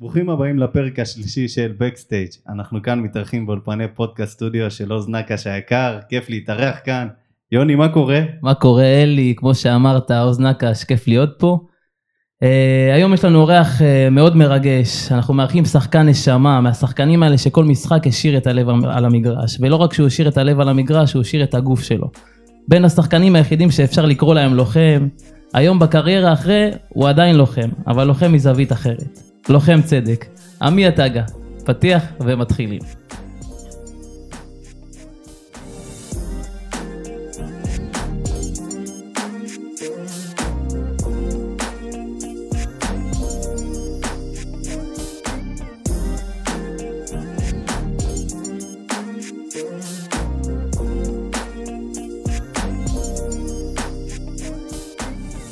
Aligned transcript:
ברוכים 0.00 0.30
הבאים 0.30 0.58
לפרק 0.58 0.98
השלישי 0.98 1.48
של 1.48 1.72
בקסטייג' 1.78 2.28
אנחנו 2.48 2.82
כאן 2.82 3.00
מתארחים 3.00 3.46
באולפני 3.46 3.84
פודקאסט 3.94 4.32
סטודיו 4.32 4.70
של 4.70 4.92
עוז 4.92 5.08
נקש 5.08 5.46
היקר 5.46 5.98
כיף 6.08 6.30
להתארח 6.30 6.76
כאן 6.84 7.08
יוני 7.52 7.74
מה 7.74 7.88
קורה? 7.88 8.20
מה 8.42 8.54
קורה 8.54 8.84
אלי 8.84 9.34
כמו 9.36 9.54
שאמרת 9.54 10.10
עוז 10.10 10.40
נקש 10.40 10.84
כיף 10.84 11.08
להיות 11.08 11.30
פה. 11.38 11.58
Uh, 12.44 12.46
היום 12.94 13.14
יש 13.14 13.24
לנו 13.24 13.40
אורח 13.40 13.80
uh, 13.80 14.10
מאוד 14.10 14.36
מרגש 14.36 15.12
אנחנו 15.12 15.34
מארחים 15.34 15.64
שחקן 15.64 16.08
נשמה 16.08 16.60
מהשחקנים 16.60 17.22
האלה 17.22 17.38
שכל 17.38 17.64
משחק 17.64 18.06
השאיר 18.06 18.36
את 18.36 18.46
הלב 18.46 18.68
על 18.68 19.04
המגרש 19.04 19.58
ולא 19.60 19.76
רק 19.76 19.92
שהוא 19.92 20.06
השאיר 20.06 20.28
את 20.28 20.38
הלב 20.38 20.60
על 20.60 20.68
המגרש 20.68 21.12
הוא 21.12 21.20
השאיר 21.20 21.42
את 21.42 21.54
הגוף 21.54 21.82
שלו. 21.82 22.10
בין 22.68 22.84
השחקנים 22.84 23.36
היחידים 23.36 23.70
שאפשר 23.70 24.06
לקרוא 24.06 24.34
להם 24.34 24.54
לוחם 24.54 25.08
היום 25.54 25.78
בקריירה 25.78 26.32
אחרי 26.32 26.70
הוא 26.88 27.08
עדיין 27.08 27.36
לוחם 27.36 27.68
אבל 27.86 28.04
לוחם 28.06 28.32
מזווית 28.32 28.72
אחרת. 28.72 29.29
לוחם 29.48 29.82
צדק, 29.82 30.26
עמי 30.62 30.86
עטגה, 30.86 31.24
פתיח 31.64 32.02
ומתחילים. 32.20 32.80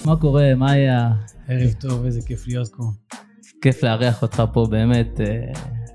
מה 0.04 0.16
קורה? 0.16 0.54
מה 0.54 0.70
היה? 0.70 1.10
ערב 1.48 1.72
טוב, 1.72 2.04
איזה 2.04 2.20
כיף 2.26 2.46
להיות 2.46 2.68
פה. 2.76 3.07
כיף 3.62 3.82
לארח 3.82 4.22
אותך 4.22 4.42
פה 4.52 4.66
באמת. 4.70 5.20
אה, 5.20 5.26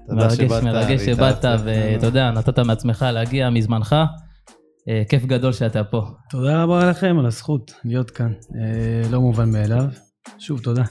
מרגש, 0.10 0.34
שבאת 0.34 0.64
מרגש 0.64 1.02
שבאת, 1.02 1.46
ואתה 1.64 2.06
יודע, 2.06 2.32
נתת 2.32 2.60
מעצמך 2.60 3.06
להגיע 3.14 3.50
מזמנך. 3.50 3.96
אה, 4.90 5.04
כיף 5.10 5.26
גדול 5.26 5.52
שאתה 5.52 5.84
פה. 5.84 6.06
תודה 6.30 6.64
רבה 6.64 6.90
לכם 6.90 7.20
על 7.20 7.26
הזכות 7.26 7.74
להיות 7.86 8.12
כאן. 8.12 8.32
אה, 8.56 9.10
לא 9.12 9.22
מובן 9.22 9.52
מאליו. 9.52 9.86
שוב, 10.40 10.60
תודה. 10.60 10.84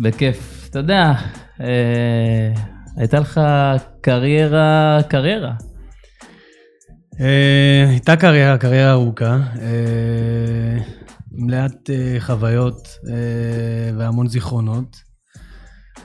בכיף. 0.00 0.68
אתה 0.70 0.78
יודע, 0.78 1.12
הייתה 2.96 3.20
לך 3.20 3.40
קריירה, 4.00 4.98
קריירה. 5.08 5.52
הייתה 7.88 8.16
קריירה, 8.16 8.58
קריירה 8.58 8.90
ארוכה. 8.90 9.38
מלאת 11.32 11.90
חוויות 12.18 12.88
והמון 13.98 14.28
זיכרונות. 14.28 15.07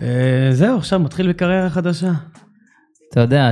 אה, 0.01 0.49
זהו, 0.51 0.77
עכשיו 0.77 0.99
מתחיל 0.99 1.29
בקריירה 1.29 1.69
חדשה. 1.69 2.11
אתה 3.11 3.19
יודע, 3.19 3.51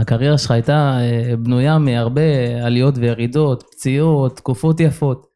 הקריירה 0.00 0.38
שלך 0.38 0.50
הייתה 0.50 0.98
אה, 1.00 1.36
בנויה 1.36 1.78
מהרבה 1.78 2.22
עליות 2.64 2.98
וירידות, 2.98 3.62
פציעות, 3.62 4.36
תקופות 4.36 4.80
יפות. 4.80 5.26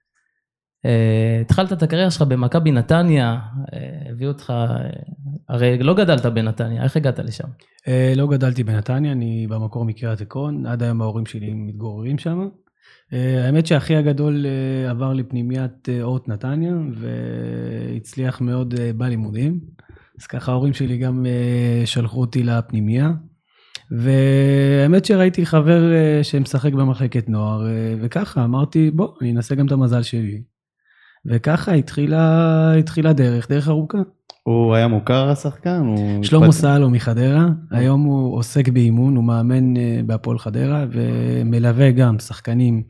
אה, 0.87 1.39
התחלת 1.41 1.73
את 1.73 1.83
הקריירה 1.83 2.11
שלך 2.11 2.23
במכבי 2.23 2.71
נתניה, 2.71 3.39
הביאו 4.11 4.31
אותך, 4.31 4.53
הרי 5.49 5.79
לא 5.79 5.95
גדלת 5.95 6.27
בנתניה, 6.27 6.83
איך 6.83 6.97
הגעת 6.97 7.19
לשם? 7.19 7.49
לא 8.17 8.27
גדלתי 8.27 8.65
בנתניה, 8.65 9.13
אני 9.13 9.47
במקור 9.51 9.85
מקריית 9.85 10.21
עקרון, 10.21 10.67
עד 10.67 10.83
היום 10.83 11.03
ההורים 11.03 11.27
שלי 11.27 11.55
מתגוררים 11.55 12.19
שם. 12.19 12.49
האמת 13.13 13.67
שאחי 13.67 13.97
הגדול 13.97 14.47
עבר 14.91 15.13
לפנימיית 15.13 15.89
אורט 16.03 16.29
נתניה, 16.29 16.75
והצליח 16.95 18.41
מאוד 18.41 18.75
בלימודים. 18.97 19.61
אז 20.21 20.27
ככה 20.27 20.53
ההורים 20.53 20.73
שלי 20.73 20.99
גם 20.99 21.27
uh, 21.27 21.87
שלחו 21.87 22.21
אותי 22.21 22.43
לפנימייה. 22.43 23.11
והאמת 23.91 25.05
שראיתי 25.05 25.47
חבר 25.47 25.91
uh, 25.91 26.25
שמשחק 26.25 26.73
במחלקת 26.73 27.29
נוער, 27.29 27.63
uh, 27.63 27.99
וככה 28.01 28.45
אמרתי, 28.45 28.91
בוא, 28.91 29.09
אני 29.21 29.33
אנסה 29.33 29.55
גם 29.55 29.67
את 29.67 29.73
המזל 29.73 30.03
שלי. 30.03 30.43
וככה 31.27 31.73
התחילה, 31.73 32.75
התחילה 32.79 33.13
דרך, 33.13 33.51
דרך 33.51 33.69
ארוכה. 33.69 33.99
הוא 34.43 34.75
היה 34.75 34.89
מוכר 34.89 35.29
השחקן? 35.29 35.83
שלמה 36.23 36.47
התפת... 36.47 36.59
סלו 36.59 36.91
מחדרה, 36.91 37.47
היום 37.71 38.03
הוא 38.03 38.37
עוסק 38.37 38.69
באימון, 38.69 39.17
הוא 39.17 39.25
מאמן 39.25 39.75
בהפועל 40.07 40.39
חדרה, 40.39 40.87
ומלווה 40.93 41.91
גם 41.91 42.19
שחקנים 42.19 42.83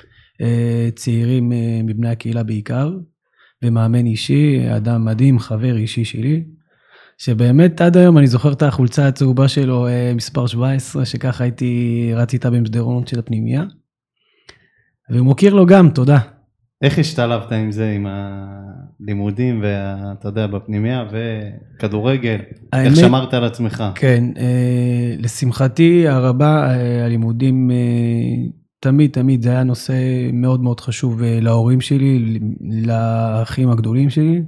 צעירים 0.95 1.53
מבני 1.85 2.09
הקהילה 2.09 2.43
בעיקר, 2.43 2.93
ומאמן 3.63 4.07
אישי, 4.07 4.77
אדם 4.77 5.05
מדהים, 5.05 5.39
חבר 5.39 5.77
אישי 5.77 6.05
שלי. 6.05 6.45
שבאמת 7.25 7.81
עד 7.81 7.97
היום 7.97 8.19
אני 8.19 8.27
זוכר 8.27 8.53
את 8.53 8.63
החולצה 8.63 9.09
הצהובה 9.09 9.49
שלו, 9.49 9.87
אה, 9.87 10.13
מספר 10.15 10.47
17, 10.47 11.05
שככה 11.05 11.45
הייתי, 11.45 12.13
רץ 12.15 12.33
איתה 12.33 12.51
במסדרונות 12.51 13.09
של 13.09 13.19
הפנימייה. 13.19 13.65
והוא 15.11 15.27
מוקיר 15.27 15.55
לו 15.55 15.67
גם, 15.67 15.91
תודה. 15.91 16.19
איך 16.83 16.99
השתלבת 16.99 17.53
עם 17.53 17.73
זה, 17.73 17.91
עם 17.91 18.07
הלימודים 18.07 19.63
ואתה 19.63 20.29
יודע, 20.29 20.47
בפנימייה 20.47 21.05
וכדורגל? 21.11 22.39
האמת, 22.73 22.87
איך 22.87 22.97
שמרת 22.97 23.35
על 23.35 23.45
עצמך? 23.45 23.85
כן, 23.95 24.25
אה, 24.37 25.15
לשמחתי 25.19 26.09
הרבה, 26.09 26.71
אה, 26.71 27.05
הלימודים 27.05 27.71
תמיד 28.81 29.11
תמיד 29.11 29.43
זה 29.43 29.51
היה 29.51 29.65
נושא 29.65 29.95
מאוד 30.33 30.63
מאוד 30.63 30.81
חשוב 30.81 31.23
להורים 31.23 31.81
שלי, 31.81 32.39
לאחים 32.61 33.71
הגדולים 33.71 34.11
שלי. 34.11 34.43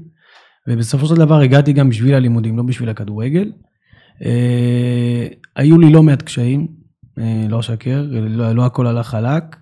ובסופו 0.68 1.06
של 1.06 1.14
דבר 1.14 1.40
הגעתי 1.40 1.72
גם 1.72 1.88
בשביל 1.88 2.14
הלימודים, 2.14 2.56
לא 2.56 2.62
בשביל 2.62 2.88
הכדורגל. 2.88 3.52
אה, 4.24 5.26
היו 5.56 5.78
לי 5.78 5.92
לא 5.92 6.02
מעט 6.02 6.22
קשיים, 6.22 6.66
אה, 7.18 7.46
לא 7.48 7.60
אשקר, 7.60 8.06
לא, 8.10 8.52
לא 8.52 8.66
הכל 8.66 8.86
הלך 8.86 9.06
חלק. 9.06 9.56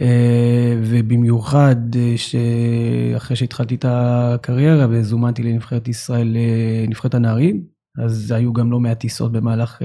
אה, 0.00 0.78
ובמיוחד 0.82 1.76
שאחרי 2.16 3.36
שהתחלתי 3.36 3.74
את 3.74 3.84
הקריירה 3.88 4.86
וזומנתי 4.90 5.42
לנבחרת 5.42 5.88
ישראל, 5.88 6.36
לנבחרת 6.84 7.14
הנערים, 7.14 7.62
אז 7.98 8.30
היו 8.30 8.52
גם 8.52 8.72
לא 8.72 8.80
מעט 8.80 9.00
טיסות 9.00 9.32
במהלך 9.32 9.78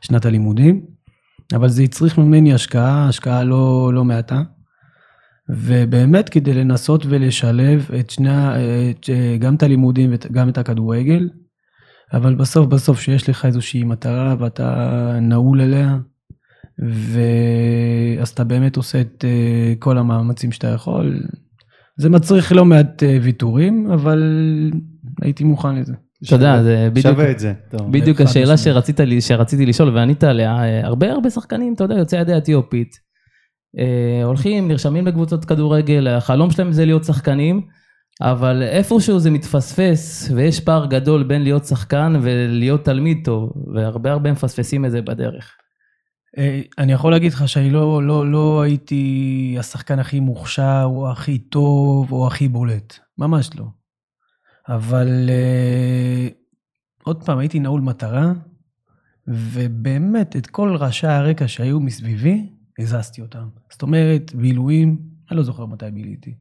שנת 0.00 0.26
הלימודים. 0.26 0.80
אבל 1.54 1.68
זה 1.68 1.82
הצריך 1.82 2.18
ממני 2.18 2.54
השקעה, 2.54 3.08
השקעה 3.08 3.44
לא, 3.44 3.90
לא 3.94 4.04
מעטה. 4.04 4.42
ובאמת 5.52 6.28
כדי 6.28 6.54
לנסות 6.54 7.06
ולשלב 7.08 7.90
את 8.00 8.10
שני, 8.10 8.30
את, 8.90 9.10
גם 9.38 9.54
את 9.54 9.62
הלימודים 9.62 10.10
וגם 10.12 10.48
את 10.48 10.58
הכדורגל, 10.58 11.28
אבל 12.12 12.34
בסוף 12.34 12.66
בסוף 12.66 13.00
שיש 13.00 13.28
לך 13.28 13.44
איזושהי 13.44 13.84
מטרה 13.84 14.34
ואתה 14.38 15.18
נעול 15.22 15.60
עליה, 15.60 15.98
ואז 16.78 18.28
אתה 18.28 18.44
באמת 18.44 18.76
עושה 18.76 19.00
את 19.00 19.24
אה, 19.24 19.74
כל 19.78 19.98
המאמצים 19.98 20.52
שאתה 20.52 20.68
יכול. 20.68 21.22
זה 21.96 22.10
מצריך 22.10 22.52
לא 22.52 22.64
מעט 22.64 23.02
אה, 23.02 23.18
ויתורים, 23.22 23.90
אבל 23.90 24.22
הייתי 25.22 25.44
מוכן 25.44 25.74
לזה. 25.74 25.92
אתה 26.26 26.34
יודע, 26.34 26.62
זה 26.62 26.88
בדיוק, 26.92 27.06
שווה 27.06 27.30
את 27.30 27.38
זה. 27.38 27.52
בדיוק 27.90 28.20
השאלה 28.20 28.56
שרצית, 28.56 29.00
שרציתי 29.20 29.66
לשאול 29.66 29.88
וענית 29.88 30.24
עליה, 30.24 30.56
אה, 30.62 30.86
הרבה 30.86 31.12
הרבה 31.12 31.30
שחקנים, 31.30 31.74
אתה 31.74 31.84
יודע, 31.84 31.94
יוצאי 31.94 32.18
עדי 32.18 32.36
אתיופית. 32.36 33.09
אה, 33.78 34.24
הולכים, 34.24 34.68
נרשמים 34.68 35.06
לקבוצות 35.06 35.44
כדורגל, 35.44 36.08
החלום 36.08 36.50
שלהם 36.50 36.72
זה 36.72 36.84
להיות 36.84 37.04
שחקנים, 37.04 37.66
אבל 38.20 38.62
איפשהו 38.62 39.18
זה 39.18 39.30
מתפספס, 39.30 40.30
ויש 40.34 40.60
פער 40.60 40.86
גדול 40.86 41.22
בין 41.22 41.42
להיות 41.42 41.64
שחקן 41.64 42.12
ולהיות 42.22 42.84
תלמיד 42.84 43.20
טוב, 43.24 43.52
והרבה 43.74 44.12
הרבה 44.12 44.32
מפספסים 44.32 44.84
את 44.84 44.90
זה 44.90 45.02
בדרך. 45.02 45.56
אה, 46.38 46.60
אני 46.78 46.92
יכול 46.92 47.12
להגיד 47.12 47.32
לך 47.32 47.48
שאני 47.48 47.70
לא, 47.70 48.02
לא, 48.02 48.30
לא 48.30 48.62
הייתי 48.62 49.56
השחקן 49.58 49.98
הכי 49.98 50.20
מוכשר, 50.20 50.82
או 50.84 51.10
הכי 51.10 51.38
טוב, 51.38 52.12
או 52.12 52.26
הכי 52.26 52.48
בולט. 52.48 52.98
ממש 53.18 53.50
לא. 53.56 53.64
אבל 54.68 55.30
אה, 55.30 56.28
עוד 57.02 57.24
פעם, 57.24 57.38
הייתי 57.38 57.58
נעול 57.58 57.80
מטרה, 57.80 58.32
ובאמת, 59.28 60.36
את 60.36 60.46
כל 60.46 60.76
רעשי 60.76 61.06
הרקע 61.06 61.48
שהיו 61.48 61.80
מסביבי, 61.80 62.46
הזזתי 62.80 63.20
אותם. 63.20 63.48
זאת 63.70 63.82
אומרת, 63.82 64.34
בילויים, 64.34 64.98
אני 65.30 65.36
לא 65.36 65.42
זוכר 65.42 65.66
מתי 65.66 65.90
ביליתי. 65.90 66.34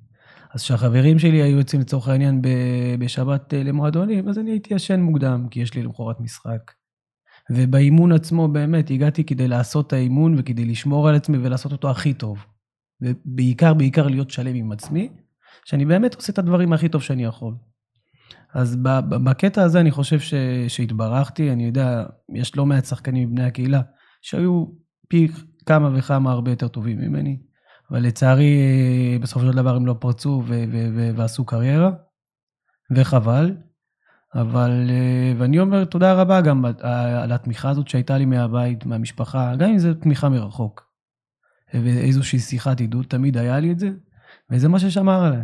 אז 0.53 0.63
כשהחברים 0.63 1.19
שלי 1.19 1.41
היו 1.41 1.57
יוצאים 1.57 1.81
לצורך 1.81 2.07
העניין 2.07 2.41
בשבת 3.00 3.53
אה, 3.53 3.63
למועדונים, 3.63 4.30
אז 4.30 4.39
אני 4.39 4.51
הייתי 4.51 4.74
ישן 4.74 5.00
מוקדם, 5.00 5.47
כי 5.51 5.59
יש 5.59 5.74
לי 5.74 5.83
למחרת 5.83 6.19
משחק. 6.19 6.71
ובאימון 7.51 8.12
עצמו 8.12 8.47
באמת 8.47 8.89
הגעתי 8.89 9.24
כדי 9.24 9.47
לעשות 9.47 9.88
את 9.88 9.94
האימון 9.94 10.36
וכדי 10.38 10.65
לשמור 10.65 11.09
על 11.09 11.15
עצמי 11.15 11.38
ולעשות 11.38 11.71
אותו 11.71 11.89
הכי 11.89 12.13
טוב. 12.13 12.45
ובעיקר, 13.01 13.74
בעיקר 13.74 14.07
להיות 14.07 14.30
שלם 14.30 14.56
עם 14.56 14.71
עצמי, 14.71 15.09
שאני 15.65 15.86
באמת 15.86 16.15
עושה 16.15 16.33
את 16.33 16.39
הדברים 16.39 16.74
הכי 16.74 16.89
טוב 16.89 17.01
שאני 17.01 17.24
יכול. 17.24 17.53
אז 18.53 18.77
בקטע 19.09 19.63
הזה 19.63 19.80
אני 19.80 19.91
חושב 19.91 20.19
ש, 20.19 20.33
שהתברכתי, 20.68 21.51
אני 21.51 21.65
יודע, 21.65 22.06
יש 22.36 22.57
לא 22.57 22.65
מעט 22.65 22.86
שחקנים 22.86 23.30
מבני 23.30 23.44
הקהילה 23.44 23.81
שהיו 24.21 24.65
פי 25.07 25.27
כמה 25.69 25.89
וכמה 25.94 26.31
הרבה 26.31 26.51
יותר 26.51 26.68
טובים 26.68 26.98
ממני, 26.98 27.38
אבל 27.92 28.00
לצערי 28.00 28.57
בסופו 29.21 29.45
של 29.45 29.51
דבר 29.51 29.75
הם 29.75 29.86
לא 29.86 29.95
פרצו 30.00 30.44
ועשו 31.16 31.45
קריירה, 31.45 31.92
וחבל. 32.95 33.56
אבל, 34.36 34.89
אה, 34.89 35.33
ואני 35.38 35.60
אומר 35.60 35.86
תודה 35.86 36.13
רבה 36.13 36.42
גם 36.42 36.66
על- 36.66 36.74
על 37.24 37.31
התמיכה 37.31 37.69
הזאת 37.69 37.88
שהייתה 37.88 38.18
לי 38.18 38.25
מהבית, 38.25 38.86
מהמשפחה, 38.86 39.56
גם 39.56 39.69
אם 39.69 39.77
זו 39.77 39.94
תמיכה 39.94 40.30
מרחוק. 40.30 40.83
ואיזושהי 41.74 42.39
שיחת 42.39 42.80
עידוד, 42.80 43.06
תמיד 43.06 43.38
היה 43.38 43.60
לי 43.60 43.72
את 43.72 43.80
זה, 43.80 43.89
וזה 44.51 44.68
מה 44.69 44.80
ששמר 44.80 45.24
עליי. 45.24 45.42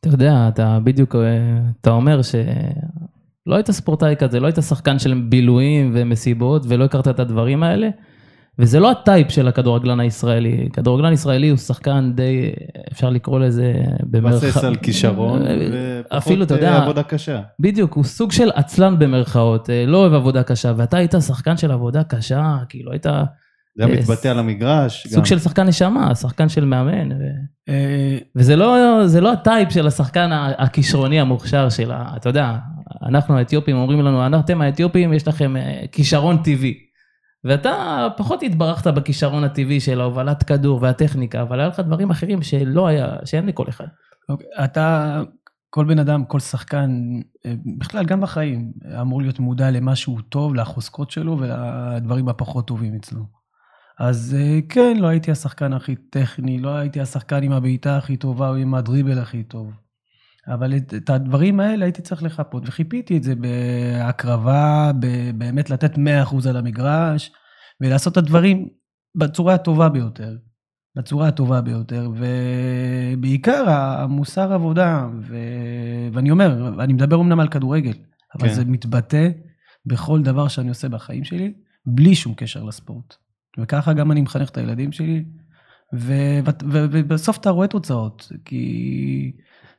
אתה 0.00 0.08
יודע, 0.08 0.48
אתה 0.48 0.78
בדיוק, 0.84 1.14
אה, 1.14 1.58
אתה 1.80 1.90
אומר 1.90 2.22
שלא 2.22 3.54
היית 3.54 3.70
ספורטאי 3.70 4.16
כזה, 4.18 4.40
לא 4.40 4.46
היית 4.46 4.58
שחקן 4.68 4.98
של 4.98 5.22
בילויים 5.28 5.90
ומסיבות 5.94 6.62
ולא 6.68 6.84
הכרת 6.84 7.08
את 7.08 7.20
הדברים 7.20 7.62
האלה. 7.62 7.88
וזה 8.58 8.80
לא 8.80 8.90
הטייפ 8.90 9.30
של 9.30 9.48
הכדורגלן 9.48 10.00
הישראלי. 10.00 10.68
כדורגלן 10.72 11.12
ישראלי 11.12 11.48
הוא 11.48 11.58
שחקן 11.58 12.12
די, 12.14 12.52
אפשר 12.92 13.10
לקרוא 13.10 13.40
לזה 13.40 13.72
מבסס 14.12 14.64
על 14.64 14.76
כישרון, 14.76 15.46
אה, 15.46 16.00
ופחות 16.00 16.50
אה, 16.50 16.56
יודע, 16.56 16.76
עבודה 16.76 17.02
קשה. 17.02 17.40
בדיוק, 17.60 17.92
הוא 17.92 18.04
סוג 18.04 18.32
של 18.32 18.50
עצלן 18.54 18.98
במרכאות, 18.98 19.70
אה, 19.70 19.84
לא 19.86 19.96
אוהב 19.96 20.12
עבודה 20.12 20.42
קשה, 20.42 20.72
ואתה 20.76 20.96
היית 20.96 21.14
שחקן 21.26 21.56
של 21.56 21.70
עבודה 21.70 22.04
קשה, 22.04 22.56
כאילו 22.68 22.92
היית 22.92 23.06
זה 23.76 23.84
היה 23.84 23.94
מתבטא 23.94 24.28
על 24.28 24.38
המגרש. 24.38 25.06
סוג 25.06 25.18
גם. 25.18 25.24
של 25.24 25.38
שחקן 25.38 25.66
נשמה, 25.66 26.14
שחקן 26.14 26.48
של 26.48 26.64
מאמן. 26.64 27.12
ו... 27.12 27.72
וזה 28.36 28.56
לא, 28.56 29.02
זה 29.06 29.20
לא 29.20 29.32
הטייפ 29.32 29.70
של 29.70 29.86
השחקן 29.86 30.30
הכישרוני 30.58 31.20
המוכשר 31.20 31.68
של 31.68 31.92
ה... 31.92 32.12
אתה 32.16 32.28
יודע, 32.28 32.56
אנחנו 33.08 33.38
האתיופים 33.38 33.76
אומרים 33.76 34.00
לנו, 34.00 34.38
אתם 34.40 34.60
האתיופים, 34.60 35.12
יש 35.12 35.28
לכם 35.28 35.54
כישרון 35.92 36.36
טבעי. 36.36 36.87
ואתה 37.44 38.06
פחות 38.16 38.42
התברכת 38.42 38.86
בכישרון 38.86 39.44
הטבעי 39.44 39.80
של 39.80 40.00
ההובלת 40.00 40.42
כדור 40.42 40.82
והטכניקה, 40.82 41.42
אבל 41.42 41.60
היה 41.60 41.68
לך 41.68 41.80
דברים 41.80 42.10
אחרים 42.10 42.42
שלא 42.42 42.86
היה, 42.86 43.16
שאין 43.24 43.46
לכל 43.46 43.68
אחד. 43.68 43.86
אוקיי, 44.28 44.46
אתה, 44.64 45.22
כל 45.70 45.84
בן 45.84 45.98
אדם, 45.98 46.24
כל 46.24 46.40
שחקן, 46.40 47.20
אה, 47.46 47.54
בכלל, 47.78 48.04
גם 48.04 48.20
בחיים, 48.20 48.72
אמור 49.00 49.22
להיות 49.22 49.38
מודע 49.38 49.70
למה 49.70 49.96
שהוא 49.96 50.20
טוב, 50.28 50.54
לחוזקות 50.54 51.10
שלו 51.10 51.38
ולדברים 51.38 52.28
הפחות 52.28 52.66
טובים 52.66 52.94
אצלו. 52.94 53.24
אז 53.98 54.36
אה, 54.38 54.58
כן, 54.68 54.96
לא 55.00 55.06
הייתי 55.06 55.30
השחקן 55.30 55.72
הכי 55.72 55.96
טכני, 55.96 56.58
לא 56.58 56.70
הייתי 56.70 57.00
השחקן 57.00 57.42
עם 57.42 57.52
הבעיטה 57.52 57.96
הכי 57.96 58.16
טובה 58.16 58.48
או 58.48 58.54
עם 58.54 58.74
הדריבל 58.74 59.18
הכי 59.18 59.42
טוב. 59.42 59.72
אבל 60.54 60.76
את, 60.76 60.94
את 60.94 61.10
הדברים 61.10 61.60
האלה 61.60 61.84
הייתי 61.84 62.02
צריך 62.02 62.22
לחפות, 62.22 62.62
וחיפיתי 62.66 63.16
את 63.16 63.22
זה 63.22 63.34
בהקרבה, 63.34 64.90
ב- 65.00 65.30
באמת 65.38 65.70
לתת 65.70 65.94
100% 65.94 65.98
על 66.48 66.56
המגרש, 66.56 67.30
ולעשות 67.80 68.12
את 68.12 68.16
הדברים 68.16 68.68
בצורה 69.14 69.54
הטובה 69.54 69.88
ביותר. 69.88 70.36
בצורה 70.96 71.28
הטובה 71.28 71.60
ביותר, 71.60 72.10
ובעיקר 73.14 73.70
המוסר 73.70 74.52
עבודה, 74.52 75.08
ו... 75.20 75.36
ואני 76.12 76.30
אומר, 76.30 76.80
אני 76.84 76.92
מדבר 76.92 77.20
אמנם 77.20 77.40
על 77.40 77.48
כדורגל, 77.48 77.92
אבל 78.34 78.48
כן. 78.48 78.54
זה 78.54 78.64
מתבטא 78.64 79.28
בכל 79.86 80.22
דבר 80.22 80.48
שאני 80.48 80.68
עושה 80.68 80.88
בחיים 80.88 81.24
שלי, 81.24 81.52
בלי 81.86 82.14
שום 82.14 82.34
קשר 82.34 82.62
לספורט. 82.64 83.14
וככה 83.58 83.92
גם 83.92 84.12
אני 84.12 84.20
מחנך 84.20 84.50
את 84.50 84.56
הילדים 84.56 84.92
שלי, 84.92 85.24
ו- 85.94 86.38
ו- 86.70 86.86
ובסוף 86.90 87.38
אתה 87.38 87.50
רואה 87.50 87.66
תוצאות, 87.66 88.32
כי 88.44 89.32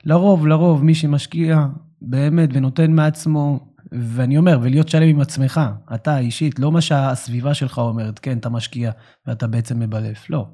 לרוב, 0.03 0.47
לרוב, 0.47 0.83
מי 0.83 0.95
שמשקיע 0.95 1.65
באמת 2.01 2.49
ונותן 2.53 2.91
מעצמו, 2.91 3.59
ואני 3.91 4.37
אומר, 4.37 4.59
ולהיות 4.61 4.89
שלם 4.89 5.07
עם 5.07 5.19
עצמך, 5.19 5.61
אתה 5.95 6.19
אישית, 6.19 6.59
לא 6.59 6.71
מה 6.71 6.81
שהסביבה 6.81 7.53
שלך 7.53 7.77
אומרת, 7.77 8.19
כן, 8.19 8.37
אתה 8.37 8.49
משקיע 8.49 8.91
ואתה 9.27 9.47
בעצם 9.47 9.79
מבלף, 9.79 10.29
לא. 10.29 10.47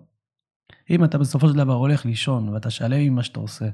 אם 0.89 1.03
אתה 1.03 1.17
בסופו 1.17 1.49
של 1.49 1.55
דבר 1.55 1.73
הולך 1.73 2.05
לישון 2.05 2.49
ואתה 2.49 2.69
שלם 2.69 2.99
עם 2.99 3.15
מה 3.15 3.23
שאתה 3.23 3.39
עושה, 3.39 3.65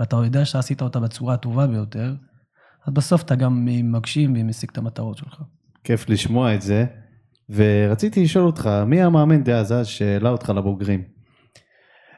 ואתה 0.00 0.16
יודע 0.16 0.44
שעשית 0.44 0.82
אותה 0.82 1.00
בצורה 1.00 1.34
הטובה 1.34 1.66
ביותר, 1.66 2.14
אז 2.86 2.92
בסוף 2.92 3.22
אתה 3.22 3.34
גם 3.34 3.64
מגשים 3.64 4.34
ומשיג 4.36 4.70
את 4.72 4.78
המטרות 4.78 5.16
שלך. 5.16 5.42
כיף 5.84 6.08
לשמוע 6.08 6.54
את 6.54 6.62
זה. 6.62 6.84
ורציתי 7.50 8.24
לשאול 8.24 8.44
אותך, 8.46 8.70
מי 8.86 9.02
המאמן 9.02 9.44
דאז 9.44 9.72
אז 9.72 9.86
שהעלה 9.86 10.30
אותך 10.30 10.50
לבוגרים? 10.50 11.15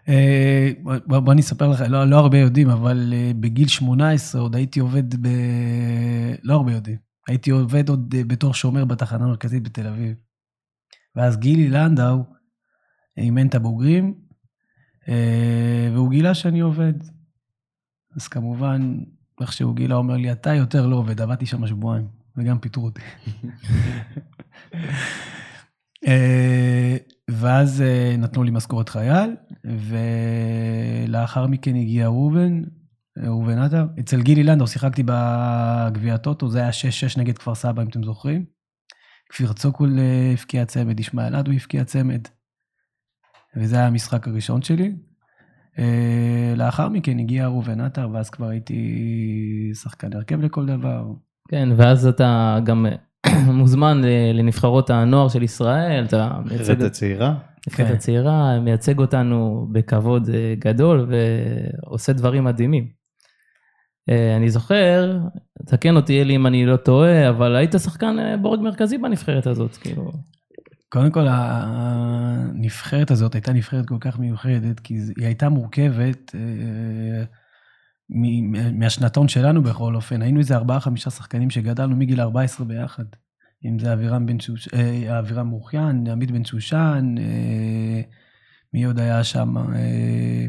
אה, 0.09 0.71
בוא, 0.83 1.19
בוא 1.19 1.33
אני 1.33 1.41
אספר 1.41 1.69
לך, 1.69 1.81
לא, 1.89 2.05
לא 2.05 2.17
הרבה 2.17 2.39
יודעים, 2.39 2.71
אבל 2.71 3.13
אה, 3.17 3.33
בגיל 3.41 3.69
18 3.69 4.41
עוד 4.41 4.57
הייתי 4.57 4.81
עובד 4.81 5.23
ב... 5.23 5.29
לא 6.43 6.55
הרבה 6.55 6.73
יודעים. 6.73 6.97
הייתי 7.29 7.51
עובד 7.51 7.89
עוד 7.89 8.15
אה, 8.17 8.25
בתור 8.25 8.55
שומר 8.55 8.85
בתחנה 8.85 9.25
המרכזית 9.25 9.63
בתל 9.63 9.87
אביב. 9.87 10.15
ואז 11.17 11.37
גילי 11.37 11.69
לנדאו 11.69 12.25
אימן 13.17 13.47
את 13.47 13.55
הבוגרים, 13.55 14.15
והוא 15.95 16.11
גילה 16.11 16.35
שאני 16.35 16.61
עובד. 16.61 16.93
אז 18.17 18.29
כמובן, 18.29 18.99
איך 19.41 19.53
שהוא 19.53 19.77
גילה, 19.77 19.95
הוא 19.95 20.03
אומר 20.03 20.17
לי, 20.17 20.33
אתה 20.33 20.55
יותר 20.55 20.87
לא 20.87 20.97
עובד, 20.97 21.21
עבדתי 21.21 21.47
שם 21.47 21.67
שבועיים, 21.67 22.09
וגם 22.37 22.59
פיטרו 22.59 22.85
אותי. 22.85 23.01
ואז 27.29 27.83
אה, 27.83 28.17
נתנו 28.19 28.43
לי 28.43 28.51
משכורת 28.51 28.89
חייל, 28.89 29.37
ולאחר 31.09 31.47
מכן 31.47 31.75
הגיע 31.77 32.07
ראובן, 32.07 32.63
אה, 33.19 33.29
ראובן 33.29 33.59
עטר. 33.59 33.87
אצל 34.01 34.23
גילי 34.23 34.43
לנדאו 34.43 34.67
שיחקתי 34.67 35.03
בגביע 35.07 36.15
הטוטו, 36.15 36.49
זה 36.49 36.59
היה 36.59 36.71
6-6 36.71 37.19
נגד 37.19 37.39
כפר 37.39 37.55
סבא, 37.55 37.83
אם 37.83 37.89
אתם 37.89 38.03
זוכרים. 38.03 38.45
כפיר 39.29 39.53
צוקול 39.53 39.99
אה, 39.99 40.33
הבקיע 40.33 40.65
צמד, 40.65 41.01
ישמעאל 41.01 41.37
אדו 41.37 41.53
הבקיע 41.53 41.85
צמד. 41.85 42.21
וזה 43.57 43.77
היה 43.77 43.87
המשחק 43.87 44.29
הראשון 44.29 44.63
שלי. 44.63 44.97
לאחר 46.57 46.89
מכן 46.89 47.19
הגיע 47.19 47.47
ראובן 47.47 47.81
עטר, 47.81 48.09
ואז 48.13 48.31
כבר 48.31 48.49
הייתי 48.49 49.73
שחקן 49.75 50.13
הרכב 50.13 50.41
לכל 50.41 50.67
דבר. 50.67 51.05
כן, 51.49 51.69
ואז 51.77 52.07
אתה 52.07 52.59
גם 52.65 52.87
מוזמן 53.61 54.01
ל- 54.05 54.39
לנבחרות 54.39 54.91
הנוער 54.91 55.29
של 55.29 55.43
ישראל, 55.43 56.05
אתה 56.05 56.31
מייצג 56.45 56.71
נבחרת 56.73 56.83
הצעירה? 56.83 57.35
נבחרת 57.69 57.87
כן. 57.87 57.93
הצעירה, 57.95 58.61
מייצג 58.61 58.99
אותנו 58.99 59.69
בכבוד 59.73 60.29
אה, 60.35 60.55
גדול 60.59 61.11
ועושה 61.11 62.13
דברים 62.13 62.45
מדהימים. 62.45 62.89
אה, 64.11 64.37
אני 64.37 64.51
זוכר, 64.51 65.19
תקן 65.67 65.97
אותי 65.97 66.23
אלי 66.23 66.37
אם 66.37 66.47
אני 66.47 66.67
לא 66.67 66.77
טועה, 66.77 67.29
אבל 67.29 67.57
היית 67.57 67.73
שחקן 67.73 68.19
אה, 68.19 68.37
בורג 68.37 68.61
מרכזי 68.61 68.99
בנבחרת 68.99 69.47
הזאת, 69.47 69.77
כאילו. 69.77 70.13
קודם 70.89 71.11
כל, 71.11 71.27
הנבחרת 71.29 73.11
הזאת 73.11 73.35
הייתה 73.35 73.53
נבחרת 73.53 73.87
כל 73.87 73.97
כך 74.01 74.19
מיוחדת, 74.19 74.81
כי 74.81 74.95
היא 74.95 75.27
הייתה 75.27 75.49
מורכבת 75.49 76.35
אה, 76.35 76.41
מהשנתון 78.73 79.29
שלנו 79.29 79.63
בכל 79.63 79.95
אופן. 79.95 80.23
היינו 80.23 80.39
איזה 80.39 80.57
ארבעה-חמישה 80.57 81.11
שחקנים 81.11 81.51
שגדלנו 81.51 81.97
מגיל 81.97 82.21
14 82.21 82.67
ביחד. 82.67 83.05
אם 83.65 83.79
זה 83.79 83.93
אבירם 83.93 84.27
בן 84.27 84.41
שושן, 84.41 84.71
אה, 84.77 85.19
אבירם 85.19 85.47
מוחיין, 85.47 86.07
עמית 86.07 86.31
בן 86.31 86.45
שושן, 86.45 87.15
אה, 87.19 88.01
מי 88.75 88.85
עוד 88.85 88.99
היה 89.01 89.25
שם? 89.25 89.57
אה, 89.59 90.47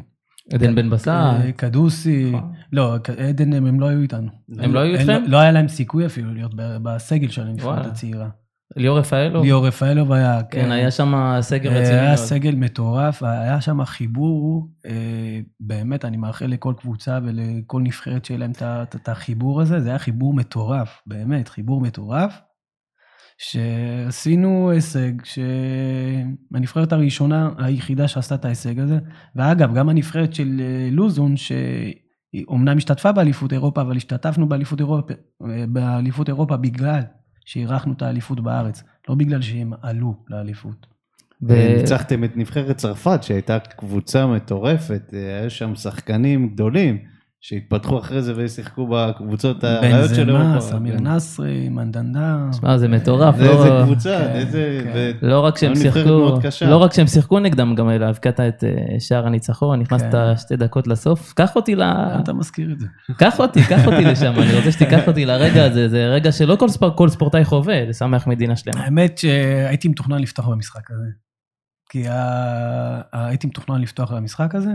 עדן 0.54 0.76
בן 0.76 0.90
בסט. 0.90 1.08
אה, 1.08 1.52
קדוסי. 1.52 2.32
נכון. 2.32 2.54
לא, 2.74 2.96
עדן 3.30 3.54
הם 3.54 3.66
הם 3.66 3.80
לא 3.80 3.88
היו 3.90 4.02
איתנו. 4.02 4.30
הם 4.60 4.74
לא 4.74 4.80
היו 4.80 4.96
אין- 4.96 5.10
איתכם? 5.10 5.32
לא 5.32 5.38
היה 5.38 5.52
להם 5.52 5.68
סיכוי 5.68 6.06
אפילו 6.06 6.34
להיות 6.34 6.52
בסגל 6.56 7.28
של 7.30 7.42
הנבחרת. 7.48 7.86
הצעירה. 7.86 8.30
ליאור 8.76 9.00
רפאלו? 9.00 9.44
ליאור 9.44 9.68
רפאלוב 9.68 10.12
היה, 10.12 10.44
כן, 10.44 10.72
היה 10.72 10.92
שם 10.92 11.38
סגל 11.42 11.70
אה, 11.70 11.80
רציני 11.80 12.00
היה 12.00 12.08
מאוד. 12.08 12.16
סגל 12.16 12.56
מטורף, 12.56 13.24
היה 13.24 13.62
שם 13.62 13.86
חיבור, 13.86 14.68
אה, 14.86 15.40
באמת, 15.60 16.06
אני 16.06 16.18
מאחל 16.18 16.46
לכל 16.46 16.74
קבוצה 16.78 17.20
ולכל 17.24 17.82
נבחרת 17.82 18.26
שיהיה 18.26 18.40
להם 18.40 18.52
את 18.96 19.10
החיבור 19.10 19.62
הזה, 19.62 19.80
זה 19.80 19.90
היה 19.90 20.00
חיבור 20.00 20.34
מטורף, 20.34 21.02
באמת, 21.08 21.50
חיבור 21.50 21.82
מטורף, 21.82 22.42
שעשינו 23.40 24.70
הישג, 24.72 25.12
שהנבחרת 25.24 26.94
הראשונה, 26.94 27.50
היחידה 27.58 28.08
שעשתה 28.08 28.36
את 28.36 28.46
ההישג 28.46 28.80
הזה, 28.80 29.00
ואגב, 29.36 29.74
גם 29.74 29.90
הנבחרת 29.90 30.34
של 30.34 30.62
אה, 30.62 30.90
לוזון, 30.92 31.36
שאומנם 31.38 32.78
השתתפה 32.78 33.12
באליפות 33.12 33.54
אירופה, 33.54 33.82
אבל 33.82 33.98
השתתפנו 33.98 34.50
באליפות 34.50 34.80
אירופה, 34.80 35.14
אה, 35.44 35.66
באליפות 35.68 36.28
אירופה 36.28 36.58
בגלל 36.58 37.02
שאירחנו 37.50 37.94
את 37.94 38.02
האליפות 38.02 38.40
בארץ, 38.40 38.84
לא 39.10 39.16
בגלל 39.16 39.42
שהם 39.42 39.74
עלו 39.82 40.16
לאליפות. 40.28 40.88
ו- 41.42 41.78
ניצחתם 41.78 42.24
את 42.24 42.38
נבחרת 42.38 42.78
צרפת 42.78 43.24
שהייתה 43.24 43.60
קבוצה 43.60 44.28
מטורפת, 44.28 45.14
אה, 45.14 45.40
היו 45.40 45.50
שם 45.50 45.76
שחקנים 45.76 46.50
גדולים 46.50 46.98
שהתפתחו 47.42 48.00
אחרי 48.00 48.22
זה 48.22 48.34
ושיחקו 48.36 48.88
בקבוצות 48.92 49.64
הרעיות 49.64 50.10
של 50.16 50.30
אירופה. 50.30 50.44
בנזמה, 50.44 50.62
סמיר 50.62 50.98
כן. 50.98 51.08
נסרי, 51.08 51.70
מנדנדה. 51.70 52.38
שמע, 52.60 52.78
זה 52.78 52.88
מטורף, 52.88 53.36
זה 53.38 53.44
לא- 53.44 53.52
איזה 53.52 53.70
קבוצה, 53.86 54.18
כן, 54.20 54.36
איזה... 54.36 54.82
כן. 54.94 55.12
לא 55.28 55.40
רק 55.40 55.58
שהם 55.58 55.76
שיחקו. 55.76 56.40
לא 56.68 56.78
רק 56.78 56.94
שהם 56.94 57.08
שיחקו 57.08 57.40
נגדם, 57.40 57.76
גם 57.76 57.90
אלא 57.90 58.06
הבקעת 58.06 58.40
את 58.40 58.64
אה, 58.64 58.70
שער 59.00 59.26
הניצחון, 59.28 59.80
נכנסת. 59.80 60.14
שתי 60.38 60.56
דקות 60.56 60.88
לסוף. 60.88 61.34
קח 61.34 61.56
אותי 61.56 61.76
ל... 61.76 61.80
למה 61.84 62.20
אתה 62.24 62.34
מזכיר 62.34 62.72
את 62.72 62.80
זה? 62.80 62.88
קח 63.18 63.40
אותי, 63.40 63.60
קח 63.70 63.86
אותי 63.88 64.06
לשם, 64.06 64.34
אני 64.38 64.56
רוצה 64.58 64.72
שתיקח 64.72 65.08
אותי 65.08 65.26
לרגע 65.26 65.66
הזה, 65.66 65.90
זה 65.90 66.08
רגע 66.08 66.32
שלא 66.32 66.56
כל 66.56 66.70
ספורט- 66.70 66.96
כל 66.98 67.10
ספורטאי 67.10 67.46
חווה, 67.46 67.86
לשמח 67.86 68.28
מדינה 68.28 68.56
שלמה. 68.56 68.82
האמת 68.84 69.18
שהייתי 69.18 69.88
מתוכנן 69.88 70.20
לפתוח 70.20 70.48
במשחק 70.48 70.92
הזה. 70.92 71.08
כי 71.92 72.04
הייתי 73.14 73.48
מתוכנן 73.48 73.82
לפתוח 73.82 74.12
במשחק 74.14 74.56
הזה, 74.56 74.72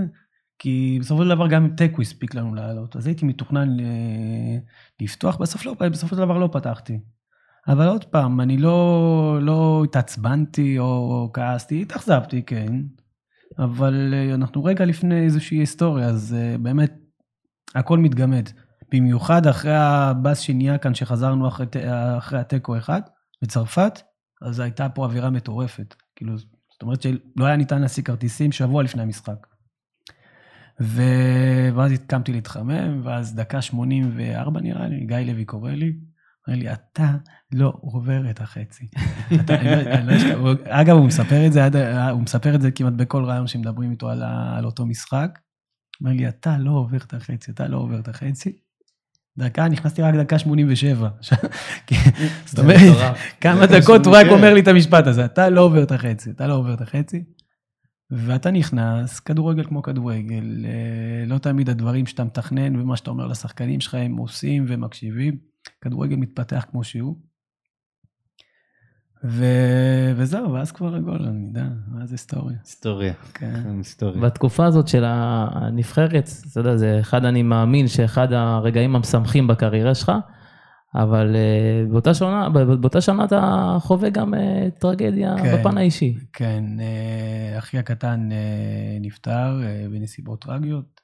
כי 0.58 0.98
בסופו 1.00 1.22
של 1.22 1.28
דבר 1.28 1.48
גם 1.48 1.68
תיקו 1.76 2.02
הספיק 2.02 2.34
לנו 2.34 2.54
לעלות. 2.54 2.96
אז 2.96 3.06
הייתי 3.06 3.26
מתוכנן 3.26 3.68
ל- 3.70 4.58
לפתוח, 5.00 5.36
בסוף 5.36 5.66
לא, 5.66 5.74
בסופו 5.74 6.16
של 6.16 6.22
דבר 6.22 6.38
לא 6.38 6.48
פתחתי. 6.52 6.98
אבל 7.68 7.88
עוד 7.88 8.04
פעם, 8.04 8.40
אני 8.40 8.56
לא, 8.56 9.38
לא 9.42 9.82
התעצבנתי 9.84 10.78
או 10.78 11.30
כעסתי, 11.34 11.82
התאכזבתי, 11.82 12.42
כן. 12.42 12.72
אבל 13.58 14.14
אה, 14.14 14.34
אנחנו 14.34 14.64
רגע 14.64 14.84
לפני 14.84 15.24
איזושהי 15.24 15.58
היסטוריה, 15.58 16.06
אז 16.06 16.36
אה, 16.38 16.58
באמת, 16.58 16.92
הכל 17.74 17.98
מתגמד. 17.98 18.48
במיוחד 18.92 19.46
אחרי 19.46 19.76
הבאס 19.76 20.38
שנהיה 20.38 20.78
כאן, 20.78 20.94
שחזרנו 20.94 21.48
אחרי, 21.48 21.66
אחרי 22.18 22.38
התיקו 22.38 22.76
אחד 22.76 23.00
בצרפת, 23.42 24.00
אז 24.42 24.60
הייתה 24.60 24.88
פה 24.88 25.04
אווירה 25.04 25.30
מטורפת. 25.30 25.94
כאילו, 26.16 26.38
זאת 26.38 26.82
אומרת 26.82 27.02
שלא 27.02 27.44
היה 27.46 27.56
ניתן 27.56 27.82
להשיג 27.82 28.06
כרטיסים 28.06 28.52
שבוע 28.52 28.82
לפני 28.82 29.02
המשחק. 29.02 29.46
ו... 30.80 31.02
ואז 31.74 31.92
התקמתי 31.92 32.32
להתחמם, 32.32 33.00
ואז 33.04 33.34
דקה 33.34 33.62
84 33.62 34.60
נראה 34.60 34.88
לי, 34.88 35.06
גיא 35.06 35.16
לוי 35.16 35.44
קורא 35.44 35.70
לי, 35.70 35.92
אומר 36.48 36.58
לי, 36.58 36.72
אתה 36.72 37.10
לא 37.52 37.72
עובר 37.80 38.30
את 38.30 38.40
החצי. 38.40 38.86
אתה, 39.40 39.54
אני 39.54 39.70
לא- 39.70 39.90
אני 39.92 40.06
לא 40.42 40.52
אגב, 40.64 40.96
הוא 40.96 41.06
מספר 41.06 41.46
את 41.46 41.52
זה, 41.52 41.68
הוא 42.10 42.22
מספר 42.22 42.54
את 42.54 42.60
זה 42.62 42.70
כמעט 42.70 42.92
בכל 42.92 43.24
רעיון 43.24 43.46
שמדברים 43.46 43.90
איתו 43.90 44.08
על, 44.10 44.22
ה, 44.22 44.54
על 44.58 44.64
אותו 44.64 44.86
משחק. 44.86 45.38
אומר 46.00 46.12
לי, 46.12 46.28
אתה 46.28 46.58
לא 46.58 46.70
עובר 46.70 46.96
את 46.96 47.14
החצי, 47.14 47.50
אתה 47.50 47.68
לא 47.68 47.76
עובר 47.76 47.98
את 47.98 48.08
החצי. 48.08 48.52
דקה, 49.38 49.68
נכנסתי 49.68 50.02
רק 50.02 50.14
דקה 50.14 50.38
87. 50.38 51.08
כי- 51.86 51.94
זאת 52.46 52.58
אומרת, 52.58 52.78
כמה 53.40 53.66
דקות 53.66 54.06
הוא 54.06 54.14
רק 54.14 54.26
87. 54.26 54.34
אומר 54.36 54.54
לי 54.54 54.60
את 54.60 54.68
המשפט 54.68 55.06
הזה, 55.06 55.24
אתה 55.24 55.48
לא 55.50 55.60
עובר 55.60 55.82
את 55.82 55.92
החצי, 55.92 56.30
אתה 56.30 56.46
לא 56.46 56.54
עובר 56.54 56.74
את 56.74 56.80
החצי. 56.80 57.24
ואתה 58.10 58.50
נכנס, 58.50 59.20
כדורגל 59.20 59.64
כמו 59.64 59.82
כדורגל, 59.82 60.64
אה, 60.64 61.26
לא 61.26 61.38
תמיד 61.38 61.70
הדברים 61.70 62.06
שאתה 62.06 62.24
מתכנן 62.24 62.76
ומה 62.76 62.96
שאתה 62.96 63.10
אומר 63.10 63.26
לשחקנים 63.26 63.80
שלך 63.80 63.94
הם 63.94 64.16
עושים 64.16 64.64
ומקשיבים. 64.68 65.38
כדורגל 65.80 66.16
מתפתח 66.16 66.66
כמו 66.70 66.84
שהוא. 66.84 67.16
ו... 69.24 69.44
וזהו, 70.16 70.52
ואז 70.52 70.72
כבר 70.72 70.94
הגול, 70.94 71.22
אני 71.22 71.46
יודע, 71.46 71.66
ואז 71.94 72.12
היסטוריה. 72.12 72.56
היסטוריה. 72.62 73.12
כן. 73.34 73.62
כן, 73.62 73.76
היסטוריה. 73.76 74.22
בתקופה 74.22 74.66
הזאת 74.66 74.88
של 74.88 75.04
הנבחרת, 75.06 76.28
אתה 76.50 76.60
יודע, 76.60 76.76
זה 76.76 77.00
אחד, 77.00 77.24
אני 77.24 77.42
מאמין 77.42 77.88
שאחד 77.88 78.32
הרגעים 78.32 78.96
המשמחים 78.96 79.46
בקריירה 79.46 79.94
שלך, 79.94 80.12
אבל 80.94 81.36
אה, 81.36 81.84
באותה 81.90 82.14
שנה, 82.14 82.48
באותה 82.48 83.00
שנה 83.00 83.24
אתה 83.24 83.76
חווה 83.80 84.10
גם 84.10 84.34
אה, 84.34 84.68
טרגדיה 84.78 85.34
כן. 85.38 85.56
בפן 85.60 85.78
האישי. 85.78 86.14
כן, 86.32 86.64
אה, 86.80 87.58
אחי 87.58 87.78
הקטן 87.78 88.28
נפטר 89.00 89.60
בנסיבות 89.90 90.44
טרגיות. 90.44 91.00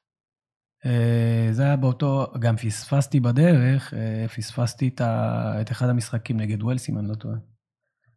זה 1.50 1.62
היה 1.62 1.76
באותו, 1.76 2.32
גם 2.38 2.56
פספסתי 2.56 3.20
בדרך, 3.20 3.94
פספסתי 4.36 4.88
את, 4.88 5.00
ה, 5.00 5.60
את 5.60 5.70
אחד 5.70 5.88
המשחקים 5.88 6.36
נגד 6.36 6.62
ווילס, 6.62 6.88
אם 6.88 6.98
אני 6.98 7.08
לא 7.08 7.14
טועה, 7.14 7.36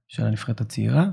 של 0.08 0.26
הנבחרת 0.26 0.62
הצעירה. 0.62 1.06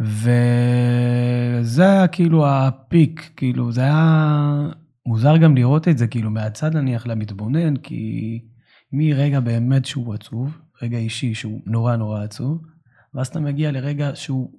וזה 0.00 1.82
היה 1.82 2.08
כאילו 2.08 2.46
הפיק, 2.48 3.32
כאילו, 3.36 3.72
זה 3.72 3.80
היה 3.80 4.68
מוזר 5.06 5.36
גם 5.36 5.56
לראות 5.56 5.88
את 5.88 5.98
זה, 5.98 6.06
כאילו, 6.06 6.30
מהצד 6.30 6.76
נניח 6.76 7.06
למתבונן, 7.06 7.76
כי 7.76 8.40
מרגע 8.92 9.40
באמת 9.40 9.84
שהוא 9.84 10.14
עצוב, 10.14 10.58
רגע 10.82 10.98
אישי 10.98 11.34
שהוא 11.34 11.60
נורא 11.66 11.96
נורא 11.96 12.22
עצוב, 12.22 12.62
ואז 13.14 13.26
אתה 13.26 13.40
מגיע 13.40 13.72
לרגע 13.72 14.10
שהוא 14.14 14.50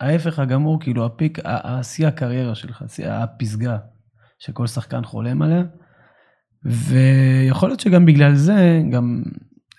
ההפך 0.00 0.38
הגמור, 0.38 0.80
כאילו 0.80 1.06
הפיק, 1.06 1.38
ה- 1.38 1.78
ה- 1.78 1.82
שיא 1.82 2.06
הקריירה 2.06 2.54
שלך, 2.54 2.84
הפסגה 3.04 3.78
שכל 4.38 4.66
שחקן 4.66 5.04
חולם 5.04 5.42
עליה. 5.42 5.62
ויכול 6.64 7.68
להיות 7.68 7.80
שגם 7.80 8.06
בגלל 8.06 8.34
זה, 8.34 8.82
גם 8.92 9.22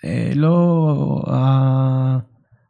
אה, 0.04 0.32
לא, 0.34 1.24
ה- 1.30 2.18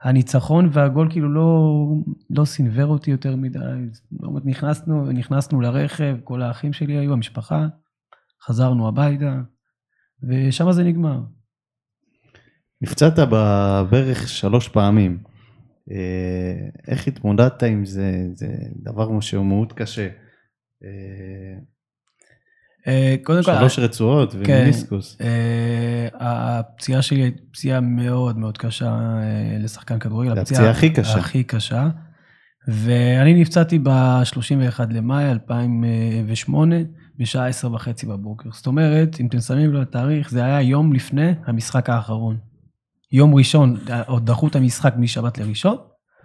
הניצחון 0.02 0.68
והגול 0.72 1.10
כאילו 1.10 1.32
לא, 1.32 1.84
לא 2.30 2.44
סינוור 2.44 2.86
אותי 2.86 3.10
יותר 3.10 3.36
מדי. 3.36 3.58
זאת 3.92 4.22
אומרת, 4.22 4.42
נכנסנו, 4.46 5.12
נכנסנו 5.12 5.60
לרכב, 5.60 6.16
כל 6.24 6.42
האחים 6.42 6.72
שלי 6.72 6.98
היו, 6.98 7.12
המשפחה, 7.12 7.66
חזרנו 8.46 8.88
הביתה, 8.88 9.40
ושם 10.28 10.72
זה 10.72 10.84
נגמר. 10.84 11.20
נפצעת 12.82 13.18
בברך 13.18 14.28
שלוש 14.28 14.68
פעמים. 14.68 15.18
אה, 15.90 16.68
איך 16.88 17.06
התמודדת 17.08 17.62
עם 17.62 17.84
זה? 17.84 18.26
זה 18.32 18.46
דבר 18.82 19.20
שהוא 19.20 19.46
מאוד 19.46 19.72
קשה. 19.72 20.08
אה, 20.84 21.58
אה, 22.88 23.16
קודם 23.22 23.42
כל, 23.44 23.52
שלוש 23.58 23.78
רצועות 23.78 24.32
כן. 24.32 24.38
ומיניסקוס. 24.38 25.18
הפציעה 26.14 27.02
שלי 27.02 27.22
היא 27.22 27.32
פציעה 27.52 27.80
מאוד 27.80 28.38
מאוד 28.38 28.58
קשה 28.58 28.98
לשחקן 29.60 29.98
כדורגל. 29.98 30.38
הפציעה 30.38 30.70
הכי 30.70 30.90
קשה. 30.90 31.18
הכי 31.18 31.44
קשה. 31.44 31.88
ואני 32.68 33.34
נפצעתי 33.34 33.78
ב-31 33.78 34.80
למאי 34.90 35.30
2008, 35.30 36.76
בשעה 37.18 37.48
10 37.48 37.72
וחצי 37.72 38.06
בבוקר. 38.06 38.48
זאת 38.52 38.66
אומרת, 38.66 39.16
אם 39.20 39.26
אתם 39.26 39.38
שמים 39.40 39.74
לב 39.74 39.80
לתאריך, 39.80 40.30
זה 40.30 40.44
היה 40.44 40.62
יום 40.62 40.92
לפני 40.92 41.32
המשחק 41.46 41.90
האחרון. 41.90 42.36
יום 43.12 43.34
ראשון, 43.34 43.76
עוד 44.06 44.26
דחו 44.26 44.48
את 44.48 44.56
המשחק 44.56 44.94
משבת 44.98 45.38
לראשון. 45.38 45.76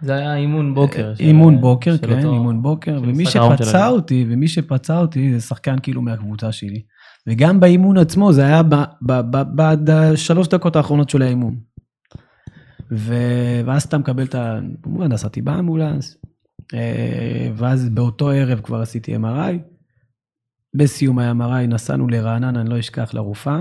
זה 0.02 0.14
היה 0.14 0.36
אימון 0.36 0.74
בוקר. 0.74 1.14
של- 1.14 1.24
אימון 1.24 1.60
בוקר, 1.60 1.96
של 1.96 2.06
כן, 2.06 2.18
אותו- 2.18 2.32
אימון 2.32 2.62
בוקר, 2.62 2.98
של 3.00 3.08
ומי 3.08 3.24
של 3.26 3.30
שפצע. 3.56 3.88
אותי, 3.88 4.26
ומי 4.28 4.48
שפצע 4.48 4.98
אותי 5.00 5.32
זה 5.34 5.40
שחקן 5.40 5.76
כאילו 5.82 6.02
מהקבוצה 6.02 6.52
שלי. 6.52 6.82
וגם 7.26 7.60
באימון 7.60 7.98
עצמו, 7.98 8.32
זה 8.32 8.46
היה 8.46 8.62
בעד 9.54 9.90
השלוש 9.90 10.48
דקות 10.48 10.76
האחרונות 10.76 11.10
של 11.10 11.22
האימון. 11.22 11.56
ו- 12.92 13.60
ואז 13.66 13.82
אתה 13.82 13.98
מקבל 13.98 14.22
את 14.24 14.34
ה... 14.34 14.58
כמובן, 14.82 15.12
נסעתי 15.12 15.42
באמבולנס, 15.42 16.16
אה, 16.74 17.50
ואז 17.56 17.88
באותו 17.88 18.30
ערב 18.30 18.60
כבר 18.60 18.80
עשיתי 18.80 19.16
MRI. 19.16 19.52
בסיום 20.74 21.18
ה-MRI 21.18 21.66
נסענו 21.66 22.08
לרעננה, 22.08 22.60
אני 22.60 22.70
לא 22.70 22.78
אשכח, 22.78 23.14
לרופאה. 23.14 23.60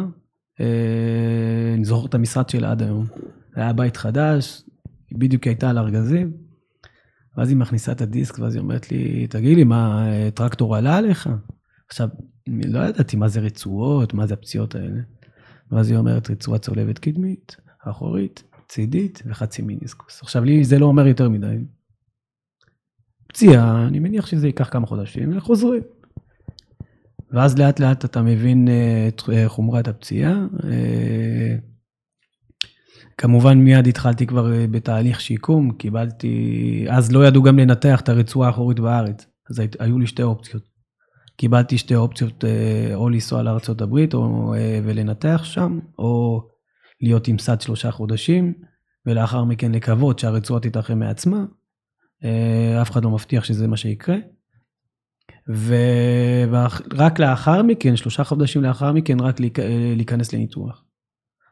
אה, 0.61 1.73
אני 1.75 1.85
זוכר 1.85 2.05
את 2.05 2.15
המשרד 2.15 2.49
שלה 2.49 2.71
עד 2.71 2.81
היום. 2.81 3.05
זה 3.55 3.61
היה 3.61 3.73
בית 3.73 3.97
חדש, 3.97 4.63
היא 5.09 5.19
בדיוק 5.19 5.43
הייתה 5.43 5.69
על 5.69 5.77
ארגזים. 5.77 6.33
ואז 7.37 7.49
היא 7.49 7.57
מכניסה 7.57 7.91
את 7.91 8.01
הדיסק, 8.01 8.39
ואז 8.39 8.55
היא 8.55 8.61
אומרת 8.61 8.91
לי, 8.91 9.27
תגיד 9.27 9.57
לי, 9.57 9.63
מה, 9.63 10.07
טרקטור 10.33 10.75
עלה 10.75 10.97
עליך? 10.97 11.29
עכשיו, 11.87 12.09
אני 12.47 12.67
לא 12.67 12.79
ידעתי 12.79 13.15
מה 13.15 13.27
זה 13.27 13.39
רצועות, 13.39 14.13
מה 14.13 14.27
זה 14.27 14.33
הפציעות 14.33 14.75
האלה. 14.75 14.99
ואז 15.71 15.89
היא 15.89 15.97
אומרת, 15.97 16.29
רצועה 16.29 16.59
צולבת 16.59 16.99
קדמית, 16.99 17.57
אחורית, 17.79 18.43
צידית 18.67 19.23
וחצי 19.25 19.61
מיניסקוס. 19.61 20.21
עכשיו, 20.21 20.43
לי 20.43 20.63
זה 20.63 20.79
לא 20.79 20.85
אומר 20.85 21.07
יותר 21.07 21.29
מדי. 21.29 21.57
פציעה, 23.27 23.87
אני 23.87 23.99
מניח 23.99 24.25
שזה 24.25 24.47
ייקח 24.47 24.69
כמה 24.69 24.87
חודשים, 24.87 25.37
וחוזרים. 25.37 25.83
ואז 27.31 27.57
לאט 27.57 27.79
לאט 27.79 28.05
אתה 28.05 28.21
מבין 28.21 28.67
אה, 28.67 29.07
את 29.07 29.21
אה, 29.33 29.49
חומרת 29.49 29.87
הפציעה. 29.87 30.33
אה, 30.71 31.55
כמובן 33.17 33.57
מיד 33.57 33.87
התחלתי 33.87 34.27
כבר 34.27 34.51
בתהליך 34.71 35.21
שיקום, 35.21 35.71
קיבלתי, 35.71 36.85
אז 36.89 37.11
לא 37.11 37.27
ידעו 37.27 37.43
גם 37.43 37.59
לנתח 37.59 38.01
את 38.01 38.09
הרצועה 38.09 38.47
האחורית 38.47 38.79
בארץ, 38.79 39.25
אז 39.49 39.59
הי- 39.59 39.67
היו 39.79 39.99
לי 39.99 40.07
שתי 40.07 40.23
אופציות. 40.23 40.63
קיבלתי 41.37 41.77
שתי 41.77 41.95
אופציות, 41.95 42.43
או 42.93 43.09
לנסוע 43.09 43.43
לארה"ב 43.43 43.95
ולנתח 44.83 45.41
שם, 45.43 45.79
או 45.99 46.41
להיות 47.01 47.27
עם 47.27 47.39
סד 47.39 47.61
שלושה 47.61 47.91
חודשים, 47.91 48.53
ולאחר 49.05 49.43
מכן 49.43 49.71
לקוות 49.71 50.19
שהרצועה 50.19 50.59
תתרחם 50.61 50.99
מעצמה. 50.99 51.45
אף 52.81 52.91
אחד 52.91 53.03
לא 53.03 53.09
מבטיח 53.09 53.43
שזה 53.43 53.67
מה 53.67 53.77
שיקרה. 53.77 54.15
ורק 55.49 57.19
לאחר 57.19 57.63
מכן, 57.63 57.95
שלושה 57.95 58.23
חודשים 58.23 58.63
לאחר 58.63 58.91
מכן, 58.91 59.19
רק 59.19 59.41
אה, 59.41 59.93
להיכנס 59.95 60.33
לניתוח. 60.33 60.83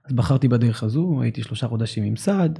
אז 0.06 0.13
בחרתי 0.13 0.48
בדרך 0.48 0.84
הזו, 0.84 1.22
הייתי 1.22 1.44
שלושה 1.44 1.68
חודשים 1.68 2.04
עם 2.04 2.16
סעד, 2.16 2.60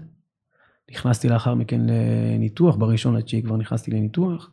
נכנסתי 0.92 1.30
לאחר 1.30 1.56
מכן 1.56 1.82
לניתוח, 1.82 2.76
בראשון 2.76 3.16
לתשיעי 3.16 3.44
כבר 3.44 3.58
נכנסתי 3.58 3.92
לניתוח. 3.92 4.52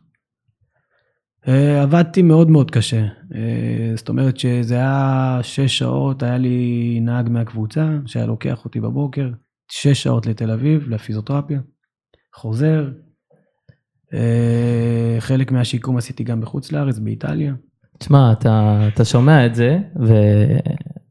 אה, 1.47 1.81
עבדתי 1.81 2.21
מאוד 2.21 2.49
מאוד 2.49 2.71
קשה, 2.71 3.05
אה, 3.35 3.93
זאת 3.95 4.09
אומרת 4.09 4.37
שזה 4.37 4.75
היה 4.75 5.39
שש 5.41 5.77
שעות, 5.77 6.23
היה 6.23 6.37
לי 6.37 6.99
נהג 7.01 7.29
מהקבוצה 7.29 7.97
שהיה 8.05 8.25
לוקח 8.25 8.65
אותי 8.65 8.79
בבוקר, 8.79 9.29
שש 9.71 10.03
שעות 10.03 10.25
לתל 10.25 10.51
אביב, 10.51 10.89
לפיזיותרפיה, 10.89 11.59
חוזר. 12.33 12.89
אה, 14.15 15.15
חלק 15.19 15.51
מהשיקום 15.51 15.97
עשיתי 15.97 16.23
גם 16.23 16.41
בחוץ 16.41 16.71
לארץ, 16.71 16.99
באיטליה. 16.99 17.53
תשמע, 17.97 18.31
אתה, 18.31 18.79
אתה 18.93 19.05
שומע 19.05 19.45
את 19.45 19.55
זה, 19.55 19.77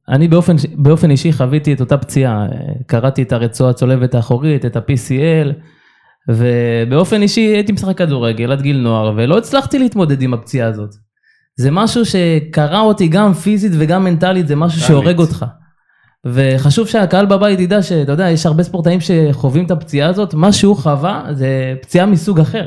ואני 0.08 0.28
באופן, 0.28 0.56
באופן 0.74 1.10
אישי 1.10 1.32
חוויתי 1.32 1.72
את 1.72 1.80
אותה 1.80 1.96
פציעה. 1.96 2.46
קראתי 2.86 3.22
את 3.22 3.32
הרצועה 3.32 3.70
הצולבת 3.70 4.14
האחורית, 4.14 4.64
את 4.64 4.76
ה-PCL, 4.76 5.52
ובאופן 6.28 7.22
אישי 7.22 7.40
הייתי 7.40 7.72
משחק 7.72 7.98
כדורגל 7.98 8.52
עד 8.52 8.62
גיל 8.62 8.76
נוער, 8.76 9.12
ולא 9.16 9.38
הצלחתי 9.38 9.78
להתמודד 9.78 10.22
עם 10.22 10.34
הפציעה 10.34 10.68
הזאת. 10.68 10.94
זה 11.56 11.70
משהו 11.70 12.02
שקרע 12.04 12.80
אותי 12.80 13.08
גם 13.08 13.32
פיזית 13.32 13.72
וגם 13.78 14.04
מנטלית, 14.04 14.48
זה 14.48 14.56
משהו. 14.56 14.80
שהורג 14.80 15.18
אותך. 15.18 15.44
וחשוב 16.26 16.88
שהקהל 16.88 17.26
בבית 17.26 17.60
ידע 17.60 17.82
שאתה 17.82 18.12
יודע, 18.12 18.30
יש 18.30 18.46
הרבה 18.46 18.62
ספורטאים 18.62 18.98
שחווים 19.00 19.66
את 19.66 19.70
הפציעה 19.70 20.08
הזאת, 20.08 20.34
מה 20.34 20.52
שהוא 20.52 20.76
חווה 20.76 21.24
זה 21.32 21.74
פציעה 21.82 22.06
מסוג 22.06 22.40
אחר. 22.40 22.66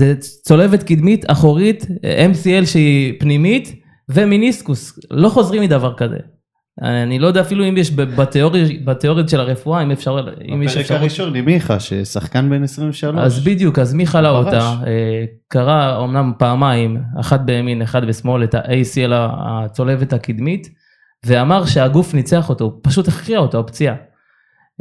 זה 0.00 0.14
צולבת 0.44 0.82
קדמית, 0.82 1.24
אחורית, 1.30 1.86
MCL 2.32 2.66
שהיא 2.66 3.20
פנימית, 3.20 3.82
ומיניסקוס. 4.08 4.98
לא 5.10 5.28
חוזרים 5.28 5.62
מדבר 5.62 5.94
כזה. 5.96 6.16
אני 6.82 7.18
לא 7.18 7.26
יודע 7.26 7.40
אפילו 7.40 7.68
אם 7.68 7.76
יש 7.76 7.92
בתיאוריות 8.84 9.28
של 9.28 9.40
הרפואה, 9.40 9.82
אם 9.82 9.90
אפשר, 9.90 10.18
אם 10.54 10.62
יש 10.62 10.72
בפרק 10.72 10.80
אפשרות. 10.80 11.00
הראשון 11.00 11.36
עם 11.36 11.44
מיכה, 11.44 11.80
ששחקן 11.80 12.50
בן 12.50 12.62
23. 12.62 13.16
אז 13.18 13.44
בדיוק, 13.44 13.78
אז 13.78 13.94
מי 13.94 14.06
חלה 14.06 14.30
פרש. 14.30 14.44
אותה, 14.44 14.74
אה, 14.86 15.24
קרה 15.48 16.04
אמנם 16.04 16.32
פעמיים, 16.38 17.02
אחת 17.20 17.40
בימין, 17.40 17.82
אחד 17.82 18.04
בשמאל, 18.04 18.44
את 18.44 18.54
ה-ACL 18.54 19.12
הצולבת 19.12 20.12
הקדמית, 20.12 20.68
ואמר 21.26 21.64
שהגוף 21.66 22.14
ניצח 22.14 22.48
אותו, 22.48 22.64
הוא 22.64 22.72
פשוט 22.82 23.08
הכריע 23.08 23.38
אותו, 23.38 23.60
הפציעה. 23.60 23.94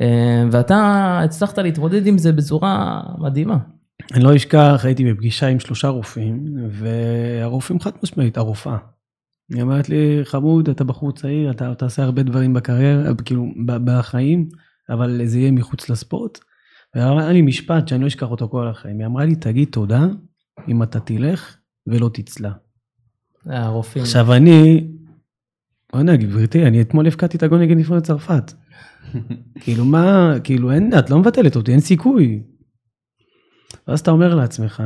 אה, 0.02 0.44
ואתה 0.52 1.20
הצלחת 1.24 1.58
להתמודד 1.58 2.08
עם 2.08 2.18
זה 2.18 2.32
בצורה 2.32 3.02
מדהימה. 3.18 3.58
אני 4.14 4.24
לא 4.24 4.36
אשכח, 4.36 4.82
הייתי 4.84 5.14
בפגישה 5.14 5.48
עם 5.48 5.60
שלושה 5.60 5.88
רופאים, 5.88 6.46
והרופאים 6.70 7.80
חד 7.80 7.92
משמעית, 8.04 8.38
הרופאה. 8.38 8.78
היא 9.54 9.62
אומרת 9.62 9.90
לי, 9.90 10.20
חמוד, 10.24 10.70
אתה 10.70 10.84
בחור 10.84 11.12
צעיר, 11.12 11.52
אתה 11.52 11.76
תעשה 11.76 12.04
הרבה 12.04 12.24
דברים 12.24 12.54
בקריירה, 12.54 13.14
כאילו, 13.26 13.46
בחיים, 13.66 14.50
אבל 14.90 15.22
זה 15.26 15.40
יהיה 15.40 15.52
מחוץ 15.52 15.90
לספורט. 15.90 16.40
ואמרה 16.96 17.32
לי 17.32 17.42
משפט 17.42 17.88
שאני 17.88 18.02
לא 18.02 18.08
אשכח 18.08 18.32
אותו 18.32 18.50
כל 18.50 18.68
החיים. 18.68 19.00
היא 19.00 19.06
אמרה 19.06 19.26
לי, 19.26 19.36
תגיד 19.36 19.68
תודה 19.72 20.08
אם 20.68 20.84
אתה 20.84 21.00
תלך 21.00 21.58
ולא 21.88 22.10
תצלע. 22.14 22.52
הרופאים. 23.46 24.04
עכשיו 24.04 24.34
אני, 24.34 24.88
בוא'נה 25.94 26.16
גברתי, 26.16 26.66
אני 26.66 26.82
אתמול 26.82 27.08
הפקדתי 27.08 27.38
את 27.38 27.44
הגול 27.44 27.60
נגד 27.60 27.78
נבחרת 27.78 28.04
צרפת. 28.04 28.54
כאילו 29.62 29.86
מה, 29.86 30.34
כאילו 30.44 30.72
אין, 30.72 31.00
את 31.00 31.10
לא 31.10 31.20
מבטלת 31.20 31.56
אותי, 31.56 31.72
אין 31.72 31.80
סיכוי. 31.80 32.44
ואז 33.88 34.00
אתה 34.00 34.12
אומר 34.12 34.36
לעצמך, 34.36 34.84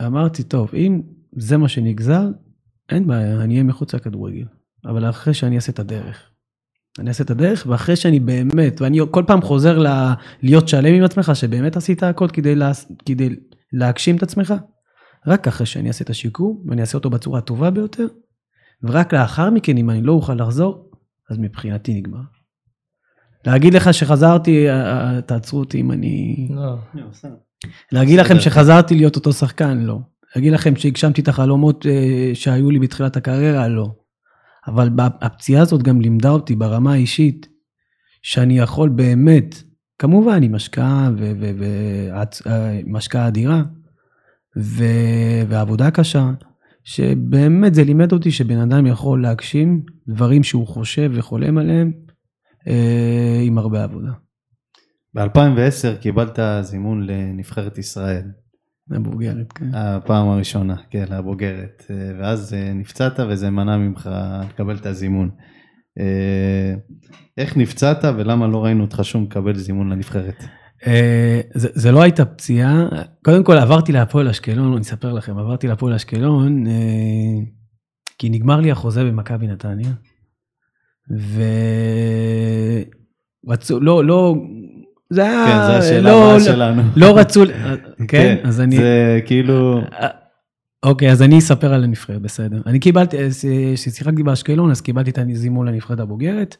ואמרתי, 0.00 0.42
טוב, 0.42 0.70
אם 0.74 1.02
זה 1.36 1.56
מה 1.56 1.68
שנגזר, 1.68 2.28
אין 2.88 3.06
בעיה, 3.06 3.42
אני 3.42 3.54
אהיה 3.54 3.64
מחוץ 3.64 3.94
לכדורגל. 3.94 4.44
אבל 4.84 5.10
אחרי 5.10 5.34
שאני 5.34 5.56
אעשה 5.56 5.72
את 5.72 5.78
הדרך. 5.78 6.30
אני 6.98 7.08
אעשה 7.08 7.24
את 7.24 7.30
הדרך, 7.30 7.66
ואחרי 7.68 7.96
שאני 7.96 8.20
באמת, 8.20 8.80
ואני 8.80 9.00
כל 9.10 9.24
פעם 9.26 9.42
חוזר 9.42 9.78
ל... 9.78 9.86
להיות 10.42 10.68
שלם 10.68 10.94
עם 10.94 11.04
עצמך, 11.04 11.30
שבאמת 11.34 11.76
עשית 11.76 12.02
הכל 12.02 12.28
כדי, 12.28 12.54
לה... 12.54 12.72
כדי 13.06 13.36
להגשים 13.72 14.16
את 14.16 14.22
עצמך, 14.22 14.54
רק 15.26 15.48
אחרי 15.48 15.66
שאני 15.66 15.88
אעשה 15.88 16.04
את 16.04 16.10
השיקום, 16.10 16.64
ואני 16.66 16.80
אעשה 16.80 16.98
אותו 16.98 17.10
בצורה 17.10 17.38
הטובה 17.38 17.70
ביותר, 17.70 18.06
ורק 18.82 19.12
לאחר 19.12 19.50
מכן, 19.50 19.76
אם 19.76 19.90
אני 19.90 20.02
לא 20.02 20.12
אוכל 20.12 20.34
לחזור, 20.34 20.90
אז 21.30 21.38
מבחינתי 21.38 21.94
נגמר. 21.94 22.20
להגיד 23.46 23.74
לך 23.74 23.94
שחזרתי, 23.94 24.68
אה, 24.68 25.14
אה, 25.14 25.20
תעצרו 25.20 25.58
אותי 25.58 25.80
אם 25.80 25.92
אני... 25.92 26.48
לא. 26.50 26.76
להגיד 27.92 28.18
לכם. 28.18 28.40
שחזרתי 28.40 28.94
להיות 28.94 29.16
אותו 29.16 29.32
שחקן, 29.32 29.78
לא. 29.78 29.98
להגיד 30.36 30.52
לכם 30.52 30.76
שהגשמתי 30.76 31.20
את 31.20 31.28
החלומות 31.28 31.86
אה, 31.86 32.30
שהיו 32.34 32.70
לי 32.70 32.78
בתחילת 32.78 33.16
הקריירה, 33.16 33.68
לא. 33.68 33.92
אבל 34.66 34.88
הפציעה 34.98 35.62
הזאת 35.62 35.82
גם 35.82 36.00
לימדה 36.00 36.30
אותי 36.30 36.56
ברמה 36.56 36.92
האישית, 36.92 37.46
שאני 38.22 38.58
יכול 38.58 38.88
באמת, 38.88 39.62
כמובן 39.98 40.42
עם 40.42 40.54
השקעה 40.54 41.10
ומשקעה 42.86 43.28
אדירה, 43.28 43.62
ו- 44.58 45.42
ועבודה 45.48 45.90
קשה, 45.90 46.30
שבאמת 46.84 47.74
זה 47.74 47.84
לימד 47.84 48.12
אותי 48.12 48.30
שבן 48.30 48.58
אדם 48.58 48.86
יכול 48.86 49.22
להגשים 49.22 49.82
דברים 50.08 50.42
שהוא 50.42 50.66
חושב 50.66 51.10
וחולם 51.14 51.58
עליהם 51.58 51.92
עם 53.46 53.58
הרבה 53.58 53.84
עבודה. 53.84 54.10
ב-2010 55.14 55.96
קיבלת 56.00 56.38
זימון 56.62 57.06
לנבחרת 57.06 57.78
ישראל, 57.78 58.24
מבוגרת, 58.90 59.52
כן. 59.52 59.74
הפעם 59.74 60.28
הראשונה, 60.28 60.76
כן, 60.90 61.04
הבוגרת, 61.10 61.86
אה, 61.90 62.12
ואז 62.18 62.54
אה, 62.54 62.72
נפצעת 62.72 63.20
וזה 63.28 63.50
מנע 63.50 63.76
ממך 63.76 64.10
לקבל 64.50 64.76
את 64.76 64.86
הזימון. 64.86 65.30
אה, 65.98 66.74
איך 67.38 67.56
נפצעת 67.56 68.04
ולמה 68.04 68.46
לא 68.46 68.64
ראינו 68.64 68.84
אותך 68.84 69.00
שום 69.02 69.22
מקבל 69.22 69.56
זימון 69.56 69.92
לנבחרת? 69.92 70.44
אה, 70.86 71.40
זה, 71.54 71.68
זה 71.72 71.92
לא 71.92 72.02
הייתה 72.02 72.24
פציעה, 72.24 72.88
קודם 73.24 73.44
כל 73.44 73.58
עברתי 73.58 73.92
להפועל 73.92 74.28
אשקלון, 74.28 74.72
אני 74.72 74.80
אספר 74.80 75.12
לכם, 75.12 75.38
עברתי 75.38 75.66
להפועל 75.66 75.94
אשקלון, 75.94 76.66
אה, 76.66 76.72
כי 78.18 78.28
נגמר 78.28 78.60
לי 78.60 78.70
החוזה 78.70 79.04
במכבי 79.04 79.46
נתניה, 79.46 79.90
ורצו, 83.46 83.80
לא, 83.80 84.04
לא, 84.04 84.34
זה 85.10 85.22
היה, 85.22 85.46
כן, 85.46 85.66
זו 85.66 85.72
השאלה 85.72 86.10
לא, 86.10 86.24
הבאה 86.24 86.34
לא, 86.34 86.40
שלנו. 86.40 86.82
לא 86.96 87.18
רצו, 87.18 87.42
כן, 88.08 88.36
אז 88.44 88.60
אני, 88.60 88.76
זה 88.76 89.20
כאילו, 89.26 89.80
אוקיי, 90.82 91.10
אז 91.12 91.22
אני 91.22 91.38
אספר 91.38 91.74
על 91.74 91.84
הנבחרת, 91.84 92.22
בסדר. 92.22 92.62
אני 92.66 92.78
קיבלתי, 92.78 93.16
כששיחקתי 93.74 94.22
באשקלון, 94.22 94.70
אז 94.70 94.80
קיבלתי 94.80 95.10
את 95.10 95.18
הזימון 95.18 95.68
לנבחרת 95.68 96.00
הבוגרת. 96.00 96.56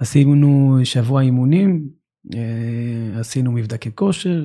עשינו 0.00 0.78
שבוע 0.84 1.22
אימונים, 1.22 1.88
אה, 2.34 3.20
עשינו 3.20 3.52
מבדקי 3.52 3.90
כושר, 3.94 4.44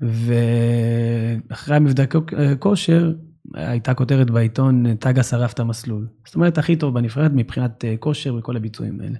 ואחרי 0.00 1.76
המבדקי 1.76 2.18
כושר, 2.58 3.12
הייתה 3.54 3.94
כותרת 3.94 4.30
בעיתון, 4.30 4.96
טאגה 4.96 5.22
שרף 5.22 5.52
את 5.52 5.60
המסלול. 5.60 6.08
זאת 6.26 6.34
אומרת, 6.34 6.58
הכי 6.58 6.76
טוב 6.76 6.94
בנבחרת 6.94 7.30
מבחינת 7.34 7.84
אה, 7.84 7.96
כושר 7.96 8.34
וכל 8.34 8.56
הביצועים 8.56 9.00
האלה. 9.00 9.18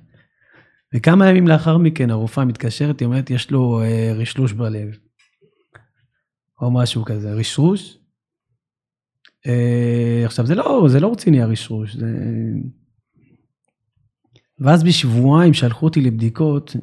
וכמה 0.94 1.28
ימים 1.30 1.48
לאחר 1.48 1.78
מכן 1.78 2.10
הרופאה 2.10 2.44
מתקשרת, 2.44 3.00
היא 3.00 3.06
אומרת, 3.06 3.30
יש 3.30 3.50
לו 3.50 3.80
אה, 3.82 4.12
רשרוש 4.14 4.52
בלב. 4.52 4.88
או 6.60 6.70
משהו 6.70 7.04
כזה, 7.04 7.32
רשרוש. 7.32 7.98
אה, 9.46 10.22
עכשיו, 10.24 10.46
זה 10.46 10.54
לא, 10.54 10.86
זה 10.88 11.00
לא 11.00 11.12
רציני 11.12 11.42
הרשרוש, 11.42 11.96
זה... 11.96 12.06
ואז 14.58 14.84
בשבועיים 14.84 15.54
שלחו 15.54 15.86
אותי 15.86 16.00
לבדיקות, 16.00 16.76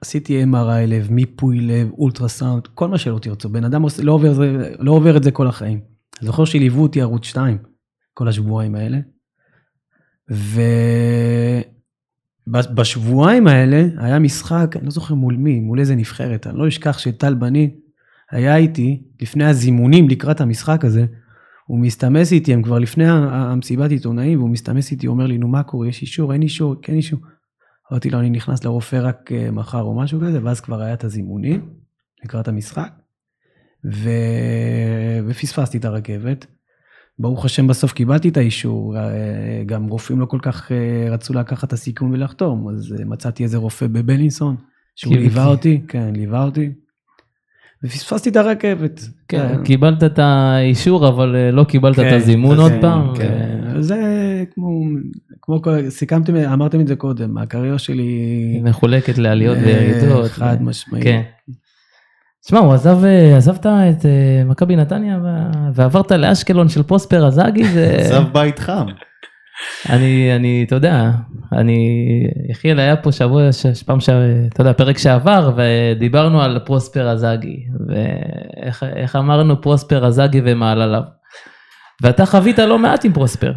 עשיתי 0.00 0.44
MRI 0.44 0.86
לב, 0.86 1.10
מיפוי 1.10 1.60
לב, 1.60 1.90
אולטרסאונד, 1.92 2.66
כל 2.66 2.88
מה 2.88 2.98
שלא 2.98 3.18
תרצו. 3.18 3.48
בן 3.48 3.64
אדם 3.64 3.82
עושה, 3.82 4.02
לא, 4.02 4.12
עובר, 4.12 4.34
זה, 4.34 4.74
לא 4.78 4.92
עובר 4.92 5.16
את 5.16 5.22
זה 5.22 5.30
כל 5.30 5.46
החיים. 5.46 5.93
אני 6.18 6.26
זוכר 6.26 6.44
שליוו 6.44 6.82
אותי 6.82 7.00
ערוץ 7.00 7.24
2, 7.24 7.58
כל 8.14 8.28
השבועיים 8.28 8.74
האלה. 8.74 8.98
ובשבועיים 12.46 13.46
האלה 13.46 13.86
היה 13.98 14.18
משחק, 14.18 14.76
אני 14.76 14.84
לא 14.84 14.90
זוכר 14.90 15.14
מול 15.14 15.36
מי, 15.36 15.60
מול 15.60 15.80
איזה 15.80 15.94
נבחרת, 15.94 16.46
אני 16.46 16.58
לא 16.58 16.68
אשכח 16.68 16.98
שטל 16.98 17.34
בנין 17.34 17.70
היה 18.30 18.56
איתי 18.56 19.02
לפני 19.22 19.44
הזימונים 19.44 20.08
לקראת 20.08 20.40
המשחק 20.40 20.84
הזה, 20.84 21.06
הוא 21.66 21.78
מסתמס 21.78 22.32
איתי, 22.32 22.52
הם 22.54 22.62
כבר 22.62 22.78
לפני 22.78 23.04
המסיבת 23.08 23.90
עיתונאים, 23.90 24.38
והוא 24.38 24.50
מסתמס 24.50 24.92
איתי, 24.92 25.06
אומר 25.06 25.26
לי, 25.26 25.38
נו 25.38 25.48
מה 25.48 25.62
קורה, 25.62 25.88
יש 25.88 26.02
אישור, 26.02 26.32
אין 26.32 26.42
אישור, 26.42 26.74
כן 26.82 26.94
אישור. 26.94 27.20
אמרתי 27.92 28.10
לו, 28.10 28.20
אני 28.20 28.30
נכנס 28.30 28.64
לרופא 28.64 28.96
רק 28.96 29.32
אה, 29.32 29.50
מחר 29.50 29.82
או 29.82 29.94
משהו 29.94 30.20
כזה, 30.20 30.44
ואז 30.44 30.60
כבר 30.60 30.80
היה 30.80 30.94
את 30.94 31.04
הזימונים 31.04 31.68
לקראת 32.24 32.48
המשחק, 32.48 32.90
ו... 33.92 34.10
ופספסתי 35.26 35.78
את 35.78 35.84
הרכבת. 35.84 36.46
ברוך 37.18 37.44
השם 37.44 37.66
בסוף 37.66 37.92
קיבלתי 37.92 38.28
את 38.28 38.36
האישור, 38.36 38.96
אה, 38.96 39.62
גם 39.66 39.86
רופאים 39.86 40.20
לא 40.20 40.26
כל 40.26 40.38
כך 40.42 40.72
אה, 40.72 41.10
רצו 41.10 41.34
לקחת 41.34 41.68
את 41.68 41.72
הסיכון 41.72 42.12
ולחתום, 42.12 42.68
אז 42.68 42.94
אה, 43.00 43.04
מצאתי 43.04 43.42
איזה 43.42 43.56
רופא 43.58 43.86
בבלינסון, 43.86 44.56
שהוא 44.96 45.16
ליווה 45.16 45.46
אותי, 45.46 45.80
כן, 45.88 46.14
ליווה 46.14 46.44
אותי, 46.44 46.70
ופספסתי 47.84 48.30
את 48.30 48.36
הרכבת. 48.36 49.00
כן, 49.28 49.40
אה, 49.40 49.64
קיבלת 49.64 50.04
את 50.04 50.18
האישור, 50.18 51.08
אבל 51.08 51.50
לא 51.52 51.64
קיבלת 51.64 51.96
כן, 51.96 52.08
את 52.08 52.12
הזימון 52.12 52.52
אז, 52.52 52.58
עוד 52.58 52.72
פעם. 52.80 53.16
כן. 53.16 53.60
ו- 53.76 53.82
זה 53.82 54.44
כמו, 54.54 54.84
כמו 55.42 55.60
סיכמתם, 55.88 56.36
אמרתם 56.36 56.80
את 56.80 56.86
זה 56.86 56.96
קודם, 56.96 57.38
הקריירה 57.38 57.78
שלי 57.78 58.02
היא 58.02 58.62
מחולקת 58.62 59.18
לעליות 59.18 59.58
וירידות. 59.58 60.30
חד 60.30 60.56
ו- 60.60 60.64
משמעית. 60.64 61.04
כן. 61.04 61.22
תשמע, 62.44 62.58
הוא 62.58 62.72
עזב, 62.72 63.04
אה, 63.04 63.36
עזבת 63.36 63.66
את 63.66 64.06
אה, 64.06 64.42
מכבי 64.44 64.76
נתניה 64.76 65.18
ועברת 65.74 66.12
לאשקלון 66.12 66.68
של 66.68 66.82
פרוספר 66.82 67.26
אזאגי, 67.26 67.64
זה... 67.64 67.96
עזב 68.00 68.22
בית 68.32 68.58
חם. 68.58 68.86
אני, 69.90 70.36
אני, 70.36 70.64
אתה 70.66 70.74
יודע, 70.74 71.10
אני, 71.52 71.78
יחיאל 72.50 72.78
היה 72.78 72.96
פה 72.96 73.12
שבוע, 73.12 73.42
פעם, 73.86 74.00
ש- 74.00 74.08
אתה 74.48 74.60
יודע, 74.60 74.72
פרק 74.72 74.98
שעבר, 74.98 75.56
ודיברנו 75.56 76.42
על 76.42 76.58
פרוספר 76.64 77.08
אזאגי, 77.10 77.66
ואיך 77.88 78.82
איך 78.82 79.16
אמרנו 79.16 79.60
פרוספר 79.60 80.06
אזאגי 80.06 80.40
ומעלליו. 80.44 81.02
ואתה 82.02 82.26
חווית 82.26 82.58
לא 82.58 82.78
מעט 82.78 83.04
עם 83.04 83.12
פרוספר. 83.12 83.52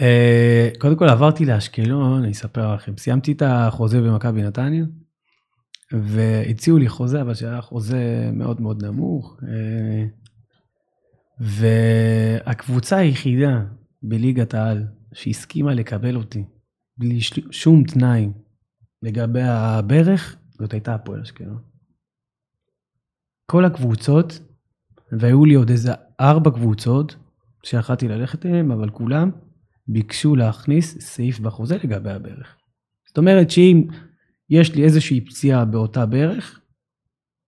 אה, 0.00 0.68
קודם 0.78 0.96
כל 0.96 1.08
עברתי 1.08 1.44
לאשקלון, 1.44 2.22
אני 2.22 2.32
אספר 2.32 2.74
לכם, 2.74 2.92
סיימתי 2.96 3.32
את 3.32 3.42
החוזה 3.46 4.00
במכבי 4.00 4.42
נתניה, 4.42 4.84
והציעו 5.92 6.78
לי 6.78 6.88
חוזה, 6.88 7.20
אבל 7.20 7.34
שהיה 7.34 7.60
חוזה 7.60 8.30
מאוד 8.32 8.60
מאוד 8.60 8.84
נמוך. 8.84 9.40
אה, 9.42 10.04
והקבוצה 11.40 12.96
היחידה 12.96 13.64
בליגת 14.02 14.54
העל 14.54 14.86
שהסכימה 15.12 15.74
לקבל 15.74 16.16
אותי 16.16 16.44
בלי 16.98 17.20
שום 17.50 17.84
תנאי 17.84 18.28
לגבי 19.02 19.42
הברך, 19.42 20.36
זאת 20.50 20.72
הייתה 20.72 20.94
הפועל 20.94 21.20
אשקלון. 21.20 21.62
כל 23.50 23.64
הקבוצות, 23.64 24.40
והיו 25.12 25.44
לי 25.44 25.54
עוד 25.54 25.70
איזה 25.70 25.92
ארבע 26.20 26.50
קבוצות 26.50 27.16
שיכלתי 27.64 28.08
ללכת 28.08 28.46
אליהן, 28.46 28.70
אבל 28.70 28.90
כולם 28.90 29.30
ביקשו 29.88 30.36
להכניס 30.36 30.98
סעיף 31.00 31.40
בחוזה 31.40 31.76
לגבי 31.84 32.10
הברך. 32.10 32.56
זאת 33.08 33.18
אומרת 33.18 33.50
שאם 33.50 33.86
יש 34.50 34.74
לי 34.74 34.84
איזושהי 34.84 35.20
פציעה 35.20 35.64
באותה 35.64 36.06
ברך, 36.06 36.60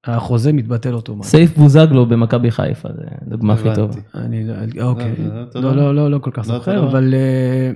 החוזה 0.07 0.53
מתבטל 0.53 0.95
אוטומטית. 0.95 1.31
סעיף 1.31 1.57
בוזגלו 1.59 2.07
במכבי 2.07 2.51
חיפה, 2.51 2.89
זה 2.97 3.05
דוגמה 3.31 3.55
הכי 3.55 3.69
טובה. 3.75 4.01
אני 4.15 4.45
לא, 4.45 4.83
אוקיי. 4.83 5.15
לא, 5.19 5.45
לא, 5.55 5.63
לא, 5.63 5.77
לא- 5.77 5.95
לא, 5.95 6.11
לא, 6.11 6.19
כל 6.19 6.31
כך 6.31 6.39
לא 6.39 6.45
זוכר, 6.59 6.89
אבל, 6.89 7.15
אה, 7.15 7.71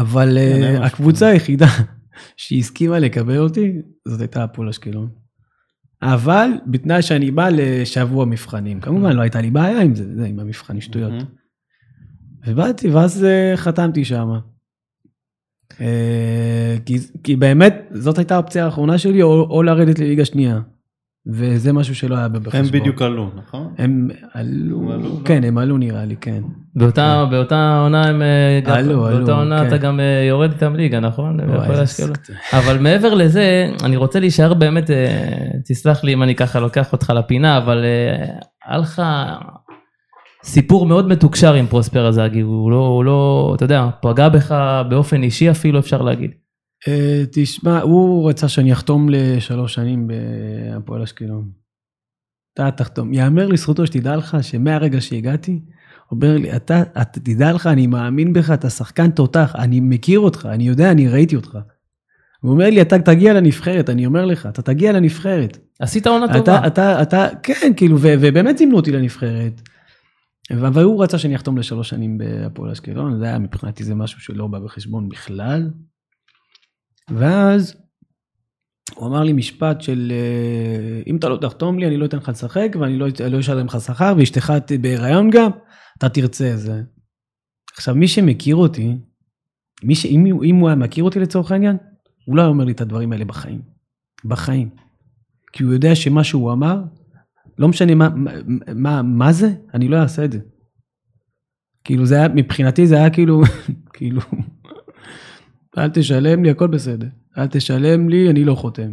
אבל 0.00 0.38
אה, 0.38 0.86
הקבוצה. 0.86 1.26
היחידה 1.26 1.66
שהסכימה 2.36 2.98
לקבל 2.98 3.38
אותי, 3.38 3.72
זאת 4.08 4.20
הייתה 4.20 4.44
הפועל 4.44 4.68
אשקלון. 4.68 5.08
אבל 6.02 6.50
בתנאי 6.66 7.02
שאני 7.02 7.30
בא 7.30 7.48
לשבוע 7.52 8.24
מבחנים. 8.24 8.80
כמובן, 8.80 9.12
לא 9.12 9.22
הייתה 9.22 9.40
לי 9.40 9.50
בעיה 9.50 9.80
עם 9.82 9.94
זה, 9.94 10.14
זה 10.16 10.26
עם 10.26 10.40
המבחנים 10.40 10.80
שטויות. 10.80 11.12
ובאתי, 12.46 12.90
ואז 12.90 13.24
אה, 13.24 13.52
חתמתי 13.56 14.04
שם. 14.04 14.28
כי, 16.86 16.98
כי 17.24 17.36
באמת, 17.36 17.88
זאת 17.90 18.18
הייתה 18.18 18.34
האופציה 18.34 18.64
האחרונה 18.64 18.98
שלי, 18.98 19.22
או, 19.22 19.46
או 19.50 19.62
לרדת 19.62 19.98
לליגה 19.98 20.24
שנייה. 20.24 20.58
וזה 21.26 21.72
משהו 21.72 21.94
שלא 21.94 22.16
היה 22.16 22.28
בחשבון. 22.28 22.60
הם 22.60 22.66
בדיוק 22.66 23.02
עלו, 23.02 23.30
נכון? 23.36 23.74
הם 23.78 24.08
עלו, 24.32 24.98
לא? 24.98 25.08
כן, 25.24 25.44
הם 25.44 25.58
עלו 25.58 25.78
נראה 25.78 26.04
לי, 26.04 26.16
כן. 26.16 26.42
באותה 26.74 27.24
באותה 27.30 27.80
עונה 27.82 28.04
הם 28.04 28.22
אה, 28.22 28.60
עלו, 28.64 29.06
עלו, 29.06 29.16
באותה 29.16 29.32
עונה 29.32 29.60
כן. 29.60 29.66
אתה 29.66 29.76
גם 29.76 30.00
אה, 30.00 30.24
יורד 30.28 30.52
איתם 30.52 30.76
ליגה, 30.76 31.00
נכון? 31.00 31.40
אבל 32.52 32.78
מעבר 32.78 33.14
לזה, 33.14 33.70
אני 33.84 33.96
רוצה 33.96 34.20
להישאר 34.20 34.54
באמת, 34.54 34.90
אה, 34.90 35.48
תסלח 35.64 36.04
לי 36.04 36.12
אם 36.12 36.22
אני 36.22 36.34
ככה 36.34 36.60
לוקח 36.60 36.92
אותך 36.92 37.12
לפינה, 37.16 37.58
אבל 37.58 37.84
אה, 37.84 38.26
היה 38.66 38.78
לך 38.78 39.02
סיפור 40.44 40.86
מאוד 40.86 41.08
מתוקשר 41.08 41.54
עם 41.54 41.66
פרוספר 41.66 42.06
הזאגי, 42.06 42.40
הוא 42.40 42.70
לא, 42.70 42.86
הוא 42.86 43.04
לא, 43.04 43.52
אתה 43.56 43.64
יודע, 43.64 43.88
פגע 44.02 44.28
בך 44.28 44.54
באופן 44.88 45.22
אישי 45.22 45.50
אפילו, 45.50 45.78
אפשר 45.78 46.02
להגיד. 46.02 46.30
אה, 46.88 47.22
תשמע, 47.32 47.80
הוא 47.80 48.30
רצה 48.30 48.48
שאני 48.48 48.72
אחתום 48.72 49.08
לשלוש 49.10 49.74
שנים 49.74 50.06
בהפועל 50.06 51.02
אשקלון. 51.02 51.50
אתה 52.54 52.70
תחתום. 52.70 53.14
יאמר 53.14 53.46
לזכותו 53.46 53.86
שתדע 53.86 54.16
לך 54.16 54.36
שמהרגע 54.42 55.00
שהגעתי, 55.00 55.60
אומר 56.10 56.36
לי, 56.36 56.56
אתה, 56.56 56.82
אתה 56.82 57.20
תדע 57.20 57.52
לך, 57.52 57.66
אני 57.66 57.86
מאמין 57.86 58.32
בך, 58.32 58.50
אתה 58.50 58.70
שחקן 58.70 59.10
תותח, 59.10 59.52
אני 59.58 59.80
מכיר 59.80 60.20
אותך, 60.20 60.48
אני 60.50 60.68
יודע, 60.68 60.90
אני 60.90 61.08
ראיתי 61.08 61.36
אותך. 61.36 61.58
הוא 62.40 62.52
אומר 62.52 62.70
לי, 62.70 62.82
אתה 62.82 62.98
תגיע 62.98 63.32
לנבחרת, 63.32 63.90
אני 63.90 64.06
אומר 64.06 64.24
לך, 64.24 64.46
אתה 64.46 64.62
תגיע 64.62 64.92
לנבחרת. 64.92 65.58
עשית 65.78 66.06
עונה 66.06 66.26
טובה. 66.26 66.38
אתה, 66.40 66.66
אתה, 66.66 67.02
אתה, 67.02 67.28
כן, 67.42 67.72
כאילו, 67.76 67.96
ו, 68.00 68.08
ובאמת 68.20 68.58
זימנו 68.58 68.76
אותי 68.76 68.92
לנבחרת. 68.92 69.62
אבל 70.60 70.82
הוא 70.82 71.04
רצה 71.04 71.18
שאני 71.18 71.36
אחתום 71.36 71.58
לשלוש 71.58 71.88
שנים 71.88 72.18
בהפועל 72.18 72.70
אשקלון, 72.70 73.18
זה 73.18 73.24
היה 73.24 73.38
מבחינתי 73.38 73.84
זה 73.84 73.94
משהו 73.94 74.20
שלא 74.20 74.46
בא 74.46 74.58
בחשבון 74.58 75.08
בכלל. 75.08 75.70
ואז 77.10 77.76
הוא 78.94 79.08
אמר 79.08 79.22
לי 79.22 79.32
משפט 79.32 79.80
של 79.80 80.12
אה, 80.14 81.02
אם 81.06 81.16
אתה 81.16 81.28
לא 81.28 81.36
תחתום 81.36 81.78
לי 81.78 81.86
אני 81.86 81.96
לא 81.96 82.04
אתן 82.04 82.16
לך 82.16 82.28
לשחק 82.28 82.76
ואני 82.80 82.98
לא, 82.98 83.06
לא 83.30 83.40
אשלם 83.40 83.66
לך 83.66 83.80
שכר 83.80 84.14
ואשתך 84.18 84.52
בהיריון 84.80 85.30
גם, 85.30 85.50
אתה 85.98 86.08
תרצה 86.08 86.56
זה. 86.56 86.82
עכשיו 87.74 87.94
מי 87.94 88.08
שמכיר 88.08 88.56
אותי, 88.56 88.96
מי 89.82 89.94
ש, 89.94 90.06
אם, 90.06 90.26
אם 90.44 90.56
הוא 90.56 90.68
היה 90.68 90.76
מכיר 90.76 91.04
אותי 91.04 91.20
לצורך 91.20 91.52
העניין, 91.52 91.76
הוא 92.24 92.36
לא 92.36 92.42
היה 92.42 92.48
אומר 92.48 92.64
לי 92.64 92.72
את 92.72 92.80
הדברים 92.80 93.12
האלה 93.12 93.24
בחיים. 93.24 93.62
בחיים. 94.24 94.70
כי 95.52 95.62
הוא 95.62 95.72
יודע 95.72 95.94
שמה 95.94 96.24
שהוא 96.24 96.52
אמר, 96.52 96.82
לא 97.58 97.68
משנה 97.68 97.94
מה, 97.94 98.08
מה, 98.08 98.30
מה, 98.74 99.02
מה 99.02 99.32
זה, 99.32 99.52
אני 99.74 99.88
לא 99.88 99.96
אעשה 99.96 100.24
את 100.24 100.32
זה. 100.32 100.38
כאילו 101.84 102.06
זה 102.06 102.14
היה, 102.14 102.28
מבחינתי 102.28 102.86
זה 102.86 102.96
היה 102.96 103.10
כאילו, 103.10 103.42
כאילו, 103.94 104.20
אל 105.78 105.90
תשלם 105.90 106.44
לי, 106.44 106.50
הכל 106.50 106.66
בסדר. 106.66 107.06
אל 107.38 107.46
תשלם 107.46 108.08
לי, 108.08 108.30
אני 108.30 108.44
לא 108.44 108.54
חותם. 108.54 108.92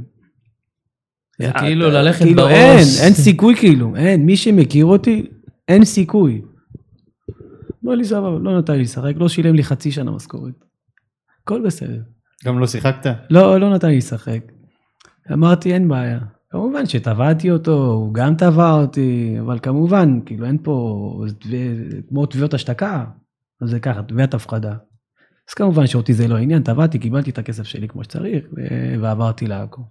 זה 1.39 1.51
כאילו 1.59 1.89
ללכת 1.89 2.23
כאילו, 2.23 2.43
בראש. 2.43 2.51
אין, 2.53 3.05
אין 3.05 3.13
סיכוי 3.13 3.55
כאילו, 3.55 3.95
אין, 3.95 4.25
מי 4.25 4.37
שמכיר 4.37 4.85
אותי, 4.85 5.27
אין 5.67 5.85
סיכוי. 5.85 6.41
אמר 7.85 7.95
לי 7.95 8.05
סבבה, 8.05 8.39
לא 8.39 8.57
נתן 8.57 8.73
לי 8.73 8.81
לשחק, 8.81 9.13
לא 9.15 9.29
שילם 9.29 9.55
לי 9.55 9.63
חצי 9.63 9.91
שנה 9.91 10.11
משכורת. 10.11 10.53
הכל 11.43 11.61
בסדר. 11.61 12.01
גם 12.45 12.59
לא 12.59 12.67
שיחקת? 12.67 13.15
לא, 13.29 13.59
לא 13.59 13.73
נתן 13.73 13.87
לי 13.87 13.97
לשחק. 13.97 14.39
אמרתי, 15.33 15.73
אין 15.73 15.87
בעיה. 15.87 16.19
כמובן 16.51 16.85
שתבעתי 16.85 17.51
אותו, 17.51 17.85
הוא 17.91 18.13
גם 18.13 18.35
תבע 18.35 18.71
אותי, 18.71 19.35
אבל 19.39 19.59
כמובן, 19.61 20.19
כאילו 20.25 20.45
אין 20.45 20.57
פה, 20.63 21.23
זה 21.43 21.57
כמו 22.09 22.25
תביעות 22.25 22.53
השתקה, 22.53 23.03
אז 23.61 23.69
זה 23.69 23.79
ככה, 23.79 24.03
תביעת 24.03 24.33
הפחדה. 24.33 24.73
אז 25.49 25.53
כמובן 25.53 25.87
שאותי 25.87 26.13
זה 26.13 26.27
לא 26.27 26.37
עניין, 26.37 26.61
תבעתי, 26.61 26.99
קיבלתי 26.99 27.29
את 27.29 27.37
הכסף 27.37 27.63
שלי 27.63 27.87
כמו 27.87 28.03
שצריך, 28.03 28.43
ועברתי 29.01 29.47
לעכו. 29.47 29.81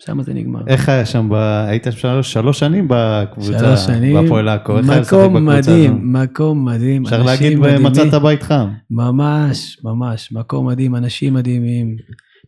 שם 0.00 0.22
זה 0.22 0.34
נגמר. 0.34 0.60
איך 0.66 0.88
היה 0.88 1.06
שם, 1.06 1.28
ב... 1.28 1.34
היית 1.68 1.86
שלוש, 1.90 2.32
שלוש 2.32 2.58
שנים 2.58 2.86
בקבוצה, 2.90 3.58
שלוש 3.58 3.80
שנים, 3.80 4.22
בהפועל 4.22 4.48
עכו, 4.48 4.78
איך 4.78 4.88
היה 4.88 5.00
לשחק 5.00 5.16
בקבוצה 5.16 5.58
הזו? 5.58 5.70
מדהים, 5.70 6.12
מקום 6.12 6.64
מדהים, 6.64 7.04
אפשר 7.04 7.16
אנשים 7.16 7.26
להגיד, 7.26 7.58
מדהימים. 7.58 7.86
מצאת 7.86 8.22
בית 8.22 8.42
חם. 8.42 8.68
ממש, 8.90 9.78
ממש, 9.84 10.32
מקום 10.32 10.66
מדהים, 10.66 10.96
אנשים 10.96 11.34
מדהימים. 11.34 11.96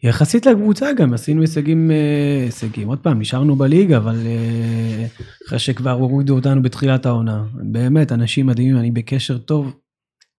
יחסית 0.03 0.47
לקבוצה 0.47 0.93
גם, 0.93 1.13
עשינו 1.15 1.41
הישגים, 1.41 1.91
אה, 1.91 2.43
הישגים. 2.45 2.89
עוד 2.89 2.99
פעם, 2.99 3.21
נשארנו 3.21 3.57
בליגה, 3.57 3.97
אבל 3.97 4.17
אה, 4.27 5.07
אחרי 5.47 5.59
שכבר 5.59 5.91
הורידו 5.91 6.35
אותנו 6.35 6.63
בתחילת 6.63 7.07
העונה. 7.07 7.45
באמת, 7.55 8.13
אנשים 8.13 8.47
מדהימים, 8.47 8.77
אני 8.77 8.91
בקשר 8.91 9.39
טוב 9.39 9.77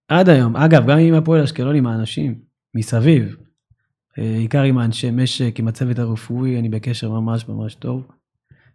עד 0.08 0.28
היום. 0.28 0.56
אגב, 0.56 0.90
גם 0.90 0.98
עם 0.98 1.14
הפועל 1.14 1.42
אשקלון, 1.42 1.76
עם 1.76 1.86
האנשים 1.86 2.34
מסביב. 2.74 3.36
אה, 4.18 4.34
בעיקר 4.36 4.62
עם 4.62 4.78
האנשי 4.78 5.10
משק, 5.10 5.58
עם 5.58 5.68
הצוות 5.68 5.98
הרפואי, 5.98 6.58
אני 6.58 6.68
בקשר 6.68 7.10
ממש 7.10 7.48
ממש 7.48 7.74
טוב. 7.74 8.02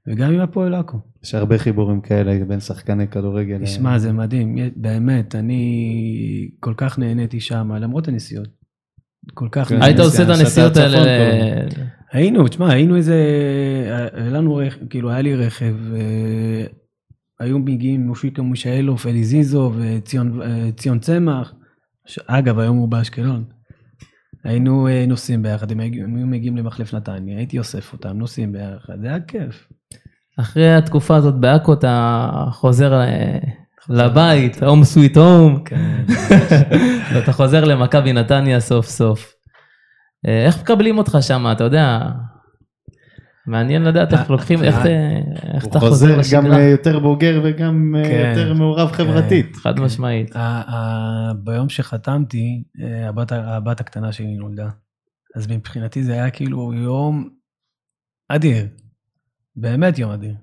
וגם 0.08 0.34
עם 0.34 0.40
הפועל 0.40 0.74
עכו. 0.74 0.98
יש 1.24 1.36
הרבה 1.36 1.58
חיבורים 1.58 2.02
כאלה 2.02 2.46
בין 2.48 2.60
שחקני 2.60 3.08
כדורגל. 3.08 3.64
תשמע, 3.64 3.98
זה 3.98 4.14
מדהים, 4.14 4.56
באמת, 4.76 5.36
אני 5.36 6.50
כל 6.60 6.74
כך 6.78 7.00
נהניתי 7.00 7.40
שם, 7.40 7.72
למרות 7.72 8.08
הנסיעות. 8.08 8.57
כל 9.34 9.48
כך 9.52 9.68
כן. 9.68 9.82
היית 9.82 10.00
עושה 10.00 10.24
את 10.24 10.30
הנסיעות 10.30 10.78
האלה, 10.78 10.98
היינו, 12.12 12.48
תשמע, 12.48 12.72
היינו 12.72 12.96
איזה, 12.96 13.16
היה 14.14 14.30
לנו 14.30 14.56
רכב, 14.56 14.88
כאילו 14.90 15.12
היה 15.12 15.22
לי 15.22 15.36
רכב, 15.36 15.76
אה, 15.96 16.66
היו 17.40 17.60
מגיעים 17.60 18.08
מושיקה 18.08 18.42
מושאלוף, 18.42 19.06
אלי 19.08 19.24
זיזו 19.24 19.72
וציון 19.76 20.42
אה, 20.42 20.70
ציון 20.78 21.00
צמח, 21.00 21.54
ש- 22.06 22.20
אגב 22.28 22.60
היום 22.60 22.78
הוא 22.78 22.90
באשקלון. 22.90 23.44
היינו 24.44 24.88
אה, 24.88 25.06
נוסעים 25.08 25.44
ביחד, 25.44 25.72
הם 25.72 25.80
היו 25.80 26.28
מגיעים 26.28 26.58
למחלף 26.58 26.94
נתניה, 26.94 27.38
הייתי 27.38 27.60
אוסף 27.60 27.94
אותם, 27.94 28.18
נוסעים 28.18 28.52
ביחד, 28.52 28.94
זה 29.02 29.08
היה 29.08 29.20
כיף. 29.20 29.68
אחרי 30.40 30.76
התקופה 30.76 31.16
הזאת 31.16 31.36
בעכו 31.40 31.74
אתה 31.74 32.30
חוזר 32.52 33.02
לבית, 33.90 34.64
הום 34.64 34.84
סוויט 34.84 35.18
הום, 35.18 35.64
כן. 35.66 36.04
ואתה 37.14 37.32
חוזר 37.32 37.64
למכבי 37.66 38.14
נתניה 38.14 38.60
סוף 38.60 38.86
סוף. 38.88 39.34
אה, 40.28 40.46
איך 40.46 40.62
מקבלים 40.62 40.98
אותך 40.98 41.18
שם, 41.22 41.46
אתה 41.52 41.64
יודע? 41.64 42.00
מעניין 43.48 43.84
לדעת 43.84 44.14
איך 44.14 44.22
אה, 44.22 44.26
לוקחים, 44.30 44.64
איך 44.64 44.84
זה- 44.84 45.18
איך 45.54 45.64
הוא 45.64 45.72
אתה 45.72 45.80
חוזר 45.80 45.90
חוזר 45.90 46.14
גם 46.14 46.20
לשגרה. 46.20 46.58
אה, 46.58 46.64
יותר 46.70 47.00
בוגר 47.00 47.42
וגם 47.44 47.96
אה, 47.98 48.04
כן. 48.04 48.34
יותר 48.36 48.54
מעורב 48.54 48.92
חברתית. 48.92 49.56
חד 49.56 49.80
משמעית. 49.80 50.36
ביום 51.44 51.70
שחתמתי, 51.70 52.64
אה, 52.82 53.10
הבת 53.32 53.80
הקטנה 53.82 54.12
שלי 54.12 54.36
נולדה. 54.36 54.70
אז 55.36 55.48
מבחינתי 55.52 56.04
זה 56.04 56.14
היה 56.14 56.30
כאילו 56.30 56.74
יום 56.74 57.30
אדיר. 58.30 58.66
באמת 59.56 60.00
יום 60.00 60.12
אדיר. 60.12 60.34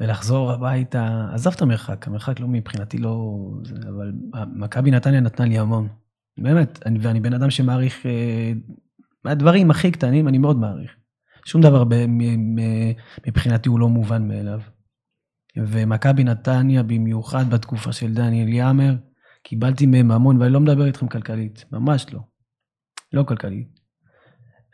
ולחזור 0.00 0.52
הביתה, 0.52 1.28
עזוב 1.32 1.54
את 1.56 1.62
המרחק, 1.62 2.06
המרחק 2.08 2.40
לא 2.40 2.48
מבחינתי 2.48 2.98
לא... 2.98 3.38
זה, 3.62 3.74
אבל 3.88 4.12
מכבי 4.54 4.90
נתניה 4.90 5.20
נתנה 5.20 5.46
לי 5.46 5.58
המון. 5.58 5.88
באמת, 6.38 6.78
אני, 6.86 6.98
ואני 7.02 7.20
בן 7.20 7.32
אדם 7.34 7.50
שמעריך... 7.50 8.06
אה, 8.06 8.52
מהדברים 9.24 9.70
הכי 9.70 9.90
קטנים 9.90 10.28
אני 10.28 10.38
מאוד 10.38 10.58
מעריך. 10.58 10.90
שום 11.44 11.62
דבר 11.62 11.84
ב, 11.84 12.06
מ, 12.06 12.54
מ, 12.54 12.92
מבחינתי 13.26 13.68
הוא 13.68 13.80
לא 13.80 13.88
מובן 13.88 14.28
מאליו. 14.28 14.60
ומכבי 15.56 16.24
נתניה 16.24 16.82
במיוחד 16.82 17.50
בתקופה 17.50 17.92
של 17.92 18.14
דניאל 18.14 18.48
יאמר, 18.48 18.94
קיבלתי 19.42 19.86
מהם 19.86 20.10
המון, 20.10 20.40
ואני 20.40 20.52
לא 20.52 20.60
מדבר 20.60 20.86
איתכם 20.86 21.08
כלכלית, 21.08 21.64
ממש 21.72 22.06
לא. 22.12 22.20
לא 23.12 23.22
כלכלית. 23.22 23.80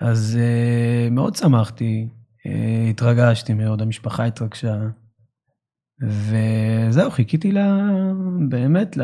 אז 0.01 0.39
uh, 0.41 1.11
מאוד 1.11 1.35
שמחתי, 1.35 2.09
uh, 2.47 2.91
התרגשתי 2.91 3.55
מאוד, 3.55 3.83
המשפחה 3.83 4.25
התרגשה. 4.25 4.79
וזהו, 6.03 7.11
חיכיתי 7.11 7.53
לה, 7.53 7.91
באמת 8.49 8.97
ל, 8.97 9.03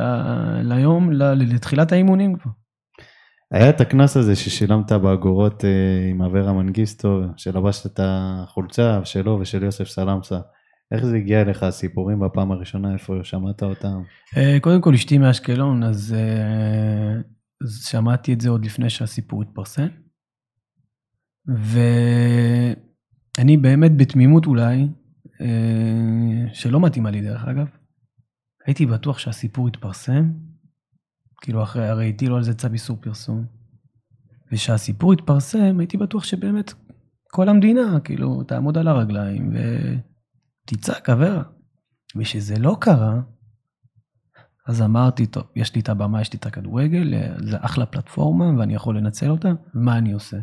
ליום, 0.63 1.13
ל, 1.13 1.25
לתחילת 1.25 1.93
האימונים 1.93 2.37
כבר. 2.37 2.51
היה 3.51 3.71
את 3.71 3.81
הקנס 3.81 4.17
הזה 4.17 4.37
ששילמת 4.37 4.93
באגורות 4.93 5.65
אה, 5.65 6.09
עם 6.11 6.23
אברה 6.23 6.53
מנגיסטו, 6.53 7.23
שלבשת 7.37 7.87
את 7.87 8.01
החולצה 8.03 9.01
שלו 9.05 9.39
ושל 9.41 9.63
יוסף 9.63 9.89
סלמסה. 9.89 10.39
איך 10.93 11.05
זה 11.05 11.17
הגיע 11.17 11.41
אליך 11.41 11.63
הסיפורים 11.63 12.21
בפעם 12.21 12.53
הראשונה, 12.53 12.93
איפה 12.93 13.15
שמעת 13.23 13.63
אותם? 13.63 14.03
אה, 14.37 14.61
קודם 14.61 14.81
כל, 14.81 14.95
אשתי 14.95 15.19
מאשקלון, 15.19 15.83
אז, 15.83 16.17
אה, 16.19 17.21
אז 17.65 17.85
שמעתי 17.85 18.33
את 18.33 18.41
זה 18.41 18.51
עוד 18.51 18.65
לפני 18.65 18.91
שהסיפור 18.91 19.43
התפרסם. 19.43 19.87
ואני 21.47 22.77
באמת 23.57 23.97
בתמימות 23.97 24.47
אולי, 24.47 24.89
שלא 26.53 26.81
מתאימה 26.81 27.11
לי 27.11 27.21
דרך 27.21 27.45
אגב, 27.45 27.67
הייתי 28.67 28.87
בטוח 28.87 29.19
שהסיפור 29.19 29.69
יתפרסם, 29.69 30.33
כאילו 31.41 31.63
אחרי, 31.63 31.89
הרי 31.89 32.09
הטילו 32.09 32.37
על 32.37 32.43
זה 32.43 32.55
צו 32.55 32.69
איסור 32.73 32.97
פרסום. 33.01 33.47
ושהסיפור 34.53 35.15
יתפרסם, 35.15 35.77
הייתי 35.79 35.97
בטוח 35.97 36.25
שבאמת 36.25 36.73
כל 37.31 37.49
המדינה, 37.49 38.01
כאילו, 38.05 38.43
תעמוד 38.43 38.79
על 38.79 38.89
הרגליים 38.89 39.53
ותצעק 40.65 41.11
אברה. 41.11 41.43
ושזה 42.17 42.59
לא 42.59 42.77
קרה, 42.81 43.21
אז 44.67 44.83
אמרתי, 44.83 45.27
טוב, 45.27 45.45
יש 45.57 45.75
לי 45.75 45.81
את 45.81 45.89
הבמה, 45.89 46.21
יש 46.21 46.33
לי 46.33 46.39
את 46.39 46.47
הכדורגל, 46.47 47.15
זה 47.39 47.57
אחלה 47.61 47.87
פלטפורמה 47.87 48.59
ואני 48.59 48.75
יכול 48.75 48.99
לנצל 48.99 49.31
אותה, 49.31 49.49
ומה 49.75 49.99
אני 49.99 50.13
עושה? 50.13 50.37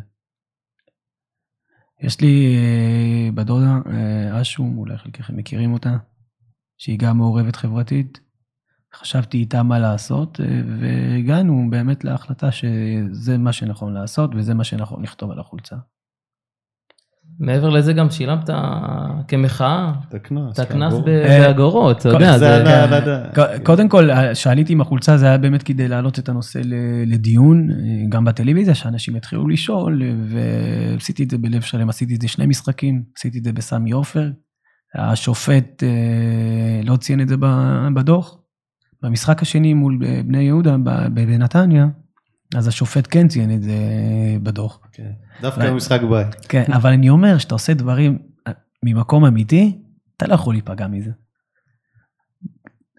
יש 2.00 2.20
לי 2.20 2.56
אה, 2.56 3.32
בדודה, 3.34 3.78
אה, 3.86 4.40
אשום, 4.40 4.78
אולי 4.78 4.98
חלקכם 4.98 5.36
מכירים 5.36 5.72
אותה, 5.72 5.96
שהיא 6.78 6.98
גם 6.98 7.16
מעורבת 7.16 7.56
חברתית. 7.56 8.20
חשבתי 8.94 9.38
איתה 9.38 9.62
מה 9.62 9.78
לעשות, 9.78 10.40
אה, 10.40 10.60
והגענו 10.80 11.66
באמת 11.70 12.04
להחלטה 12.04 12.52
שזה 12.52 13.38
מה 13.38 13.52
שנכון 13.52 13.94
לעשות 13.94 14.30
וזה 14.34 14.54
מה 14.54 14.64
שנכון 14.64 15.02
לכתוב 15.02 15.30
על 15.30 15.40
החולצה. 15.40 15.76
מעבר 17.40 17.68
לזה 17.68 17.92
גם 17.92 18.10
שילמת 18.10 18.50
כמחאה, 19.28 19.92
את 20.08 20.14
הקנס. 20.14 20.60
הקנס 20.60 20.92
באגורות. 21.04 22.00
אתה 22.00 22.08
יודע. 22.08 22.36
ק- 23.34 23.62
קודם 23.62 23.88
כל, 23.88 24.08
שעליתי 24.34 24.72
עם 24.72 24.80
החולצה 24.80 25.16
זה 25.16 25.26
היה 25.26 25.38
באמת 25.38 25.62
כדי 25.62 25.88
להעלות 25.88 26.18
את 26.18 26.28
הנושא 26.28 26.58
ל- 26.64 26.74
לדיון, 27.12 27.70
אה, 27.70 27.76
גם 28.08 28.24
בטלוויזיה, 28.24 28.74
שאנשים 28.74 29.16
יתחילו 29.16 29.48
לשאול, 29.48 30.02
ועשיתי 30.28 31.22
את 31.24 31.30
זה 31.30 31.38
בלב 31.38 31.60
שלם, 31.60 31.88
עשיתי 31.88 32.14
את 32.14 32.20
זה 32.20 32.28
שני 32.28 32.46
משחקים, 32.46 33.02
עשיתי 33.18 33.38
את 33.38 33.44
זה 33.44 33.52
בסמי 33.52 33.90
עופר. 33.90 34.30
השופט 34.94 35.82
אה, 35.82 35.88
לא 36.84 36.96
ציין 36.96 37.20
את 37.20 37.28
זה 37.28 37.36
ב- 37.40 37.88
בדוח. 37.94 38.36
במשחק 39.02 39.42
השני 39.42 39.74
מול 39.74 39.98
בני 40.26 40.42
יהודה 40.42 40.76
ב- 40.84 41.06
בנתניה, 41.14 41.86
אז 42.54 42.68
השופט 42.68 43.08
כן 43.10 43.28
ציין 43.28 43.54
את 43.56 43.62
זה 43.62 43.74
בדוח. 44.42 44.80
כן. 44.92 45.10
דווקא 45.42 45.70
במשחק 45.70 46.00
בית. 46.10 46.34
כן, 46.48 46.64
אבל 46.72 46.90
אני 46.92 47.08
אומר, 47.10 47.38
שאתה 47.38 47.54
עושה 47.54 47.74
דברים 47.74 48.18
אה, 48.46 48.52
ממקום 48.82 49.24
אמיתי, 49.24 49.78
אתה 50.16 50.26
לא 50.26 50.34
יכול 50.34 50.54
להיפגע 50.54 50.86
מזה. 50.86 51.10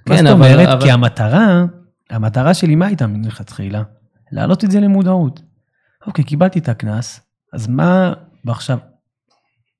כן, 0.05 0.13
מה 0.13 0.17
זאת 0.17 0.25
אבל- 0.25 0.31
אומרת? 0.31 0.67
אבל- 0.69 0.81
כי 0.81 0.91
המטרה, 0.91 1.65
המטרה 2.09 2.53
שלי 2.53 2.75
מה 2.75 2.85
הייתה 2.85 3.07
מלכתחילה? 3.07 3.83
להעלות 4.31 4.63
את 4.63 4.71
זה 4.71 4.79
למודעות. 4.79 5.41
אוקיי, 6.07 6.23
קיבלתי 6.25 6.59
את 6.59 6.69
הקנס, 6.69 7.19
אז 7.53 7.67
מה 7.67 8.13
עכשיו? 8.47 8.77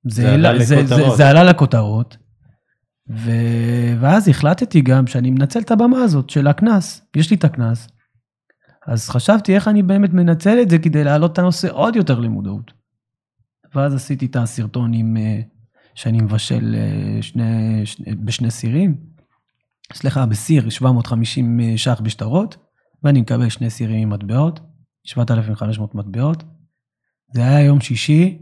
זה 0.08 0.22
זה, 0.22 0.34
עלה 0.34 0.58
זה, 0.64 0.86
זה. 0.86 0.94
זה 1.16 1.28
עלה 1.28 1.44
לכותרות, 1.44 2.16
ו... 3.10 3.30
ואז 4.00 4.28
החלטתי 4.28 4.80
גם 4.80 5.06
שאני 5.06 5.30
מנצל 5.30 5.60
את 5.60 5.70
הבמה 5.70 5.98
הזאת 5.98 6.30
של 6.30 6.46
הקנס, 6.46 7.02
יש 7.16 7.30
לי 7.30 7.36
את 7.36 7.44
הקנס, 7.44 7.88
אז 8.88 9.08
חשבתי 9.08 9.54
איך 9.54 9.68
אני 9.68 9.82
באמת 9.82 10.12
מנצל 10.12 10.58
את 10.62 10.70
זה 10.70 10.78
כדי 10.78 11.04
להעלות 11.04 11.32
את 11.32 11.38
הנושא 11.38 11.68
עוד 11.70 11.96
יותר 11.96 12.18
למודעות. 12.18 12.72
ואז 13.74 13.94
עשיתי 13.94 14.26
את 14.26 14.36
הסרטון 14.36 14.94
עם, 14.94 15.16
אה, 15.16 15.40
שאני 15.94 16.20
מבשל 16.20 16.74
אה, 16.78 17.22
שני, 17.22 17.86
שני, 17.86 18.14
בשני 18.14 18.50
סירים, 18.50 18.96
סליחה, 19.92 20.26
בסיר 20.26 20.68
750 20.68 21.60
ש"ח 21.76 22.00
בשטרות, 22.00 22.56
ואני 23.02 23.20
מקבל 23.20 23.48
שני 23.48 23.70
סירים 23.70 24.02
עם 24.02 24.10
מטבעות, 24.10 24.60
7,500 25.04 25.94
מטבעות. 25.94 26.44
זה 27.34 27.40
היה 27.40 27.64
יום 27.64 27.80
שישי, 27.80 28.38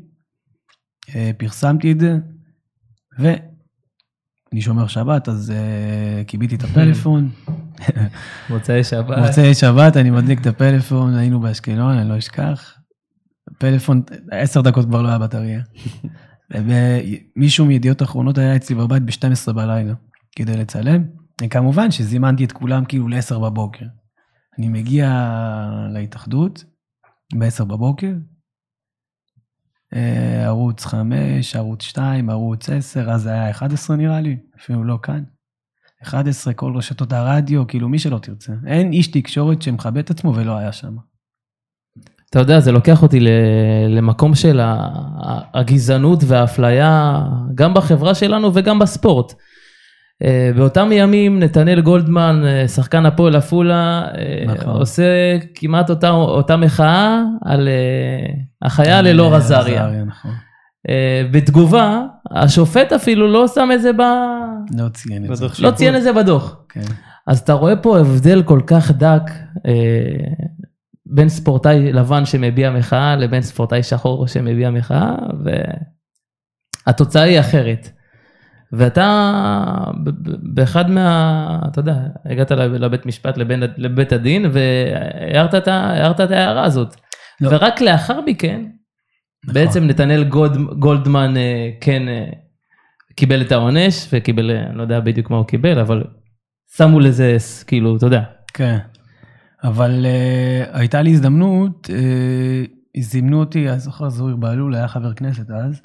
אה, 1.15 1.31
פרסמתי 1.39 1.93
את 1.93 2.01
זה, 2.01 2.19
ואני 3.19 4.61
שומר 4.61 4.87
שבת, 4.87 5.29
אז 5.29 5.51
אה, 5.51 6.23
כיביתי 6.27 6.55
את 6.55 6.65
הפלאפון. 6.65 7.31
מוצאי 8.51 8.85
שבת. 8.85 9.19
מוצאי 9.19 9.55
שבת, 9.55 9.97
אני 9.97 10.11
מדליק 10.11 10.41
את 10.41 10.47
הפלאפון, 10.47 11.15
היינו 11.15 11.41
באשקלון, 11.41 11.99
אני 11.99 12.09
לא 12.09 12.19
אשכח. 12.19 12.75
פלאפון, 13.59 14.03
עשר 14.31 14.61
דקות 14.61 14.85
כבר 14.85 15.03
לא 15.03 15.09
היה 15.09 15.19
בטריה. 15.19 15.61
ומישהו 17.37 17.67
מידיעות 17.67 18.03
אחרונות 18.03 18.39
היה 18.39 18.57
אצלי 18.57 18.77
בבית 18.77 19.03
ב-12 19.03 19.53
בלילה 19.53 19.95
כדי 20.37 20.57
לצלם. 20.57 21.05
וכמובן 21.43 21.91
שזימנתי 21.91 22.45
את 22.45 22.53
כולם 22.53 22.85
כאילו 22.85 23.09
ל-10 23.09 23.39
בבוקר. 23.39 23.87
אני 24.59 24.69
מגיע 24.69 25.11
להתאחדות 25.93 26.65
ב-10 27.35 27.65
בבוקר, 27.65 28.13
אה, 29.95 30.45
ערוץ 30.45 30.85
5, 30.85 31.57
ערוץ 31.57 31.83
2, 31.83 32.31
ערוץ 32.31 32.71
10, 32.71 33.11
אז 33.11 33.27
היה 33.27 33.51
11 33.51 33.97
נראה 33.97 34.21
לי, 34.21 34.37
אפילו 34.61 34.85
לא 34.85 34.99
כאן. 35.03 35.23
11, 36.03 36.53
כל 36.53 36.73
רשתות 36.77 37.13
הרדיו, 37.13 37.67
כאילו 37.67 37.89
מי 37.89 37.99
שלא 37.99 38.19
תרצה. 38.19 38.53
אין 38.67 38.93
איש 38.93 39.09
תקשורת 39.09 39.63
שמכבד 39.63 39.99
את 39.99 40.11
עצמו 40.11 40.35
ולא 40.35 40.57
היה 40.57 40.73
שם. 40.73 40.97
אתה 42.31 42.39
יודע, 42.39 42.61
זה 42.61 42.73
לוקח 42.73 43.03
אותי 43.03 43.21
למקום 43.89 44.35
של 44.35 44.61
הגזענות 45.55 46.25
והאפליה, 46.27 47.23
גם 47.55 47.75
בחברה 47.75 48.15
שלנו 48.15 48.51
וגם 48.55 48.79
בספורט. 48.79 49.33
אה, 50.23 50.51
באותם 50.57 50.89
ימים 50.93 51.39
נתנאל 51.39 51.81
גולדמן, 51.81 52.43
אה, 52.47 52.69
שחקן 52.69 53.07
הפועל 53.07 53.37
עפולה, 53.37 54.05
אה, 54.19 54.45
נכון. 54.55 54.77
עושה 54.77 55.39
כמעט 55.55 55.91
אותה, 55.91 56.11
אותה 56.11 56.57
מחאה 56.57 57.23
על 57.45 57.69
החייל 58.63 59.07
אלאור 59.07 59.35
עזריה. 59.35 60.05
נכון. 60.07 60.31
בתגובה, 61.31 62.03
השופט 62.31 62.93
אפילו 62.93 63.33
לא 63.33 63.49
שם 63.49 63.69
את 63.75 63.83
זה 63.83 63.93
ב... 63.93 64.01
לא 64.79 64.89
ציין 64.89 65.25
את 65.25 65.37
זה. 65.37 65.47
בדוח 65.47 65.61
לא 65.61 65.71
ציין 65.71 65.97
את 65.97 66.03
זה 66.03 66.13
בדוח. 66.13 66.57
כן. 66.69 66.81
אז 67.27 67.39
אתה 67.39 67.53
רואה 67.53 67.77
פה 67.77 67.99
הבדל 67.99 68.43
כל 68.43 68.61
כך 68.67 68.91
דק 68.91 69.31
אה, 69.67 69.73
בין 71.07 71.29
ספורטאי 71.29 71.93
לבן 71.93 72.25
שמביע 72.25 72.71
מחאה 72.71 73.17
לבין 73.17 73.43
ספורטאי 73.43 73.83
שחור 73.83 74.27
שמביע 74.27 74.71
מחאה, 74.71 75.15
והתוצאה 76.87 77.23
היא 77.23 77.41
אחרת. 77.41 77.89
ואתה 78.73 79.35
באחד 80.55 80.91
מה... 80.91 81.59
אתה 81.71 81.81
יודע, 81.81 81.97
הגעת 82.25 82.51
לב- 82.51 82.73
לבית 82.75 83.07
משפט, 83.07 83.37
לבין, 83.37 83.63
לבית 83.77 84.13
הדין, 84.13 84.47
והערת 84.53 85.55
את 85.55 85.69
ההערה 86.31 86.65
הזאת. 86.65 86.97
לא. 87.41 87.49
ורק 87.53 87.81
לאחר 87.81 88.21
מכן, 88.27 88.61
נכון. 89.47 89.55
בעצם 89.55 89.85
נתנאל 89.85 90.25
גולד, 90.25 90.57
גולדמן 90.79 91.37
אה, 91.37 91.71
כן 91.81 92.09
אה, 92.09 92.31
קיבל 93.15 93.43
את 93.43 93.53
העונש, 93.53 94.09
וקיבל, 94.13 94.51
אה, 94.51 94.67
אני 94.67 94.79
לא 94.79 94.83
יודע 94.83 95.01
בדיוק 95.01 95.31
מה 95.31 95.37
הוא 95.37 95.47
קיבל, 95.47 95.79
אבל 95.79 96.05
שמו 96.77 97.01
לזה, 97.01 97.37
כאילו, 97.67 97.97
אתה 97.97 98.07
יודע. 98.07 98.23
כן. 98.55 98.79
אבל 99.65 100.07
uh, 100.07 100.77
הייתה 100.79 101.03
לי 101.03 101.11
הזדמנות, 101.11 101.91
uh, 101.91 103.01
זימנו 103.01 103.41
אותי, 103.41 103.71
אני 103.71 103.81
זוכר 103.81 104.09
זוהיר 104.09 104.37
בהלול 104.37 104.75
היה 104.75 104.89
חבר 104.89 105.15
כנסת 105.15 105.51
אז, 105.51 105.81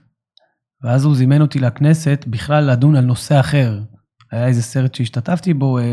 ואז 0.83 1.05
הוא 1.05 1.15
זימן 1.15 1.41
אותי 1.41 1.59
לכנסת 1.59 2.25
בכלל 2.27 2.71
לדון 2.71 2.95
על 2.95 3.05
נושא 3.05 3.39
אחר. 3.39 3.79
היה 4.31 4.47
איזה 4.47 4.61
סרט 4.61 4.95
שהשתתפתי 4.95 5.53
בו, 5.53 5.79
uh, 5.79 5.83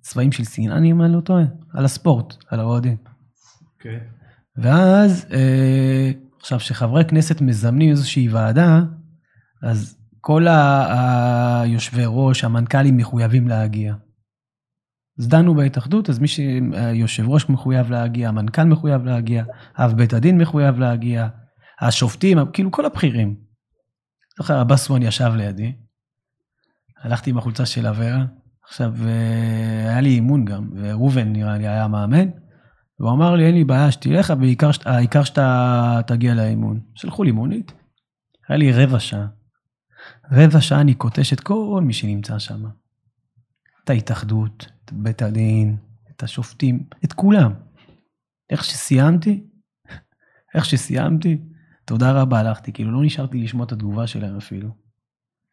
צבעים 0.00 0.32
של 0.32 0.44
שנאה, 0.44 0.78
אם 0.78 1.02
אני 1.02 1.12
לא 1.12 1.20
טועה, 1.20 1.44
על 1.74 1.84
הספורט, 1.84 2.34
על 2.50 2.60
האוהדים. 2.60 2.96
אוקיי. 3.76 4.00
ואז, 4.56 5.26
אה, 5.32 6.10
עכשיו, 6.44 6.58
כשחברי 6.58 7.04
כנסת 7.04 7.40
מזמנים 7.40 7.90
איזושהי 7.90 8.28
ועדה, 8.28 8.80
אז 9.62 9.98
כל 10.20 10.46
היושבי 10.48 12.02
ראש, 12.06 12.44
המנכ"לים 12.44 12.96
מחויבים 12.96 13.48
להגיע. 13.48 13.94
אז 15.18 15.28
דנו 15.28 15.54
בהתאחדות, 15.54 16.10
אז 16.10 16.18
מי 16.18 16.28
שהיושב 16.28 17.28
ראש 17.28 17.48
מחויב 17.48 17.90
להגיע, 17.90 18.28
המנכ"ל 18.28 18.64
מחויב 18.64 19.04
להגיע, 19.04 19.44
אב 19.78 19.92
בית 19.96 20.12
הדין 20.12 20.38
מחויב 20.38 20.78
להגיע, 20.78 21.28
השופטים, 21.80 22.38
כאילו 22.52 22.70
כל 22.70 22.86
הבכירים. 22.86 23.36
זוכר, 24.38 24.58
הבסואן 24.58 25.02
ישב 25.02 25.32
לידי, 25.36 25.72
הלכתי 27.02 27.30
עם 27.30 27.38
החולצה 27.38 27.66
של 27.66 27.86
אברה, 27.86 28.24
עכשיו, 28.64 28.94
אה, 29.06 29.90
היה 29.90 30.00
לי 30.00 30.10
אימון 30.10 30.44
גם, 30.44 30.70
וראובן 30.76 31.32
נראה 31.32 31.58
לי 31.58 31.68
היה 31.68 31.88
מאמן, 31.88 32.28
והוא 33.00 33.10
אמר 33.12 33.34
לי, 33.34 33.46
אין 33.46 33.54
לי 33.54 33.64
בעיה 33.64 33.90
שתלך, 33.92 34.30
אבל 34.30 34.42
העיקר 34.44 34.72
שאת- 34.72 34.86
העיקר 34.86 35.24
שאתה 35.24 36.00
תגיע 36.06 36.34
לאימון. 36.34 36.80
שלחו 36.94 37.24
לי 37.24 37.30
מונית, 37.30 37.72
היה 38.48 38.58
לי 38.58 38.72
רבע 38.72 39.00
שעה. 39.00 39.26
רבע 40.32 40.60
שעה 40.60 40.80
אני 40.80 40.94
קוטש 40.94 41.32
את 41.32 41.40
כל 41.40 41.82
מי 41.86 41.92
שנמצא 41.92 42.38
שם. 42.38 42.64
את 43.84 43.90
ההתאחדות, 43.90 44.66
את 44.84 44.92
בית 44.92 45.22
הדין, 45.22 45.76
את 46.10 46.22
השופטים, 46.22 46.86
את 47.04 47.12
כולם. 47.12 47.52
איך 48.50 48.64
שסיימתי, 48.64 49.44
איך 50.54 50.64
שסיימתי, 50.64 51.38
תודה 51.84 52.12
רבה, 52.12 52.38
הלכתי, 52.40 52.72
כאילו 52.72 52.90
לא 52.92 53.02
נשארתי 53.04 53.38
לשמוע 53.38 53.66
את 53.66 53.72
התגובה 53.72 54.06
שלהם 54.06 54.36
אפילו. 54.36 54.68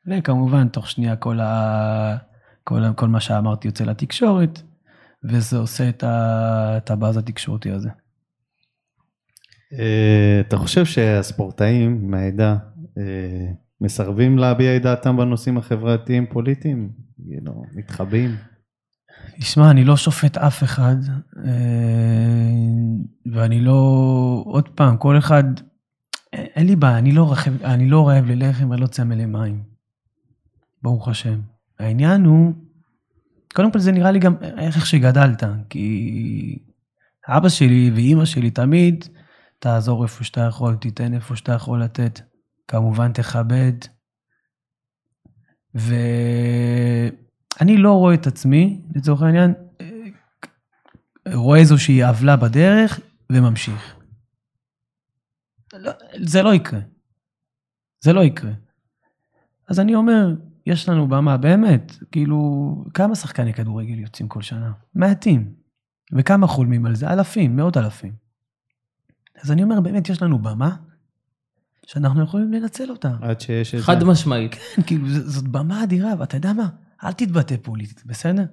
וכמובן, 0.07 0.67
תוך 0.67 0.89
שנייה 0.89 1.15
כל, 1.15 1.39
ה... 1.39 2.17
כל, 2.63 2.93
כל 2.95 3.07
מה 3.07 3.19
שאמרתי 3.19 3.67
יוצא 3.67 3.83
לתקשורת, 3.83 4.61
וזה 5.23 5.57
עושה 5.57 5.89
את, 5.89 6.91
הבאז 6.91 7.17
התקשורתי 7.17 7.71
הזה. 7.71 7.89
אה, 9.79 10.41
אתה 10.47 10.57
חושב 10.57 10.85
שהספורטאים 10.85 12.11
מהעדה 12.11 12.57
אה, 12.97 13.51
מסרבים 13.81 14.37
להביע 14.37 14.75
את 14.75 14.81
דעתם 14.81 15.17
בנושאים 15.17 15.57
החברתיים 15.57 16.25
פוליטיים? 16.25 16.89
כאילו, 17.27 17.63
מתחבאים? 17.75 18.35
תשמע, 19.39 19.71
אני 19.71 19.83
לא 19.83 19.97
שופט 19.97 20.37
אף 20.37 20.63
אחד, 20.63 20.95
אה, 21.45 21.51
ואני 23.33 23.61
לא... 23.61 24.43
עוד 24.45 24.69
פעם, 24.69 24.97
כל 24.97 25.17
אחד... 25.17 25.43
אין 26.33 26.67
לי 26.67 26.75
בעיה, 26.75 26.97
אני 26.97 27.11
לא, 27.11 27.31
רחב, 27.31 27.63
אני 27.63 27.89
לא 27.89 28.07
רעב 28.07 28.25
ללחם 28.25 28.69
ולא 28.69 28.87
צמא 28.87 29.13
למים. 29.13 29.63
ברוך 30.83 31.07
השם. 31.07 31.39
העניין 31.79 32.25
הוא, 32.25 32.53
קודם 33.53 33.71
כל 33.71 33.79
זה 33.79 33.91
נראה 33.91 34.11
לי 34.11 34.19
גם 34.19 34.35
איך 34.57 34.85
שגדלת, 34.85 35.43
כי 35.69 36.59
אבא 37.27 37.49
שלי 37.49 37.91
ואימא 37.95 38.25
שלי 38.25 38.51
תמיד, 38.51 39.05
תעזור 39.59 40.03
איפה 40.03 40.23
שאתה 40.23 40.41
יכול, 40.41 40.75
תיתן 40.75 41.13
איפה 41.13 41.35
שאתה 41.35 41.51
יכול 41.51 41.83
לתת. 41.83 42.19
כמובן 42.67 43.11
תכבד. 43.13 43.73
ואני 45.73 45.97
לא 47.77 47.93
רואה 47.93 48.13
את 48.13 48.27
עצמי, 48.27 48.81
לצורך 48.95 49.21
העניין, 49.21 49.53
רואה 51.33 51.59
איזושהי 51.59 52.03
עוולה 52.03 52.35
בדרך 52.35 52.99
וממשיך. 53.31 53.95
לא, 55.73 55.91
זה 56.23 56.41
לא 56.43 56.53
יקרה. 56.53 56.79
זה 58.01 58.13
לא 58.13 58.21
יקרה. 58.21 58.51
אז 59.67 59.79
אני 59.79 59.95
אומר, 59.95 60.35
יש 60.65 60.89
לנו 60.89 61.07
במה, 61.07 61.37
באמת, 61.37 61.97
כאילו, 62.11 62.37
כמה 62.93 63.15
שחקני 63.15 63.53
כדורגל 63.53 63.99
יוצאים 63.99 64.27
כל 64.27 64.41
שנה? 64.41 64.71
מעטים. 64.95 65.53
וכמה 66.13 66.47
חולמים 66.47 66.85
על 66.85 66.95
זה? 66.95 67.13
אלפים, 67.13 67.55
מאות 67.55 67.77
אלפים. 67.77 68.13
אז 69.43 69.51
אני 69.51 69.63
אומר, 69.63 69.81
באמת, 69.81 70.09
יש 70.09 70.21
לנו 70.21 70.39
במה 70.39 70.75
שאנחנו 71.85 72.23
יכולים 72.23 72.53
לנצל 72.53 72.91
אותה. 72.91 73.15
עד 73.21 73.41
שיש 73.41 73.73
איזה... 73.73 73.85
חד 73.85 74.03
משמעית. 74.03 74.53
כן, 74.55 74.81
כאילו, 74.81 75.09
ז- 75.09 75.35
זאת 75.35 75.47
במה 75.47 75.83
אדירה, 75.83 76.13
ואתה 76.19 76.37
יודע 76.37 76.53
מה? 76.53 76.69
אל 77.03 77.11
תתבטא 77.11 77.55
פוליטית, 77.61 78.05
בסדר? 78.05 78.43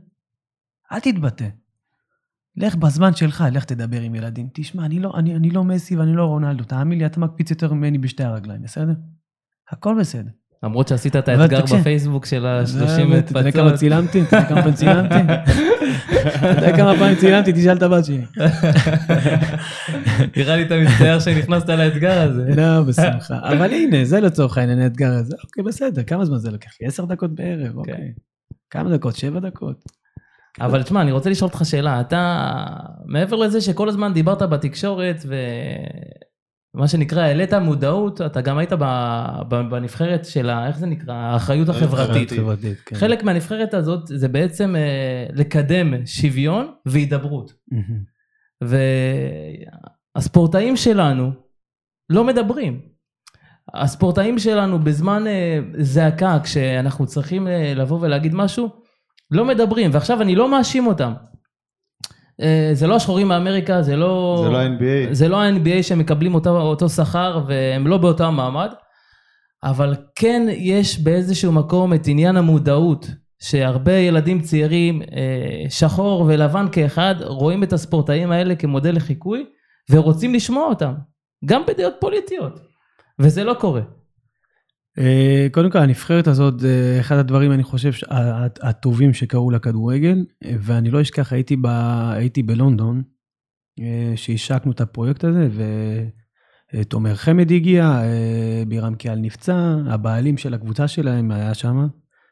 אל 0.92 1.00
תתבטא. 1.00 1.48
לך 2.56 2.74
בזמן 2.76 3.14
שלך, 3.14 3.44
לך 3.52 3.64
תדבר 3.64 4.00
עם 4.00 4.14
ילדים. 4.14 4.48
תשמע, 4.52 4.84
אני 4.84 5.00
לא, 5.00 5.12
אני, 5.18 5.36
אני 5.36 5.50
לא 5.50 5.64
מסי 5.64 5.96
ואני 5.96 6.12
לא 6.14 6.24
רונלדו, 6.24 6.64
תאמין 6.64 6.98
לי, 6.98 7.06
אתה 7.06 7.20
מקפיץ 7.20 7.50
יותר 7.50 7.72
ממני 7.72 7.98
בשתי 7.98 8.24
הרגליים, 8.24 8.62
בסדר? 8.62 8.92
הכל 9.68 9.96
בסדר. 10.00 10.30
למרות 10.62 10.88
שעשית 10.88 11.16
את 11.16 11.28
האתגר. 11.28 11.64
בפייסבוק 11.64 12.26
של 12.26 12.46
זה 12.64 12.84
ה-30 12.84 12.90
האמת, 13.00 13.30
אתה 13.30 13.38
יודע 13.38 13.50
כמה. 13.50 13.76
צילמתי? 13.76 14.22
אתה 14.22 14.36
יודע 14.36 14.48
כמה 14.48 14.60
פעמים 14.60 14.74
צילמתי? 14.74 15.14
אתה 16.30 16.48
יודע 16.48 16.76
כמה 16.76 16.94
פעמים 16.98 17.16
צילמתי? 17.16 17.52
תשאל 17.52 17.76
את 17.76 17.82
הבת 17.82 18.04
שלי. 18.04 18.24
נראה 20.36 20.56
לי 20.56 20.62
אתה 20.62 20.74
מצטער 20.76 21.20
שנכנסת 21.20 21.68
לאתגר 21.68 22.20
הזה. 22.20 22.44
לא, 22.56 22.82
בשמחה. 22.82 23.38
אבל 23.42 23.72
הנה, 23.72 24.04
זה 24.04 24.20
לצורך 24.20 24.58
העניין 24.58 24.78
האתגר 24.78 25.12
הזה. 25.12 25.36
אוקיי, 25.44 25.64
בסדר, 25.64 26.02
כמה 26.02 26.24
זמן 26.24 26.38
זה 26.38 26.50
לקח 26.50 26.70
לי? 26.80 26.86
עשר 26.86 27.04
דקות 27.04 27.34
בערב, 27.34 27.76
אוקיי. 27.76 28.12
כמה 28.70 28.96
דקות? 28.96 29.16
שבע 29.16 29.40
דקות? 29.40 29.84
אבל 30.60 30.82
תשמע, 30.82 31.00
אני 31.00 31.12
רוצה 31.12 31.30
לשאול 31.30 31.50
אותך 31.50 31.62
שאלה. 31.64 32.00
אתה, 32.00 32.54
מעבר 33.06 33.36
לזה 33.36 33.60
שכל 33.60 33.88
הזמן 33.88 34.12
דיברת 34.14 34.42
בתקשורת 34.42 35.24
ומה 36.74 36.88
שנקרא, 36.88 37.22
העלית 37.22 37.54
מודעות, 37.54 38.20
אתה 38.20 38.40
גם 38.40 38.59
היית 38.59 38.72
בנבחרת 39.48 40.24
של, 40.24 40.50
ה- 40.50 40.66
איך 40.66 40.78
זה 40.78 40.87
נקרא? 40.87 41.14
האחריות 41.14 41.68
החברתית. 41.68 42.31
חברתית, 42.33 42.78
כן. 42.87 42.96
חלק 42.96 43.22
מהנבחרת 43.22 43.74
הזאת 43.74 44.07
זה 44.07 44.28
בעצם 44.28 44.76
אה, 44.76 45.26
לקדם 45.35 46.07
שוויון 46.07 46.72
והידברות. 46.87 47.52
והספורטאים 50.16 50.76
שלנו 50.76 51.33
לא 52.11 52.24
מדברים. 52.24 52.81
הספורטאים 53.74 54.38
שלנו 54.38 54.78
בזמן 54.78 55.26
אה, 55.26 55.59
זעקה, 55.78 56.38
כשאנחנו 56.42 57.07
צריכים 57.07 57.48
אה, 57.48 57.72
לבוא 57.76 57.98
ולהגיד 58.00 58.35
משהו, 58.35 58.68
לא 59.31 59.44
מדברים. 59.44 59.90
ועכשיו 59.92 60.22
אני 60.22 60.35
לא 60.35 60.50
מאשים 60.50 60.87
אותם. 60.87 61.12
אה, 62.42 62.70
זה 62.72 62.87
לא 62.87 62.96
השחורים 62.96 63.29
מאמריקה, 63.29 63.83
זה 63.83 63.96
לא... 63.96 64.40
זה 64.44 64.51
לא 64.51 64.66
NBA. 64.66 65.12
זה 65.12 65.29
לא 65.29 65.42
ה-NBA 65.42 65.83
שמקבלים 65.83 66.35
אותו, 66.35 66.61
אותו 66.61 66.88
שכר 66.88 67.44
והם 67.46 67.87
לא 67.87 67.96
באותם 67.98 68.35
מעמד, 68.35 68.70
אבל 69.64 69.94
כן 70.14 70.46
יש 70.51 70.98
באיזשהו 70.98 71.53
מקום 71.53 71.94
את 71.94 72.07
עניין 72.07 72.37
המודעות, 72.37 73.11
שהרבה 73.42 73.92
ילדים 73.92 74.40
צעירים, 74.40 75.03
אה, 75.03 75.70
שחור 75.70 76.24
ולבן 76.29 76.66
כאחד, 76.72 77.14
רואים 77.20 77.62
את 77.62 77.72
הספורטאים 77.72 78.31
האלה 78.31 78.55
כמודל 78.55 78.96
לחיקוי, 78.96 79.44
ורוצים 79.90 80.35
לשמוע 80.35 80.66
אותם, 80.66 80.92
גם 81.44 81.62
בדעות 81.66 81.94
פוליטיות, 82.01 82.61
וזה 83.18 83.44
לא 83.44 83.55
קורה. 83.55 83.81
אה, 84.98 85.46
קודם 85.52 85.70
כל, 85.70 85.78
הנבחרת 85.78 86.26
הזאת 86.26 86.61
זה 86.61 86.96
אחד 87.00 87.16
הדברים, 87.16 87.52
אני 87.52 87.62
חושב, 87.62 87.90
הטובים 88.62 89.14
שקרו 89.14 89.50
לכדורגל, 89.50 90.24
אה, 90.44 90.54
ואני 90.61 90.90
לא 90.90 91.00
אשכח, 91.00 91.32
הייתי, 91.32 91.56
ב, 91.56 91.66
הייתי 92.12 92.42
בלונדון, 92.42 93.02
אה, 93.80 94.12
שהשקנו 94.16 94.72
את 94.72 94.80
הפרויקט 94.80 95.24
הזה, 95.24 95.48
ותומר 96.74 97.14
חמד 97.14 97.52
הגיע, 97.52 97.84
אה, 97.84 98.62
בירם 98.68 98.94
קיאל 98.94 99.18
נפצע, 99.18 99.76
הבעלים 99.87 100.37
של 100.37 100.54
הקבוצה 100.54 100.88
שלהם 100.88 101.30
היה 101.30 101.54
שם, 101.54 101.87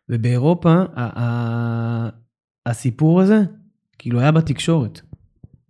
ובאירופה, 0.09 0.83
הסיפור 2.66 3.20
הזה, 3.20 3.42
כאילו 3.98 4.20
היה 4.20 4.33
בתקשורת, 4.33 5.00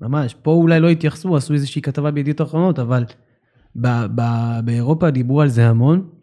ממש. 0.00 0.34
פה 0.42 0.50
אולי 0.50 0.80
לא 0.80 0.88
התייחסו, 0.88 1.36
עשו 1.36 1.54
איזושהי 1.54 1.82
כתבה 1.82 2.10
בידיעות 2.10 2.40
אחרונות, 2.40 2.78
אבל 2.78 3.04
באירופה 4.64 5.10
דיברו 5.10 5.40
על 5.40 5.48
זה 5.48 5.68
המון. 5.68 6.15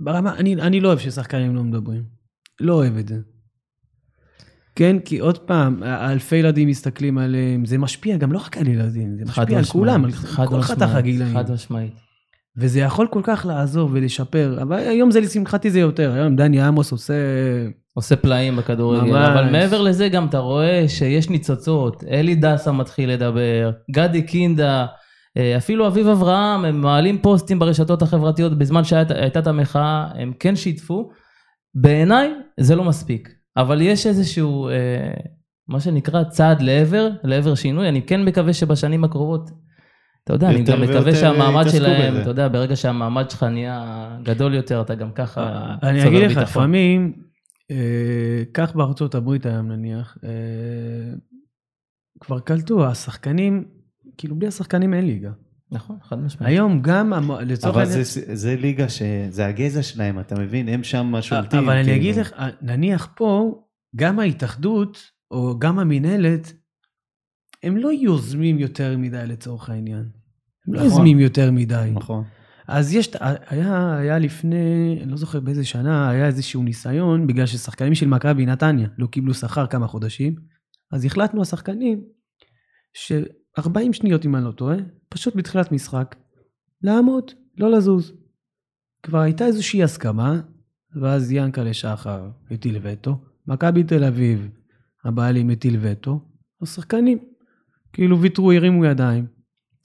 וברמה, 0.00 0.36
אני, 0.36 0.54
אני 0.54 0.80
לא 0.80 0.88
אוהב 0.88 0.98
ששחקנים 0.98 1.56
לא 1.56 1.62
מדברים. 1.62 2.02
לא 2.60 2.74
אוהב 2.74 2.96
את 2.96 3.08
זה. 3.08 3.16
כן, 4.74 4.96
כי 5.04 5.18
עוד 5.18 5.38
פעם, 5.38 5.82
אלפי 5.82 6.36
ילדים 6.36 6.68
מסתכלים 6.68 7.18
עליהם, 7.18 7.64
זה 7.64 7.78
משפיע 7.78 8.16
גם 8.16 8.32
לא 8.32 8.38
רק 8.38 8.56
על 8.56 8.68
ילדים, 8.68 9.16
זה 9.18 9.24
משפיע 9.24 9.58
על 9.58 9.64
כולם, 9.64 10.04
על 10.04 10.12
כל 10.48 10.62
חתך 10.62 10.94
הגילאים. 10.94 11.34
חד 11.34 11.50
משמעית. 11.50 11.94
וזה 12.56 12.80
יכול 12.80 13.06
כל 13.10 13.20
כך 13.24 13.46
לעזור 13.48 13.90
ולשפר, 13.92 14.58
אבל 14.62 14.76
היום 14.76 15.10
זה 15.10 15.20
לשמחתי 15.20 15.70
זה 15.70 15.80
יותר, 15.80 16.12
היום 16.12 16.36
דני 16.36 16.62
עמוס 16.62 16.92
עושה... 16.92 17.14
עושה 17.94 18.16
פלאים 18.16 18.56
בכדורגל, 18.56 19.10
ממש. 19.10 19.28
אבל 19.28 19.50
מעבר 19.50 19.82
לזה 19.82 20.08
גם 20.08 20.26
אתה 20.26 20.38
רואה 20.38 20.84
שיש 20.88 21.30
ניצוצות, 21.30 22.04
אלי 22.10 22.34
דסה 22.34 22.72
מתחיל 22.72 23.10
לדבר, 23.10 23.70
גדי 23.90 24.22
קינדה, 24.22 24.86
אפילו 25.56 25.86
אביב 25.86 26.08
אברהם, 26.08 26.64
הם 26.64 26.80
מעלים 26.80 27.18
פוסטים 27.18 27.58
ברשתות 27.58 28.02
החברתיות 28.02 28.58
בזמן 28.58 28.84
שהייתה 28.84 29.40
את 29.40 29.46
המחאה, 29.46 30.08
הם 30.14 30.32
כן 30.40 30.56
שיתפו. 30.56 31.10
בעיניי 31.74 32.30
זה 32.60 32.76
לא 32.76 32.84
מספיק, 32.84 33.34
אבל 33.56 33.82
יש 33.82 34.06
איזשהו, 34.06 34.68
אה, 34.68 34.74
מה 35.68 35.80
שנקרא 35.80 36.24
צעד 36.24 36.62
לעבר, 36.62 37.08
לעבר 37.24 37.54
שינוי, 37.54 37.88
אני 37.88 38.02
כן 38.02 38.24
מקווה 38.24 38.52
שבשנים 38.52 39.04
הקרובות, 39.04 39.50
אתה 40.24 40.34
יודע, 40.34 40.48
אני 40.48 40.62
גם 40.62 40.80
מקווה 40.80 41.14
שהמעמד 41.14 41.64
שלהם, 41.70 42.12
בזה. 42.12 42.22
אתה 42.22 42.30
יודע, 42.30 42.48
ברגע 42.48 42.76
שהמעמד 42.76 43.30
שלך 43.30 43.42
נהיה 43.42 44.08
גדול 44.22 44.54
יותר, 44.54 44.80
אתה 44.80 44.94
גם 44.94 45.12
ככה 45.12 45.74
אני 45.82 45.98
צובר 45.98 46.16
אגיד 46.16 46.22
לך, 46.22 46.28
ביטחון. 46.28 46.42
לפעמים, 46.42 47.12
אה, 47.70 48.42
כך 48.54 48.74
בארצות 48.74 49.14
הברית 49.14 49.46
היום 49.46 49.72
נניח, 49.72 50.18
אה, 50.24 50.30
כבר 52.20 52.40
קלטו, 52.40 52.86
השחקנים, 52.86 53.64
כאילו 54.18 54.36
בלי 54.36 54.46
השחקנים 54.48 54.94
אין 54.94 55.06
ליגה. 55.06 55.30
נכון, 55.70 55.96
חד 56.02 56.18
משמעית. 56.18 56.48
היום 56.48 56.82
גם, 56.82 57.12
המו- 57.12 57.40
לצורך 57.40 57.74
אבל 57.74 57.82
העניין, 57.84 58.02
זה, 58.04 58.36
זה 58.36 58.56
ליגה 58.56 58.88
שזה 58.88 59.46
הגזע 59.46 59.82
שלהם, 59.82 60.20
אתה 60.20 60.40
מבין? 60.40 60.68
הם 60.68 60.84
שם 60.84 61.12
שולטים. 61.20 61.58
אבל 61.58 61.72
אני 61.72 61.84
כאילו. 61.84 61.96
אגיד 61.96 62.16
לך, 62.16 62.32
נניח 62.62 63.08
פה, 63.16 63.62
גם 63.96 64.18
ההתאחדות, 64.18 65.10
או 65.30 65.58
גם 65.58 65.78
המינהלת, 65.78 66.52
הם 67.62 67.76
לא 67.76 67.92
יוזמים 67.92 68.58
יותר 68.58 68.98
מדי 68.98 69.22
לצורך 69.26 69.70
העניין. 69.70 70.08
הם 70.68 70.74
לא 70.74 70.80
נכון. 70.80 70.90
יוזמים 70.90 71.18
יותר 71.18 71.50
מדי. 71.50 71.92
נכון. 71.94 72.24
אז 72.68 72.94
יש, 72.94 73.10
היה, 73.20 73.96
היה 73.96 74.18
לפני, 74.18 74.98
אני 75.02 75.10
לא 75.10 75.16
זוכר 75.16 75.40
באיזה 75.40 75.64
שנה, 75.64 76.10
היה 76.10 76.26
איזשהו 76.26 76.62
ניסיון, 76.62 77.26
בגלל 77.26 77.46
ששחקנים 77.46 77.94
של 77.94 78.08
מכבי 78.08 78.46
נתניה 78.46 78.88
לא 78.98 79.06
קיבלו 79.06 79.34
שכר 79.34 79.66
כמה 79.66 79.86
חודשים, 79.86 80.34
אז 80.92 81.04
החלטנו 81.04 81.42
השחקנים, 81.42 82.04
ש-40 83.60 83.92
שניות 83.92 84.26
אם 84.26 84.36
אני 84.36 84.44
לא 84.44 84.50
טועה, 84.50 84.76
פשוט 85.08 85.36
בתחילת 85.36 85.72
משחק, 85.72 86.16
לעמוד, 86.82 87.30
לא 87.58 87.70
לזוז. 87.70 88.12
כבר 89.02 89.18
הייתה 89.18 89.46
איזושהי 89.46 89.82
הסכמה, 89.82 90.40
ואז 91.02 91.32
ינקלה 91.32 91.74
שחר 91.74 92.30
הטיל 92.50 92.78
וטו, 92.82 93.18
מכבי 93.46 93.84
תל 93.84 94.04
אביב, 94.04 94.48
הבעלים 95.04 95.50
הטיל 95.50 95.78
וטו, 95.80 96.20
השחקנים 96.62 97.18
כאילו 97.92 98.20
ויתרו, 98.20 98.52
הרימו 98.52 98.84
ידיים. 98.84 99.26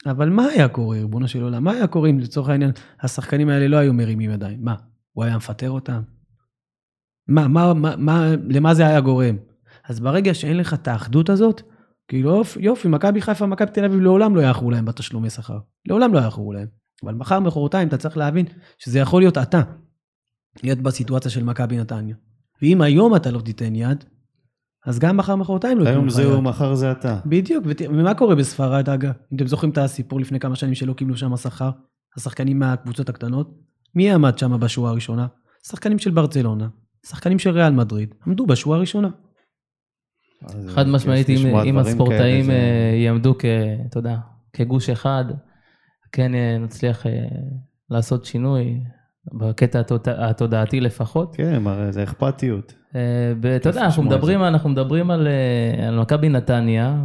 אבל 0.05 0.29
מה 0.29 0.45
היה 0.45 0.67
קורה, 0.67 0.97
ריבונו 0.97 1.27
של 1.27 1.43
עולם? 1.43 1.63
מה 1.63 1.71
היה 1.71 1.87
קורה 1.87 2.09
אם 2.09 2.19
לצורך 2.19 2.49
העניין 2.49 2.71
השחקנים 3.01 3.49
האלה 3.49 3.67
לא 3.67 3.77
היו 3.77 3.93
מרימים 3.93 4.31
ידיים? 4.31 4.63
מה, 4.63 4.75
הוא 5.11 5.23
היה 5.23 5.37
מפטר 5.37 5.71
אותם? 5.71 6.01
מה, 7.27 7.47
מה, 7.47 7.73
מה, 7.73 7.95
מה, 7.95 8.27
למה 8.49 8.73
זה 8.73 8.87
היה 8.87 9.01
גורם? 9.01 9.35
אז 9.89 9.99
ברגע 9.99 10.33
שאין 10.33 10.57
לך 10.57 10.73
את 10.73 10.87
האחדות 10.87 11.29
הזאת, 11.29 11.61
כאילו 12.11 12.43
יופי, 12.59 12.87
מכבי 12.87 13.21
חיפה, 13.21 13.45
מכבי 13.45 13.71
תל 13.71 13.85
אביב 13.85 13.99
לעולם 13.99 14.35
לא 14.35 14.41
יאחרו 14.41 14.71
להם 14.71 14.85
בתשלומי 14.85 15.29
שכר. 15.29 15.57
לעולם 15.85 16.13
לא 16.13 16.19
יאחרו 16.19 16.53
להם. 16.53 16.67
אבל 17.03 17.13
מחר, 17.13 17.39
מחרתיים, 17.39 17.87
אתה 17.87 17.97
צריך 17.97 18.17
להבין 18.17 18.45
שזה 18.77 18.99
יכול 18.99 19.21
להיות 19.21 19.37
אתה. 19.37 19.61
להיות 20.63 20.79
בסיטואציה 20.79 21.31
של 21.31 21.43
מכבי 21.43 21.77
נתניה. 21.77 22.15
ואם 22.61 22.81
היום 22.81 23.15
אתה 23.15 23.31
לא 23.31 23.41
תיתן 23.41 23.75
יד, 23.75 24.03
אז 24.85 24.99
גם 24.99 25.17
מחר, 25.17 25.35
מחרתיים 25.35 25.79
לא 25.79 25.89
היום 25.89 26.09
זה 26.09 26.25
הוא, 26.25 26.43
מחר 26.43 26.75
זה 26.75 26.91
אתה. 26.91 27.19
בדיוק, 27.25 27.65
ומה 27.89 28.13
קורה 28.13 28.35
בספרד, 28.35 28.89
אגב? 28.89 29.11
אם 29.31 29.37
אתם 29.37 29.47
זוכרים 29.47 29.71
את 29.71 29.77
הסיפור 29.77 30.19
לפני 30.19 30.39
כמה 30.39 30.55
שנים 30.55 30.75
שלא 30.75 30.93
קיבלו 30.93 31.17
שם 31.17 31.37
שכר, 31.37 31.69
השחקנים 32.17 32.59
מהקבוצות 32.59 33.09
הקטנות, 33.09 33.57
מי 33.95 34.11
עמד 34.11 34.37
שם 34.37 34.59
בשורה 34.59 34.89
הראשונה? 34.89 35.27
שחקנים 35.67 35.99
של 35.99 36.11
ברצלונה, 36.11 36.67
שחקנים 37.05 37.39
של 37.39 37.49
ריאל 37.49 37.73
מדריד, 37.73 38.15
עמדו 38.27 38.45
בשורה 38.45 38.77
הראשונה. 38.77 39.09
חד 40.67 40.87
משמעית, 40.87 41.29
אם 41.65 41.77
הספורטאים 41.77 42.51
אה, 42.51 42.95
יעמדו 43.05 43.35
כ... 43.39 43.45
אתה 43.89 43.99
יודע, 43.99 44.17
כגוש 44.53 44.89
אחד, 44.89 45.25
כן 46.11 46.35
אה, 46.35 46.57
נצליח 46.59 47.07
אה, 47.07 47.11
לעשות 47.89 48.25
שינוי, 48.25 48.79
בקטע 49.33 49.81
התודעתי 50.07 50.79
לפחות. 50.79 51.35
כן, 51.35 51.63
זה 51.89 52.03
אכפתיות. 52.03 52.73
ואתה 53.41 53.69
יודע, 53.69 53.81
אנחנו 53.81 54.03
מדברים, 54.03 54.43
אנחנו 54.43 54.69
מדברים 54.69 55.11
על, 55.11 55.27
על 55.87 55.99
מכבי 55.99 56.29
נתניה, 56.29 57.03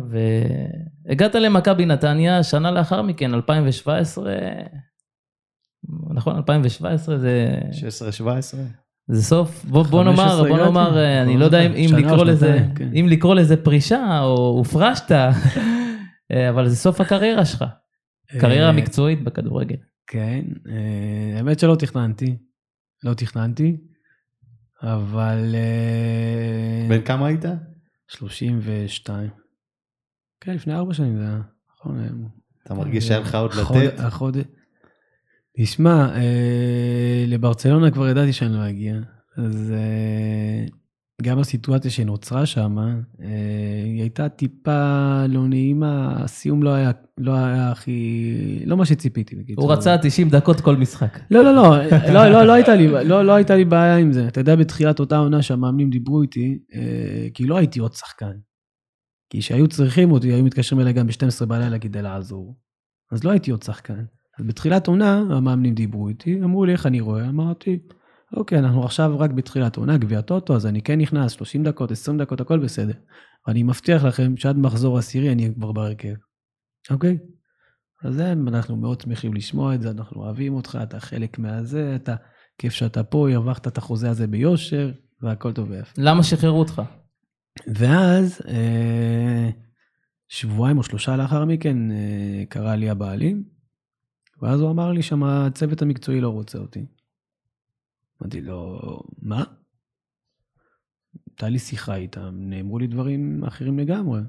והגעת 1.08 1.34
למכבי 1.34 1.86
נתניה 1.86 2.42
שנה 2.42 2.70
לאחר 2.70 3.02
מכן, 3.02 3.34
2017, 3.34 4.32
נכון? 6.14 6.36
2017 6.36 7.18
זה... 7.18 7.58
16-17? 8.20 8.85
זה 9.08 9.22
סוף, 9.22 9.64
בוא, 9.64 9.82
בוא 9.82 10.04
נאמר, 10.04 10.48
בוא 10.48 10.58
נאמר, 10.58 10.98
אה, 10.98 11.22
אני 11.22 11.38
לא 11.38 11.44
יודע 11.44 11.66
אם, 11.66 11.72
אם 11.72 11.96
לקרוא 11.96 12.24
לזה, 12.24 12.66
כן. 12.74 12.90
אם 12.94 13.06
לקרוא 13.08 13.34
לזה 13.34 13.56
פרישה 13.56 14.20
או 14.20 14.48
הופרשת, 14.58 15.12
אה, 16.32 16.50
אבל 16.50 16.68
זה 16.68 16.76
סוף 16.76 17.00
הקריירה 17.00 17.44
שלך, 17.44 17.64
קריירה 18.40 18.66
אה, 18.66 18.72
מקצועית 18.72 19.24
בכדורגל. 19.24 19.76
כן, 20.06 20.44
האמת 21.36 21.58
שלא 21.58 21.74
תכננתי, 21.74 22.36
לא 23.04 23.14
תכננתי, 23.14 23.76
אבל... 24.82 25.54
בן 26.88 27.02
כמה 27.02 27.26
היית? 27.26 27.44
32. 28.08 29.28
כן, 30.40 30.54
לפני 30.54 30.74
ארבע 30.74 30.94
שנים 30.94 31.16
זה 31.16 31.22
היה, 31.22 31.40
נכון. 31.74 32.28
אתה 32.64 32.74
מרגיש 32.74 33.08
שהיה 33.08 33.20
לך 33.20 33.34
עוד 33.34 33.54
לתת? 33.54 34.00
תשמע, 35.58 36.16
אה, 36.16 37.24
לברצלונה 37.26 37.90
כבר 37.90 38.08
ידעתי 38.08 38.32
שאני 38.32 38.54
לא 38.54 38.68
אגיע, 38.68 38.94
אז 39.36 39.72
אה, 39.76 40.64
גם 41.22 41.38
הסיטואציה 41.38 41.90
שנוצרה 41.90 42.46
שם, 42.46 42.78
אה, 42.78 43.26
היא 43.84 44.00
הייתה 44.00 44.28
טיפה 44.28 45.22
לא 45.28 45.48
נעימה, 45.48 46.22
הסיום 46.24 46.62
לא 46.62 46.70
היה, 46.70 46.90
לא 47.18 47.34
היה 47.34 47.70
הכי, 47.70 48.62
לא 48.66 48.76
מה 48.76 48.86
שציפיתי. 48.86 49.36
בקיצור. 49.36 49.64
הוא 49.64 49.72
רצה 49.72 49.98
90 49.98 50.28
דקות 50.28 50.60
כל 50.60 50.76
משחק. 50.76 51.18
לא, 51.30 51.44
לא, 51.44 51.54
לא, 51.54 51.76
לא, 52.12 52.28
לא, 52.28 52.42
לא, 52.42 52.52
הייתה 52.52 52.74
לי, 52.74 52.88
לא, 52.88 53.24
לא 53.24 53.32
הייתה 53.32 53.56
לי 53.56 53.64
בעיה 53.64 53.96
עם 53.96 54.12
זה. 54.12 54.28
אתה 54.28 54.40
יודע, 54.40 54.56
בתחילת 54.56 55.00
אותה 55.00 55.16
עונה 55.16 55.42
שהמאמנים 55.42 55.90
דיברו 55.90 56.22
איתי, 56.22 56.58
אה, 56.74 57.28
כי 57.34 57.46
לא 57.46 57.56
הייתי 57.56 57.80
עוד 57.80 57.92
שחקן. 57.92 58.36
כי 59.30 59.40
כשהיו 59.40 59.68
צריכים 59.68 60.12
אותי, 60.12 60.32
היו 60.32 60.44
מתקשרים 60.44 60.80
אליי 60.80 60.92
גם 60.92 61.06
ב-12 61.06 61.46
בלילה 61.46 61.78
כדי 61.78 62.02
לעזור. 62.02 62.56
אז 63.12 63.24
לא 63.24 63.30
הייתי 63.30 63.50
עוד 63.50 63.62
שחקן. 63.62 64.04
אז 64.38 64.44
בתחילת 64.46 64.86
עונה 64.86 65.18
המאמנים 65.18 65.74
דיברו 65.74 66.08
איתי, 66.08 66.40
אמרו 66.44 66.64
לי 66.64 66.72
איך 66.72 66.86
אני 66.86 67.00
רואה, 67.00 67.28
אמרתי, 67.28 67.78
אוקיי, 68.32 68.58
אנחנו 68.58 68.84
עכשיו 68.84 69.18
רק 69.18 69.30
בתחילת 69.30 69.76
עונה, 69.76 69.98
גביע 69.98 70.20
טוטו, 70.20 70.56
אז 70.56 70.66
אני 70.66 70.82
כן 70.82 70.98
נכנס 70.98 71.32
30 71.32 71.64
דקות, 71.64 71.90
20 71.90 72.18
דקות, 72.18 72.40
הכל 72.40 72.58
בסדר. 72.58 72.94
אני 73.48 73.62
מבטיח 73.62 74.04
לכם 74.04 74.36
שעד 74.36 74.58
מחזור 74.58 74.98
עשירי 74.98 75.32
אני 75.32 75.54
כבר 75.54 75.72
בהרכב. 75.72 76.14
אוקיי? 76.90 77.18
אז 78.04 78.18
הם, 78.18 78.48
אנחנו 78.48 78.76
מאוד 78.76 79.00
שמחים 79.00 79.34
לשמוע 79.34 79.74
את 79.74 79.82
זה, 79.82 79.90
אנחנו 79.90 80.22
אוהבים 80.22 80.54
אותך, 80.54 80.78
אתה 80.82 81.00
חלק 81.00 81.38
מהזה, 81.38 81.96
אתה, 81.96 82.14
כיף 82.58 82.72
שאתה 82.72 83.04
פה, 83.04 83.30
הרווחת 83.30 83.66
את 83.66 83.78
החוזה 83.78 84.10
הזה 84.10 84.26
ביושר, 84.26 84.92
והכל 85.22 85.52
טוב 85.52 85.70
ויפה. 85.70 86.02
למה 86.02 86.22
שחררו 86.22 86.58
אותך? 86.58 86.82
ואז, 87.66 88.40
אה, 88.48 89.50
שבועיים 90.28 90.78
או 90.78 90.82
שלושה 90.82 91.16
לאחר 91.16 91.44
מכן, 91.44 91.90
אה, 91.90 92.44
קרא 92.48 92.74
לי 92.74 92.90
הבעלים, 92.90 93.55
ואז 94.42 94.60
הוא 94.60 94.70
אמר 94.70 94.92
לי 94.92 95.02
שם, 95.02 95.22
הצוות 95.22 95.82
המקצועי 95.82 96.20
לא 96.20 96.28
רוצה 96.28 96.58
אותי. 96.58 96.86
אמרתי 98.22 98.40
לו, 98.40 98.80
מה? 99.22 99.44
הייתה 101.26 101.48
לי 101.48 101.58
שיחה 101.58 101.94
איתם, 101.94 102.34
נאמרו 102.38 102.78
לי 102.78 102.86
דברים 102.86 103.44
אחרים 103.44 103.78
לגמרי. 103.78 104.20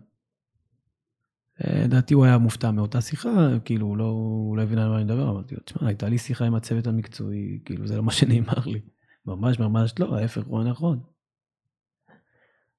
לדעתי 1.66 2.14
הוא 2.14 2.26
היה 2.26 2.38
מופתע 2.38 2.72
מאותה 2.72 3.02
שיחה, 3.02 3.60
כאילו 3.66 3.88
הוא 3.88 3.98
לא, 3.98 4.04
הוא 4.04 4.58
לא 4.58 4.62
הבין 4.62 4.78
על 4.78 4.90
מה 4.90 4.96
אני 4.96 5.04
מדבר, 5.04 5.30
אמרתי 5.30 5.56
לו, 5.56 5.62
תשמע, 5.62 5.88
הייתה 5.88 6.10
לי 6.10 6.18
שיחה 6.18 6.46
עם 6.46 6.56
הצוות 6.56 6.88
המקצועי, 6.88 7.60
כאילו 7.66 7.88
זה 7.88 7.98
לא 7.98 8.04
מה 8.04 8.12
שנאמר 8.12 8.66
לי. 8.66 8.82
ממש 9.26 9.60
ממש 9.60 9.94
לא, 10.00 10.18
ההפך 10.18 10.46
הוא 10.46 10.62
הנכון. 10.62 11.00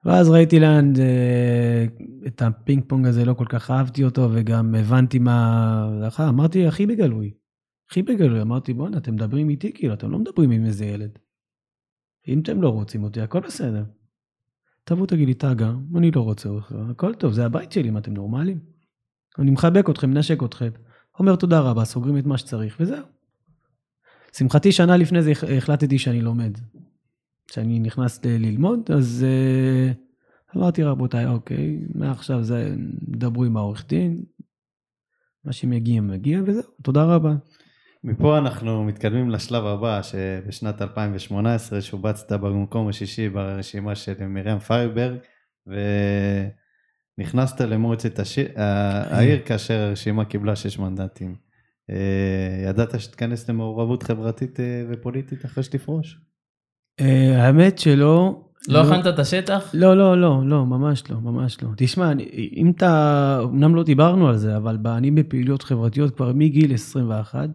ואז 0.05 0.29
ראיתי 0.29 0.61
לאן 0.61 0.93
אה, 0.99 1.87
את 2.27 2.43
הפינג 2.43 2.85
פונג 2.87 3.07
הזה, 3.07 3.25
לא 3.25 3.35
כל 3.35 3.47
כך 3.49 3.71
אהבתי 3.71 4.05
אותו, 4.05 4.29
וגם 4.33 4.75
הבנתי 4.75 5.19
מה... 5.19 6.09
אחר, 6.09 6.29
אמרתי, 6.29 6.67
הכי 6.67 6.87
בגלוי. 6.87 7.31
הכי 7.91 8.03
בגלוי, 8.03 8.41
אמרתי, 8.41 8.75
בואנה, 8.75 8.97
אתם 8.97 9.15
מדברים 9.15 9.49
איתי 9.49 9.73
כאילו, 9.73 9.95
אתם 9.95 10.11
לא 10.11 10.19
מדברים 10.19 10.51
עם 10.51 10.65
איזה 10.65 10.85
ילד. 10.85 11.19
אם 12.29 12.41
אתם 12.41 12.63
לא 12.63 12.69
רוצים 12.69 13.05
אותי, 13.05 13.21
הכל 13.21 13.41
בסדר. 13.41 13.85
תבוא 14.85 15.07
תגיד 15.07 15.29
לי, 15.29 15.35
טאגה, 15.35 15.73
אני 15.97 16.11
לא 16.11 16.21
רוצה 16.21 16.49
אותך, 16.49 16.73
הכל 16.91 17.15
טוב, 17.15 17.33
זה 17.33 17.45
הבית 17.45 17.73
שלי, 17.73 17.89
אם 17.89 17.99
אתם 17.99 18.15
נורמלים? 18.15 18.61
אני 19.39 19.51
מחבק 19.51 19.91
אתכם, 19.91 20.11
מנשק 20.11 20.43
אתכם. 20.43 20.71
אומר 21.19 21.37
תודה 21.37 21.61
רבה, 21.61 21.85
סוגרים 21.85 22.19
את 22.19 22.27
מה 22.27 22.39
שצריך, 22.39 22.77
וזהו. 22.81 23.05
שמחתי, 24.33 24.73
שנה 24.73 24.97
לפני 24.97 25.23
זה 25.23 25.33
החלטתי 25.57 25.99
שאני 25.99 26.21
לומד. 26.21 26.59
כשאני 27.49 27.79
נכנס 27.79 28.21
ללמוד, 28.25 28.91
אז 28.95 29.27
אה, 29.27 30.57
אמרתי, 30.57 30.83
רבותיי, 30.83 31.27
אוקיי, 31.27 31.79
מעכשיו 31.95 32.43
זה, 32.43 32.75
דברו 33.09 33.45
עם 33.45 33.57
העורך 33.57 33.87
דין, 33.89 34.23
מה 35.45 35.53
שמגיע 35.53 36.01
מגיע, 36.01 36.41
וזהו, 36.47 36.63
תודה 36.83 37.05
רבה. 37.05 37.35
מפה 38.05 38.39
אנחנו 38.39 38.85
מתקדמים 38.85 39.31
לשלב 39.31 39.65
הבא, 39.65 40.03
שבשנת 40.03 40.83
2018 40.83 41.81
שובצת 41.81 42.33
במקום 42.33 42.89
השישי 42.89 43.29
ברשימה 43.29 43.95
של 43.95 44.27
מרים 44.27 44.59
פיירברג, 44.59 45.19
ונכנסת 47.19 47.61
למועצת 47.61 48.19
הש... 48.19 48.39
העיר 49.11 49.41
כאשר 49.47 49.75
הרשימה 49.75 50.25
קיבלה 50.25 50.57
שש 50.57 50.79
מנדטים. 50.79 51.37
אה, 51.91 52.69
ידעת 52.69 53.01
שתיכנס 53.01 53.51
למעורבות 53.51 54.03
חברתית 54.03 54.61
אה, 54.61 54.85
ופוליטית 54.91 55.45
אחרי 55.45 55.65
שתפרוש? 55.65 56.28
אה, 57.01 57.45
האמת 57.45 57.79
שלא. 57.79 58.45
לא 58.69 58.83
הכנת 58.83 59.07
את 59.07 59.19
השטח? 59.19 59.71
לא, 59.75 59.97
לא, 59.97 60.21
לא, 60.21 60.43
לא, 60.45 60.67
ממש 60.67 61.11
לא, 61.11 61.21
ממש 61.21 61.63
לא. 61.63 61.69
תשמע, 61.77 62.13
אם 62.57 62.73
אתה, 62.77 63.41
אמנם 63.45 63.75
לא 63.75 63.83
דיברנו 63.83 64.29
על 64.29 64.37
זה, 64.37 64.57
אבל 64.57 64.79
אני 64.87 65.11
בפעילויות 65.11 65.63
חברתיות 65.63 66.17
כבר 66.17 66.33
מגיל 66.35 66.75
21, 66.75 67.49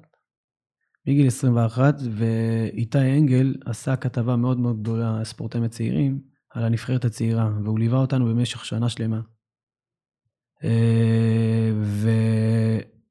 מגיל 1.07 1.27
21, 1.27 1.95
ואיתי 2.11 2.97
אנגל 2.97 3.55
עשה 3.65 3.95
כתבה 3.95 4.35
מאוד 4.35 4.59
מאוד 4.59 4.81
גדולה, 4.81 5.19
ספורטאים 5.23 5.63
הצעירים, 5.63 6.19
על 6.49 6.63
הנבחרת 6.63 7.05
הצעירה, 7.05 7.49
והוא 7.63 7.79
ליווה 7.79 7.99
אותנו 7.99 8.25
במשך 8.25 8.65
שנה 8.65 8.89
שלמה. 8.89 9.21
אה, 10.63 11.71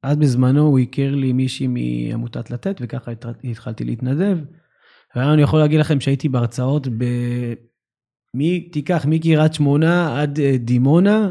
ועד 0.02 0.20
בזמנו 0.20 0.60
הוא 0.66 0.78
הכיר 0.78 1.14
לי 1.14 1.32
מישהי 1.32 1.66
מעמותת 1.66 2.50
לתת, 2.50 2.76
וככה 2.80 3.12
התחלתי 3.44 3.84
להתנדב. 3.84 4.38
והיום 5.16 5.32
אני 5.32 5.42
יכול 5.42 5.58
להגיד 5.58 5.80
לכם 5.80 6.00
שהייתי 6.00 6.28
בהרצאות 6.28 6.88
ב... 6.88 7.04
מי, 8.34 8.60
תיקח 8.60 9.06
מקריית 9.08 9.54
שמונה 9.54 10.22
עד 10.22 10.40
אה, 10.40 10.56
דימונה. 10.58 11.30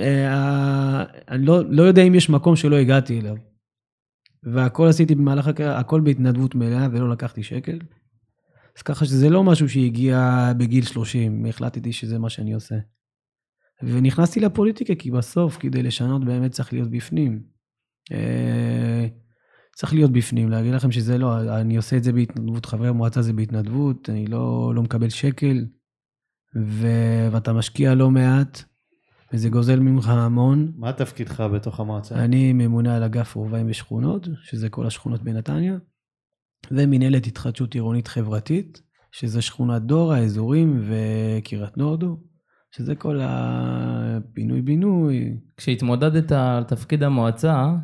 אה, 0.00 1.04
אני 1.28 1.46
לא, 1.46 1.62
לא 1.70 1.82
יודע 1.82 2.02
אם 2.02 2.14
יש 2.14 2.30
מקום 2.30 2.56
שלא 2.56 2.76
הגעתי 2.76 3.20
אליו. 3.20 3.36
והכל 4.42 4.88
עשיתי 4.88 5.14
במהלך 5.14 5.48
הקריירה, 5.48 5.78
הכל 5.78 6.00
בהתנדבות 6.00 6.54
מלאה 6.54 6.88
ולא 6.92 7.10
לקחתי 7.10 7.42
שקל. 7.42 7.78
אז 8.76 8.82
ככה 8.82 9.04
שזה 9.04 9.30
לא 9.30 9.44
משהו 9.44 9.68
שהגיע 9.68 10.52
בגיל 10.56 10.84
30, 10.84 11.46
החלטתי 11.46 11.92
שזה 11.92 12.18
מה 12.18 12.30
שאני 12.30 12.52
עושה. 12.54 12.74
ונכנסתי 13.82 14.40
לפוליטיקה 14.40 14.94
כי 14.94 15.10
בסוף, 15.10 15.56
כדי 15.56 15.82
לשנות 15.82 16.24
באמת 16.24 16.50
צריך 16.50 16.72
להיות 16.72 16.90
בפנים. 16.90 17.42
צריך 19.74 19.94
להיות 19.94 20.12
בפנים, 20.12 20.50
להגיד 20.50 20.74
לכם 20.74 20.92
שזה 20.92 21.18
לא, 21.18 21.60
אני 21.60 21.76
עושה 21.76 21.96
את 21.96 22.04
זה 22.04 22.12
בהתנדבות, 22.12 22.66
חברי 22.66 22.92
מועצה 22.92 23.22
זה 23.22 23.32
בהתנדבות, 23.32 24.10
אני 24.10 24.26
לא, 24.26 24.72
לא 24.74 24.82
מקבל 24.82 25.08
שקל, 25.08 25.66
ו... 26.56 26.86
ואתה 27.32 27.52
משקיע 27.52 27.94
לא 27.94 28.10
מעט, 28.10 28.62
וזה 29.32 29.48
גוזל 29.48 29.80
ממך 29.80 30.08
המון. 30.08 30.72
מה 30.76 30.92
תפקידך 30.92 31.40
בתוך 31.40 31.80
המועצה? 31.80 32.14
אני 32.14 32.52
ממונה 32.52 32.96
על 32.96 33.02
אגף 33.02 33.34
רובעים 33.34 33.70
ושכונות, 33.70 34.28
שזה 34.42 34.68
כל 34.68 34.86
השכונות 34.86 35.22
בנתניה, 35.22 35.76
ומנהלת 36.70 37.26
התחדשות 37.26 37.74
עירונית 37.74 38.08
חברתית, 38.08 38.82
שזה 39.12 39.42
שכונת 39.42 39.82
דור, 39.82 40.12
האזורים 40.12 40.88
וקריית 40.88 41.76
נורדו, 41.76 42.20
שזה 42.70 42.94
כל 42.94 43.20
הפינוי-בינוי. 43.22 45.36
כשהתמודדת 45.56 46.32
על 46.32 46.64
תפקיד 46.64 47.02
המועצה, 47.02 47.74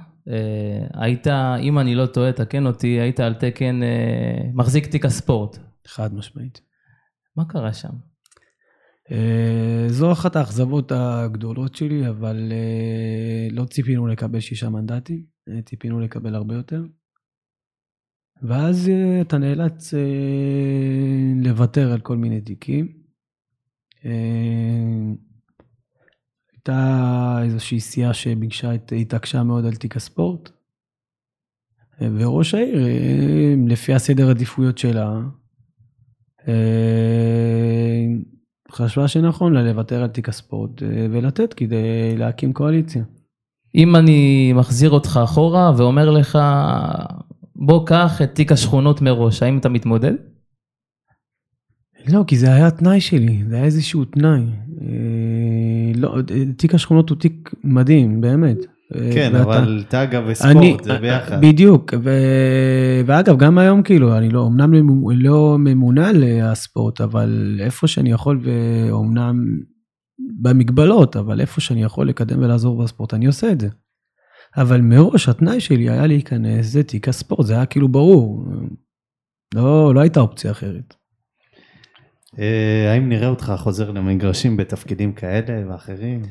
היית, 0.92 1.26
אם 1.60 1.78
אני 1.78 1.94
לא 1.94 2.06
טועה, 2.06 2.32
תקן 2.32 2.66
אותי, 2.66 2.86
היית 2.86 3.20
על 3.20 3.34
תקן 3.34 3.82
אה, 3.82 4.50
מחזיק 4.54 4.86
תיק 4.86 5.04
הספורט. 5.04 5.58
חד 5.86 6.14
משמעית. 6.14 6.60
מה 7.36 7.44
קרה 7.44 7.72
שם? 7.72 7.92
אה, 9.10 9.84
זו 9.88 10.12
אחת 10.12 10.36
האכזבות 10.36 10.92
הגדולות 10.94 11.74
שלי, 11.74 12.08
אבל 12.08 12.52
לא 13.50 13.64
ציפינו 13.64 14.06
לקבל 14.06 14.40
שישה 14.40 14.68
מנדטים, 14.68 15.22
ציפינו 15.64 16.00
לקבל 16.00 16.34
הרבה 16.34 16.54
יותר. 16.54 16.82
ואז 18.42 18.90
אתה 19.20 19.38
נאלץ 19.38 19.94
לוותר 21.42 21.92
על 21.92 22.00
כל 22.00 22.16
מיני 22.16 22.40
תיקים. 22.40 22.92
הייתה 26.58 27.38
איזושהי 27.42 27.80
סיעה 27.80 28.14
שביקשה, 28.14 28.70
התעקשה 29.00 29.42
מאוד 29.42 29.64
על 29.64 29.74
תיק 29.74 29.96
הספורט. 29.96 30.50
וראש 32.00 32.54
העיר, 32.54 32.78
לפי 33.66 33.94
הסדר 33.94 34.30
עדיפויות 34.30 34.78
שלה, 34.78 35.20
חשבה 38.72 39.08
שנכון 39.08 39.52
לה 39.52 39.62
לוותר 39.62 40.02
על 40.02 40.08
תיק 40.08 40.28
הספורט 40.28 40.82
ולתת 41.10 41.54
כדי 41.54 42.16
להקים 42.16 42.52
קואליציה. 42.52 43.04
אם 43.74 43.96
אני 43.96 44.52
מחזיר 44.52 44.90
אותך 44.90 45.20
אחורה 45.24 45.72
ואומר 45.76 46.10
לך, 46.10 46.38
בוא 47.56 47.86
קח 47.86 48.22
את 48.22 48.34
תיק 48.34 48.52
השכונות 48.52 49.00
מראש, 49.00 49.42
האם 49.42 49.58
אתה 49.58 49.68
מתמודד? 49.68 50.14
לא, 52.12 52.24
כי 52.26 52.36
זה 52.36 52.54
היה 52.54 52.70
תנאי 52.70 53.00
שלי, 53.00 53.44
זה 53.48 53.54
היה 53.54 53.64
איזשהו 53.64 54.04
תנאי. 54.04 54.42
לא, 55.98 56.16
תיק 56.56 56.74
השכונות 56.74 57.10
הוא 57.10 57.18
תיק 57.18 57.50
מדהים, 57.64 58.20
באמת. 58.20 58.56
כן, 59.14 59.30
ואתה, 59.34 59.42
אבל 59.42 59.84
טאגה 59.88 60.22
וספורט 60.26 60.56
אני, 60.56 60.76
זה 60.82 60.98
ביחד. 60.98 61.40
בדיוק, 61.40 61.94
ו... 62.02 62.10
ואגב, 63.06 63.38
גם 63.38 63.58
היום 63.58 63.82
כאילו, 63.82 64.18
אני 64.18 64.30
לא, 64.30 64.46
אמנם 64.46 64.72
לא 65.10 65.56
ממונה 65.58 66.10
לספורט, 66.14 67.00
אבל 67.00 67.60
איפה 67.62 67.86
שאני 67.86 68.10
יכול, 68.10 68.40
ואומנם 68.42 69.44
במגבלות, 70.40 71.16
אבל 71.16 71.40
איפה 71.40 71.60
שאני 71.60 71.82
יכול 71.82 72.08
לקדם 72.08 72.38
ולעזור 72.38 72.82
בספורט, 72.82 73.14
אני 73.14 73.26
עושה 73.26 73.52
את 73.52 73.60
זה. 73.60 73.68
אבל 74.56 74.80
מראש 74.80 75.28
התנאי 75.28 75.60
שלי 75.60 75.90
היה 75.90 76.06
להיכנס, 76.06 76.66
זה 76.66 76.82
תיק 76.82 77.08
הספורט, 77.08 77.46
זה 77.46 77.54
היה 77.54 77.66
כאילו 77.66 77.88
ברור. 77.88 78.46
לא, 79.54 79.94
לא 79.94 80.00
הייתה 80.00 80.20
אופציה 80.20 80.50
אחרת. 80.50 80.94
אה, 82.38 82.92
האם 82.92 83.08
נראה 83.08 83.28
אותך 83.28 83.52
חוזר 83.56 83.90
למגרשים 83.90 84.56
בתפקידים 84.56 85.12
כאלה 85.12 85.72
ואחרים? 85.72 86.22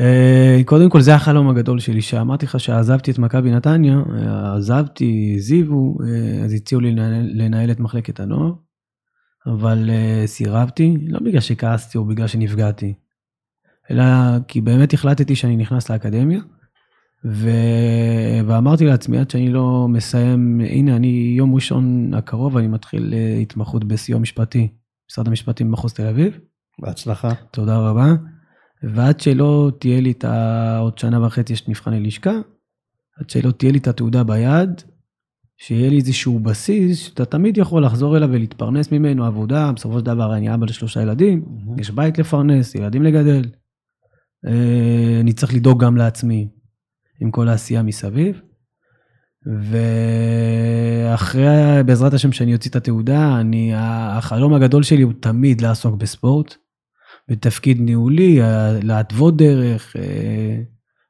אה, 0.00 0.60
קודם 0.64 0.90
כל 0.90 1.00
זה 1.00 1.14
החלום 1.14 1.48
הגדול 1.48 1.78
שלי, 1.78 2.02
שאמרתי 2.02 2.46
לך 2.46 2.60
שעזבתי 2.60 3.10
את 3.10 3.18
מכבי 3.18 3.50
נתניה, 3.50 4.02
עזבתי, 4.56 5.34
הזיבו, 5.36 5.98
אה, 6.06 6.44
אז 6.44 6.52
הציעו 6.52 6.80
לי 6.80 6.94
לנהל 7.34 7.70
את 7.70 7.80
מחלקת 7.80 8.20
הנוער, 8.20 8.52
אבל 9.46 9.90
סירבתי, 10.26 10.96
לא 11.08 11.20
בגלל 11.20 11.40
שכעסתי 11.40 11.98
או 11.98 12.04
בגלל 12.04 12.26
שנפגעתי, 12.26 12.94
אלא 13.90 14.04
כי 14.48 14.60
באמת 14.60 14.94
החלטתי 14.94 15.36
שאני 15.36 15.56
נכנס 15.56 15.90
לאקדמיה, 15.90 16.40
ו... 17.24 17.50
ואמרתי 18.46 18.84
לעצמי 18.84 19.18
עד 19.18 19.30
שאני 19.30 19.52
לא 19.52 19.86
מסיים, 19.88 20.60
הנה 20.60 20.96
אני 20.96 21.34
יום 21.36 21.54
ראשון 21.54 22.14
הקרוב 22.14 22.56
אני 22.56 22.68
מתחיל 22.68 23.14
התמחות 23.42 23.84
בסיוע 23.84 24.18
משפטי. 24.18 24.68
משרד 25.12 25.28
המשפטים 25.28 25.68
במחוז 25.68 25.92
תל 25.92 26.06
אביב. 26.06 26.38
בהצלחה. 26.78 27.28
תודה 27.50 27.78
רבה. 27.78 28.14
ועד 28.82 29.20
שלא 29.20 29.70
תהיה 29.80 30.00
לי 30.00 30.10
את 30.10 30.24
ה... 30.24 30.78
עוד 30.78 30.98
שנה 30.98 31.26
וחצי 31.26 31.52
יש 31.52 31.68
מבחני 31.68 32.00
לשכה, 32.00 32.40
עד 33.20 33.30
שלא 33.30 33.50
תהיה 33.50 33.72
לי 33.72 33.78
את 33.78 33.86
התעודה 33.86 34.24
ביד, 34.24 34.82
שיהיה 35.56 35.90
לי 35.90 35.96
איזשהו 35.96 36.38
בסיס 36.38 36.98
שאתה 36.98 37.24
תמיד 37.24 37.58
יכול 37.58 37.84
לחזור 37.84 38.16
אליו 38.16 38.28
ולהתפרנס 38.32 38.92
ממנו, 38.92 39.24
עבודה, 39.24 39.72
בסופו 39.72 39.98
של 39.98 40.04
דבר 40.04 40.34
אני 40.36 40.54
אבא 40.54 40.66
לשלושה 40.66 41.02
ילדים, 41.02 41.44
mm-hmm. 41.44 41.80
יש 41.80 41.90
בית 41.90 42.18
לפרנס, 42.18 42.74
ילדים 42.74 43.02
לגדל. 43.02 43.42
אה, 44.46 45.18
אני 45.20 45.32
צריך 45.32 45.54
לדאוג 45.54 45.84
גם 45.84 45.96
לעצמי 45.96 46.48
עם 47.20 47.30
כל 47.30 47.48
העשייה 47.48 47.82
מסביב. 47.82 48.40
ואחרי, 49.46 51.44
בעזרת 51.86 52.14
השם, 52.14 52.32
שאני 52.32 52.54
אוציא 52.54 52.70
את 52.70 52.76
התעודה, 52.76 53.40
אני, 53.40 53.72
החלום 53.76 54.54
הגדול 54.54 54.82
שלי 54.82 55.02
הוא 55.02 55.12
תמיד 55.20 55.60
לעסוק 55.60 55.94
בספורט, 55.94 56.54
בתפקיד 57.28 57.80
ניהולי, 57.80 58.38
להתוות 58.82 59.36
דרך, 59.36 59.96
אה, 59.96 60.56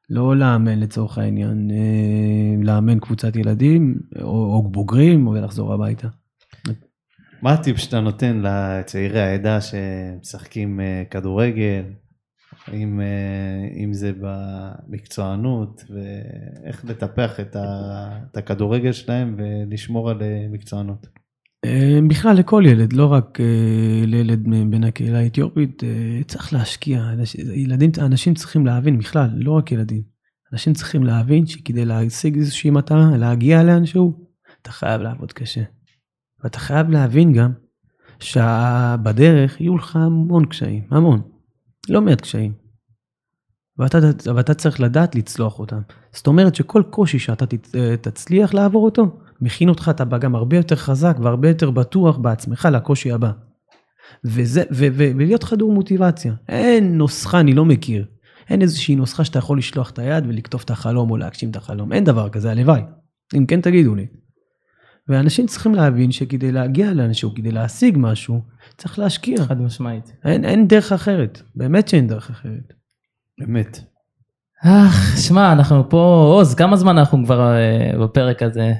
לא 0.09 0.37
לאמן 0.37 0.79
לצורך 0.79 1.17
העניין, 1.17 1.71
אה, 1.71 2.63
לאמן 2.63 2.99
קבוצת 2.99 3.35
ילדים, 3.35 3.99
או, 4.21 4.55
או 4.55 4.63
בוגרים, 4.71 5.27
או 5.27 5.35
לחזור 5.35 5.73
הביתה. 5.73 6.07
מה 7.41 7.53
הטיפ 7.53 7.77
שאתה 7.77 7.99
נותן 7.99 8.41
לצעירי 8.43 9.21
העדה 9.21 9.59
שמשחקים 9.61 10.79
אה, 10.79 11.03
כדורגל, 11.09 11.83
אם, 12.73 13.01
אה, 13.01 13.83
אם 13.83 13.93
זה 13.93 14.11
במקצוענות 14.19 15.83
ואיך 15.89 16.85
לטפח 16.85 17.39
את, 17.39 17.55
ה, 17.55 17.63
את 18.31 18.37
הכדורגל 18.37 18.91
שלהם 18.91 19.35
ולשמור 19.37 20.09
על 20.09 20.21
אה, 20.21 20.47
מקצוענות. 20.51 21.07
אה, 21.65 21.99
בכלל 22.09 22.35
לכל 22.37 22.63
ילד, 22.67 22.93
לא 22.93 23.13
רק 23.13 23.39
לילד 24.07 24.43
בין 24.69 24.83
הקהילה 24.83 25.19
האתיופית, 25.19 25.83
צריך 26.27 26.53
להשקיע. 26.53 27.03
ילדים, 27.53 27.91
אנשים 27.97 28.33
צריכים 28.33 28.65
להבין 28.65 28.97
בכלל, 28.97 29.29
לא 29.33 29.51
רק 29.51 29.71
ילדים. 29.71 30.01
אנשים 30.53 30.73
צריכים 30.73 31.03
להבין 31.03 31.45
שכדי 31.45 31.85
להשיג 31.85 32.37
איזושהי 32.37 32.69
מטרה, 32.69 33.17
להגיע 33.17 33.63
לאנשהו, 33.63 34.27
אתה 34.61 34.71
חייב 34.71 35.01
לעבוד 35.01 35.33
קשה. 35.33 35.63
ואתה 36.43 36.59
חייב 36.59 36.89
להבין 36.89 37.33
גם 37.33 37.51
שבדרך 38.19 39.61
יהיו 39.61 39.77
לך 39.77 39.95
המון 39.95 40.45
קשיים, 40.45 40.83
המון. 40.91 41.32
לא 41.89 42.01
מעט 42.01 42.21
קשיים. 42.21 42.53
ואתה, 43.77 43.97
ואתה 44.35 44.53
צריך 44.53 44.79
לדעת 44.79 45.15
לצלוח 45.15 45.59
אותם. 45.59 45.81
זאת 46.13 46.27
אומרת 46.27 46.55
שכל 46.55 46.83
קושי 46.89 47.19
שאתה 47.19 47.45
תצליח 48.01 48.53
לעבור 48.53 48.85
אותו, 48.85 49.17
מכין 49.41 49.69
אותך, 49.69 49.91
אתה 49.95 50.05
בא 50.05 50.17
גם 50.17 50.35
הרבה 50.35 50.57
יותר 50.57 50.75
חזק 50.75 51.17
והרבה 51.21 51.47
יותר 51.47 51.71
בטוח 51.71 52.17
בעצמך 52.17 52.67
לקושי 52.71 53.11
הבא. 53.11 53.31
וזה, 54.25 54.63
ו, 54.71 54.87
ו, 54.93 55.11
ולהיות 55.15 55.43
חדור 55.43 55.71
מוטיבציה. 55.71 56.33
אין 56.49 56.97
נוסחה, 56.97 57.39
אני 57.39 57.53
לא 57.53 57.65
מכיר. 57.65 58.05
אין 58.49 58.61
איזושהי 58.61 58.95
נוסחה 58.95 59.23
שאתה 59.23 59.39
יכול 59.39 59.57
לשלוח 59.57 59.89
את 59.89 59.99
היד 59.99 60.23
ולכתוב 60.27 60.61
את 60.65 60.71
החלום 60.71 61.11
או 61.11 61.17
להגשים 61.17 61.49
את 61.49 61.55
החלום. 61.55 61.93
אין 61.93 62.03
דבר 62.03 62.29
כזה, 62.29 62.51
הלוואי. 62.51 62.81
אם 63.37 63.45
כן, 63.45 63.61
תגידו 63.61 63.95
לי. 63.95 64.07
ואנשים 65.07 65.47
צריכים 65.47 65.75
להבין 65.75 66.11
שכדי 66.11 66.51
להגיע 66.51 66.93
לאנשהו, 66.93 67.35
כדי 67.35 67.51
להשיג 67.51 67.97
משהו, 67.99 68.41
צריך 68.77 68.99
להשקיע. 68.99 69.37
חד 69.45 69.61
משמעית. 69.61 70.13
אין, 70.25 70.45
אין 70.45 70.67
דרך 70.67 70.91
אחרת, 70.91 71.41
באמת 71.55 71.87
שאין 71.87 72.07
דרך 72.07 72.29
אחרת. 72.29 72.73
באמת. 73.39 73.79
אך, 74.65 75.17
שמע, 75.17 75.51
אנחנו 75.51 75.89
פה, 75.89 76.31
עוז, 76.37 76.55
כמה 76.55 76.75
זמן 76.75 76.97
אנחנו 76.97 77.25
כבר 77.25 77.53
uh, 77.53 77.97
בפרק 77.97 78.43
הזה? 78.43 78.73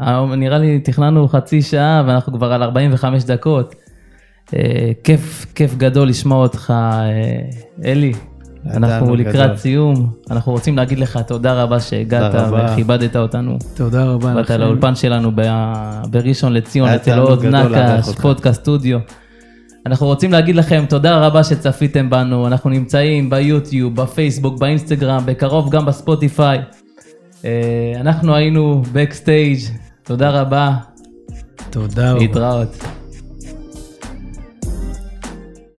Uh, 0.00 0.36
נראה 0.36 0.58
לי 0.58 0.80
תכננו 0.80 1.28
חצי 1.28 1.62
שעה 1.62 2.04
ואנחנו 2.06 2.32
כבר 2.32 2.52
על 2.52 2.62
45 2.62 3.24
דקות. 3.24 3.74
Uh, 4.46 4.54
כיף, 5.04 5.46
כיף 5.54 5.74
גדול 5.74 6.08
לשמוע 6.08 6.42
אותך, 6.42 6.72
uh, 6.72 7.84
אלי. 7.84 8.12
אנחנו 8.66 9.16
לקראת. 9.16 9.56
סיום, 9.58 10.12
אנחנו 10.30 10.52
רוצים 10.52 10.76
להגיד 10.76 10.98
לך 10.98 11.18
תודה 11.26 11.62
רבה 11.62 11.80
שהגעת 11.80 12.34
וכיבדת 12.52 13.16
אותנו. 13.16 13.58
תודה 13.74 14.04
רבה 14.04 14.34
לכם. 14.34 14.54
באת 14.54 14.60
לאולפן 14.60 14.94
שלנו 14.94 15.30
בראשון 16.10 16.52
לציון, 16.52 16.88
אצל 16.88 17.18
עוז 17.18 17.44
נקש, 17.44 18.08
פודקאסט 18.20 18.60
סטודיו. 18.60 18.98
אנחנו 19.86 20.06
רוצים 20.06 20.32
להגיד 20.32 20.56
לכם 20.56 20.84
תודה 20.88 21.26
רבה 21.26 21.44
שצפיתם 21.44 22.10
בנו, 22.10 22.46
אנחנו 22.46 22.70
נמצאים 22.70 23.30
ביוטיוב, 23.30 23.96
בפייסבוק, 23.96 24.58
באינסטגרם, 24.58 25.22
בקרוב 25.26 25.70
גם 25.70 25.86
בספוטיפיי. 25.86 26.58
אה, 27.44 27.92
אנחנו 28.00 28.34
היינו 28.34 28.82
בקסטייג', 28.92 29.58
תודה 30.02 30.30
רבה. 30.30 30.72
תודה 31.70 32.10
רבה. 32.10 32.18
להתראות. 32.18 32.99